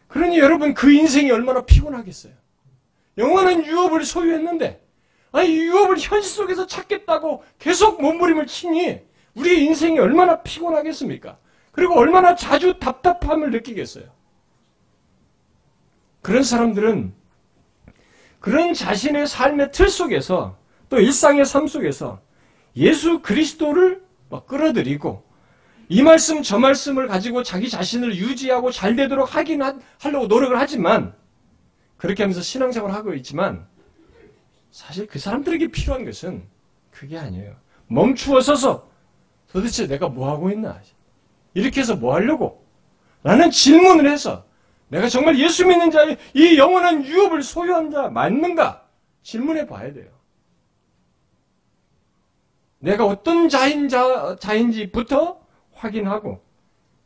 그러니 0.06 0.38
여러분 0.38 0.74
그 0.74 0.92
인생이 0.92 1.28
얼마나 1.32 1.64
피곤하겠어요. 1.64 2.32
영원한 3.18 3.66
유업을 3.66 4.04
소유했는데 4.04 4.80
아니 5.32 5.56
유업을 5.56 5.98
현실 5.98 6.30
속에서 6.30 6.68
찾겠다고 6.68 7.42
계속 7.58 8.00
몸부림을 8.00 8.46
치니 8.46 9.00
우리의 9.34 9.64
인생이 9.64 9.98
얼마나 9.98 10.40
피곤하겠습니까? 10.42 11.36
그리고 11.72 11.98
얼마나 11.98 12.36
자주 12.36 12.78
답답함을 12.78 13.50
느끼겠어요. 13.50 14.04
그런 16.20 16.44
사람들은 16.44 17.12
그런 18.38 18.72
자신의 18.72 19.26
삶의 19.26 19.72
틀 19.72 19.88
속에서 19.88 20.56
또 20.88 21.00
일상의 21.00 21.44
삶 21.44 21.66
속에서 21.66 22.20
예수 22.76 23.20
그리스도를 23.20 24.02
끌어들이고 24.46 25.22
이 25.88 26.02
말씀 26.02 26.42
저 26.42 26.58
말씀을 26.58 27.06
가지고 27.06 27.42
자기 27.42 27.68
자신을 27.68 28.16
유지하고 28.16 28.70
잘 28.70 28.96
되도록 28.96 29.36
하긴 29.36 29.60
하려고 29.98 30.26
노력을 30.26 30.58
하지만 30.58 31.14
그렇게 31.98 32.22
하면서 32.22 32.40
신앙생활을 32.40 32.94
하고 32.94 33.14
있지만 33.14 33.66
사실 34.70 35.06
그 35.06 35.18
사람들에게 35.18 35.68
필요한 35.68 36.04
것은 36.04 36.44
그게 36.90 37.18
아니에요. 37.18 37.54
멈추어 37.88 38.40
서서 38.40 38.90
도대체 39.50 39.86
내가 39.86 40.08
뭐 40.08 40.30
하고 40.30 40.50
있나? 40.50 40.80
이렇게 41.52 41.80
해서 41.80 41.94
뭐 41.94 42.14
하려고? 42.14 42.66
라는 43.22 43.50
질문을 43.50 44.10
해서 44.10 44.46
내가 44.88 45.08
정말 45.08 45.38
예수 45.38 45.66
믿는 45.66 45.90
자의 45.90 46.16
이 46.34 46.56
영원한 46.56 47.04
유업을 47.04 47.42
소유한 47.42 47.90
자 47.90 48.08
맞는가? 48.08 48.86
질문해 49.22 49.66
봐야 49.66 49.92
돼요. 49.92 50.06
내가 52.82 53.06
어떤 53.06 53.48
자인 53.48 53.88
자, 53.88 54.36
자인지부터 54.40 55.38
확인하고 55.72 56.40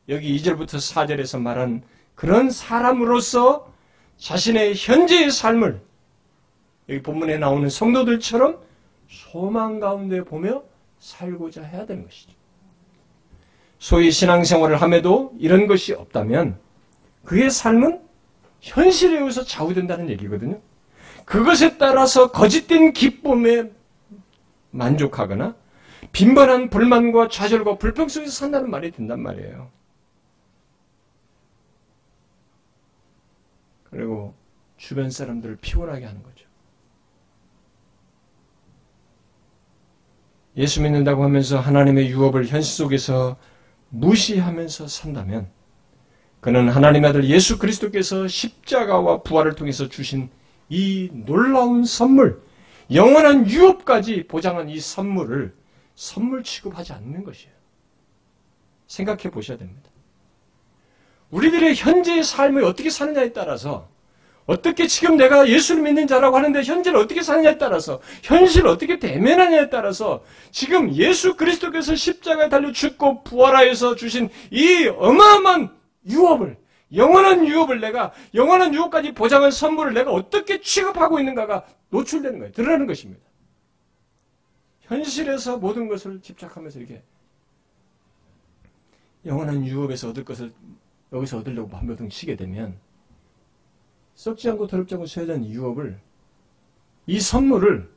여기 0.08 0.34
2절부터 0.36 0.76
4절에서 0.76 1.40
말한 1.40 1.82
그런 2.14 2.50
사람으로서 2.50 3.70
자신의 4.16 4.74
현재의 4.74 5.30
삶을 5.30 5.82
여기 6.88 7.02
본문에 7.02 7.36
나오는 7.36 7.68
성도들처럼 7.68 8.58
소망 9.08 9.78
가운데 9.78 10.24
보며 10.24 10.62
살고자 10.98 11.62
해야 11.62 11.84
되는 11.84 12.04
것이죠. 12.04 12.32
소위 13.78 14.10
신앙생활을 14.10 14.80
함에도 14.80 15.34
이런 15.38 15.66
것이 15.66 15.92
없다면 15.92 16.58
그의 17.22 17.50
삶은 17.50 18.00
현실에 18.62 19.18
의해서 19.18 19.44
좌우된다는 19.44 20.08
얘기거든요. 20.08 20.58
그것에 21.26 21.76
따라서 21.76 22.32
거짓된 22.32 22.94
기쁨에 22.94 23.70
만족하거나 24.70 25.54
빈번한 26.12 26.70
불만과 26.70 27.28
좌절과 27.28 27.78
불평 27.78 28.08
속에서 28.08 28.32
산다는 28.32 28.70
말이 28.70 28.90
된단 28.90 29.20
말이에요. 29.20 29.70
그리고 33.90 34.34
주변 34.76 35.10
사람들을 35.10 35.56
피곤하게 35.56 36.04
하는 36.04 36.22
거죠. 36.22 36.46
예수 40.56 40.82
믿는다고 40.82 41.22
하면서 41.22 41.58
하나님의 41.58 42.08
유업을 42.10 42.46
현실 42.46 42.74
속에서 42.76 43.36
무시하면서 43.90 44.88
산다면 44.88 45.48
그는 46.40 46.68
하나님의 46.68 47.10
아들 47.10 47.24
예수 47.24 47.58
그리스도께서 47.58 48.28
십자가와 48.28 49.22
부활을 49.22 49.54
통해서 49.54 49.88
주신 49.88 50.30
이 50.68 51.10
놀라운 51.12 51.84
선물, 51.84 52.42
영원한 52.92 53.48
유업까지 53.48 54.26
보장한 54.26 54.68
이 54.68 54.78
선물을 54.78 55.54
선물 55.96 56.44
취급하지 56.44 56.92
않는 56.92 57.24
것이에요. 57.24 57.52
생각해 58.86 59.30
보셔야 59.30 59.58
됩니다. 59.58 59.90
우리들의 61.30 61.74
현재의 61.74 62.22
삶을 62.22 62.62
어떻게 62.62 62.88
사느냐에 62.88 63.32
따라서 63.32 63.88
어떻게 64.44 64.86
지금 64.86 65.16
내가 65.16 65.48
예수를 65.48 65.82
믿는 65.82 66.06
자라고 66.06 66.36
하는데 66.36 66.62
현재를 66.62 67.00
어떻게 67.00 67.20
사느냐에 67.20 67.58
따라서 67.58 68.00
현실을 68.22 68.68
어떻게 68.68 69.00
대면하냐에 69.00 69.70
따라서 69.70 70.22
지금 70.52 70.94
예수 70.94 71.34
그리스도께서 71.34 71.96
십자가에 71.96 72.48
달려 72.48 72.70
죽고 72.70 73.24
부활하여서 73.24 73.96
주신 73.96 74.30
이 74.52 74.86
어마어마한 74.86 75.74
유업을 76.08 76.56
영원한 76.94 77.48
유업을 77.48 77.80
내가 77.80 78.12
영원한 78.34 78.72
유업까지 78.72 79.12
보장한 79.12 79.50
선물을 79.50 79.94
내가 79.94 80.12
어떻게 80.12 80.60
취급하고 80.60 81.18
있는가가 81.18 81.64
노출되는 81.90 82.38
거예요. 82.38 82.52
드러나는 82.52 82.86
것입니다. 82.86 83.25
현실에서 84.86 85.58
모든 85.58 85.88
것을 85.88 86.20
집착하면서 86.20 86.78
이렇게 86.78 87.02
영원한 89.24 89.64
유업에서 89.64 90.10
얻을 90.10 90.24
것을 90.24 90.52
여기서 91.12 91.38
얻으려고 91.38 91.68
반벼등 91.68 92.08
치게 92.08 92.36
되면 92.36 92.78
썩지 94.14 94.48
않고 94.50 94.66
더럽지 94.66 94.94
않고 94.94 95.06
쇠된 95.06 95.44
유업을 95.46 96.00
이 97.06 97.20
선물을 97.20 97.94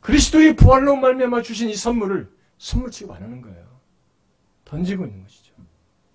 그리스도의 0.00 0.56
부활로 0.56 0.96
말미암아 0.96 1.42
주신 1.42 1.68
이 1.68 1.76
선물을 1.76 2.30
선물 2.58 2.90
취급 2.90 3.12
안 3.12 3.22
하는 3.22 3.40
거예요. 3.40 3.80
던지고 4.64 5.06
있는 5.06 5.22
것이죠. 5.22 5.54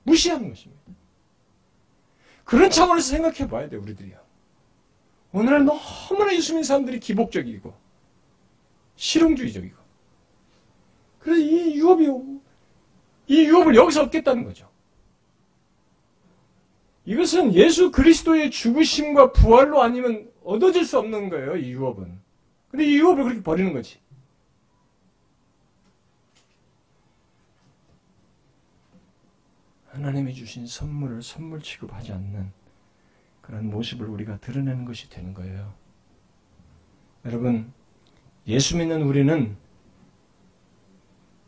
무시하는 0.03 0.49
것입니다. 0.49 0.81
그런 2.43 2.69
차원에서 2.69 3.09
생각해 3.09 3.47
봐야 3.49 3.69
돼 3.69 3.75
우리들이요. 3.77 4.17
오늘날 5.31 5.65
너무나 5.65 6.33
예수 6.33 6.53
믿는 6.53 6.63
사람들이 6.63 6.99
기복적이고 6.99 7.73
실용주의적이고 8.95 9.86
유업이 11.87 12.41
이 13.27 13.45
유업을 13.45 13.75
여기서 13.75 14.03
얻겠다는 14.03 14.43
거죠. 14.43 14.69
이것은 17.05 17.53
예수 17.53 17.91
그리스도의 17.91 18.51
죽으심과 18.51 19.31
부활로 19.31 19.81
아니면 19.81 20.29
얻어질 20.43 20.85
수 20.85 20.99
없는 20.99 21.29
거예요, 21.29 21.55
이 21.55 21.71
유업은. 21.71 22.19
근데 22.69 22.85
이 22.85 22.97
유업을 22.97 23.23
그렇게 23.23 23.43
버리는 23.43 23.71
거지. 23.71 23.99
하나님이 29.87 30.33
주신 30.33 30.67
선물을 30.67 31.23
선물 31.23 31.61
취급하지 31.61 32.11
않는 32.11 32.51
그런 33.41 33.69
모습을 33.69 34.07
우리가 34.07 34.37
드러내는 34.39 34.85
것이 34.85 35.09
되는 35.09 35.33
거예요. 35.33 35.73
여러분, 37.25 37.71
예수 38.47 38.77
믿는 38.77 39.01
우리는 39.01 39.57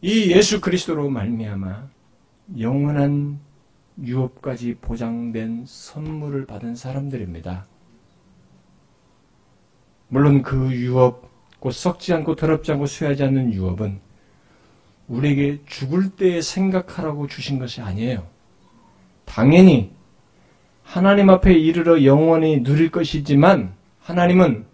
이 0.01 0.31
예수 0.31 0.61
그리스도로 0.61 1.09
말미암아 1.09 1.89
영원한 2.57 3.39
유업까지 4.01 4.75
보장된 4.79 5.65
선물을 5.67 6.45
받은 6.45 6.75
사람들입니다. 6.75 7.65
물론 10.07 10.41
그 10.41 10.71
유업, 10.71 11.29
곧 11.59 11.71
썩지 11.71 12.13
않고 12.13 12.35
더럽지 12.35 12.71
않고 12.71 12.85
쇠하지 12.85 13.23
않는 13.25 13.53
유업은 13.53 13.99
우리에게 15.09 15.59
죽을 15.65 16.09
때 16.11 16.41
생각하라고 16.41 17.27
주신 17.27 17.59
것이 17.59 17.81
아니에요. 17.81 18.25
당연히 19.25 19.91
하나님 20.81 21.29
앞에 21.29 21.53
이르러 21.53 22.03
영원히 22.05 22.63
누릴 22.63 22.89
것이지만 22.89 23.73
하나님은 23.99 24.65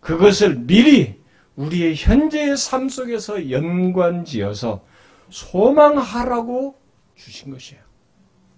그것을 0.00 0.66
미리 0.66 1.17
우리의 1.58 1.96
현재의 1.96 2.56
삶 2.56 2.88
속에서 2.88 3.50
연관지어서 3.50 4.80
소망하라고 5.28 6.78
주신 7.16 7.50
것이에요. 7.50 7.82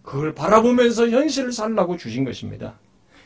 그걸 0.02 0.34
바라보면서 0.34 1.08
현실을 1.08 1.50
살라고 1.52 1.96
주신 1.96 2.24
것입니다. 2.24 2.78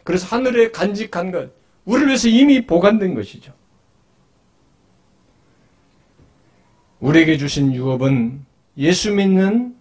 그래서 0.04 0.26
하늘에 0.28 0.70
간직한 0.70 1.32
것, 1.32 1.50
우리를 1.84 2.06
위해서 2.06 2.28
이미 2.28 2.64
보관된 2.64 3.14
것이죠. 3.14 3.52
우리에게 7.00 7.36
주신 7.36 7.74
유업은 7.74 8.44
예수 8.78 9.12
믿는 9.12 9.74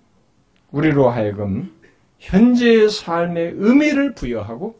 우리로 0.72 1.10
하여금 1.10 1.72
현재의 2.18 2.90
삶의 2.90 3.54
의미를 3.58 4.16
부여하고 4.16 4.76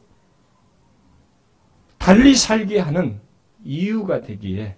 달리 2.00 2.36
살게 2.36 2.80
하는 2.80 3.20
이유가 3.64 4.22
되기에 4.22 4.76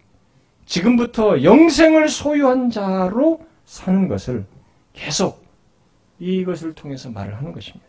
지금부터 0.66 1.44
영생을 1.44 2.10
소유한 2.10 2.70
자로 2.70 3.46
사는 3.66 4.08
것을 4.08 4.46
계속 4.94 5.46
이것을 6.20 6.74
통해서 6.74 7.10
말을 7.10 7.38
하는 7.38 7.52
것입니다. 7.52 7.86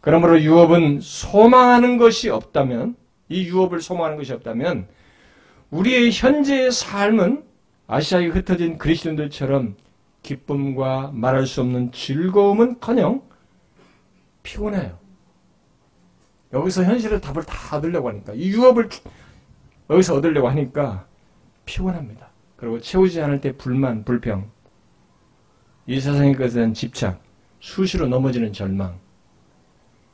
그러므로 0.00 0.40
유업은 0.40 1.00
소망하는 1.00 1.98
것이 1.98 2.30
없다면, 2.30 2.96
이 3.28 3.46
유업을 3.46 3.80
소망하는 3.80 4.16
것이 4.16 4.32
없다면, 4.32 4.86
우리의 5.70 6.12
현재의 6.12 6.70
삶은 6.70 7.44
아시아에 7.88 8.26
흩어진 8.26 8.78
그리스도인들처럼 8.78 9.76
기쁨과 10.22 11.10
말할 11.12 11.46
수 11.46 11.60
없는 11.60 11.92
즐거움은 11.92 12.80
커녕 12.80 13.22
피곤해요. 14.42 14.98
여기서 16.52 16.84
현실의 16.84 17.20
답을 17.20 17.44
다 17.44 17.76
얻으려고 17.76 18.08
하니까, 18.08 18.32
이 18.34 18.48
유업을 18.50 18.88
여기서 19.90 20.14
얻으려고 20.16 20.48
하니까 20.48 21.06
피곤합니다. 21.66 22.30
그리고 22.56 22.80
채우지 22.80 23.20
않을 23.20 23.40
때 23.40 23.52
불만, 23.52 24.04
불평, 24.04 24.50
이 25.86 26.00
세상의 26.00 26.34
것에 26.34 26.54
대한 26.54 26.72
집착, 26.72 27.20
수시로 27.60 28.06
넘어지는 28.08 28.52
절망. 28.52 28.98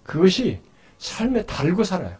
그것이 0.03 0.61
삶에 0.99 1.47
달고 1.47 1.85
살아요. 1.85 2.17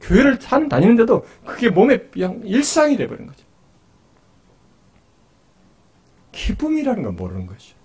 교회를 0.00 0.40
산 0.40 0.68
다니는데도 0.68 1.24
그게 1.44 1.68
몸에 1.68 1.98
그냥 1.98 2.40
일상이 2.44 2.96
돼버린 2.96 3.26
거죠. 3.26 3.44
기쁨이라는 6.32 7.02
걸 7.02 7.12
모르는 7.12 7.46
거죠. 7.46 7.76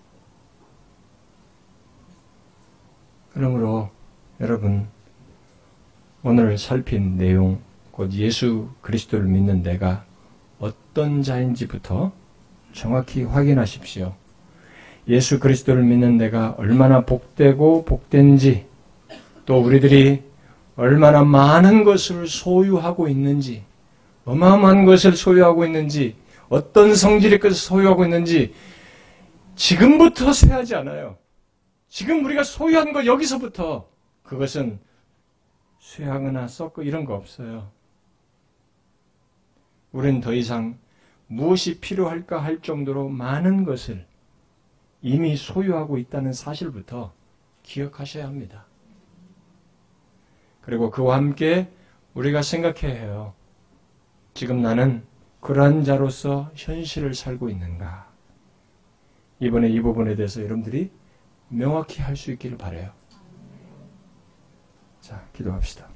그러므로 3.33 3.91
여러분 4.39 4.87
오늘 6.23 6.57
살핀 6.57 7.17
내용 7.17 7.61
곧 7.97 8.13
예수 8.13 8.69
그리스도를 8.81 9.25
믿는 9.25 9.63
내가 9.63 10.05
어떤 10.59 11.23
자인지부터 11.23 12.11
정확히 12.71 13.23
확인하십시오. 13.23 14.13
예수 15.07 15.39
그리스도를 15.39 15.81
믿는 15.81 16.15
내가 16.15 16.53
얼마나 16.59 17.01
복되고 17.01 17.85
복된지 17.85 18.67
또 19.47 19.59
우리들이 19.59 20.21
얼마나 20.75 21.23
많은 21.23 21.83
것을 21.83 22.27
소유하고 22.27 23.07
있는지 23.07 23.63
어마어마한 24.25 24.85
것을 24.85 25.13
소유하고 25.13 25.65
있는지 25.65 26.15
어떤 26.49 26.93
성질의 26.93 27.39
것을 27.39 27.55
소유하고 27.55 28.03
있는지 28.03 28.53
지금부터 29.55 30.33
쇠하지 30.33 30.75
않아요. 30.75 31.17
지금 31.87 32.23
우리가 32.25 32.43
소유한 32.43 32.93
것 32.93 33.07
여기서부터 33.07 33.89
그것은 34.21 34.77
쇠하거나 35.79 36.47
썩고 36.47 36.83
이런 36.83 37.03
거 37.03 37.15
없어요. 37.15 37.75
우리는 39.91 40.21
더 40.21 40.33
이상 40.33 40.77
무엇이 41.27 41.79
필요할까 41.79 42.43
할 42.43 42.61
정도로 42.61 43.09
많은 43.09 43.65
것을 43.65 44.05
이미 45.01 45.35
소유하고 45.35 45.97
있다는 45.97 46.33
사실부터 46.33 47.13
기억하셔야 47.63 48.25
합니다. 48.25 48.65
그리고 50.61 50.89
그와 50.89 51.15
함께 51.17 51.71
우리가 52.13 52.41
생각해야 52.41 52.93
해요. 52.93 53.33
지금 54.33 54.61
나는 54.61 55.03
그러한 55.39 55.83
자로서 55.83 56.51
현실을 56.55 57.13
살고 57.13 57.49
있는가? 57.49 58.11
이번에 59.39 59.69
이 59.69 59.79
부분에 59.81 60.15
대해서 60.15 60.41
여러분들이 60.41 60.91
명확히 61.49 62.01
할 62.01 62.15
수 62.15 62.31
있기를 62.31 62.57
바래요. 62.57 62.91
자, 64.99 65.25
기도합시다. 65.33 65.87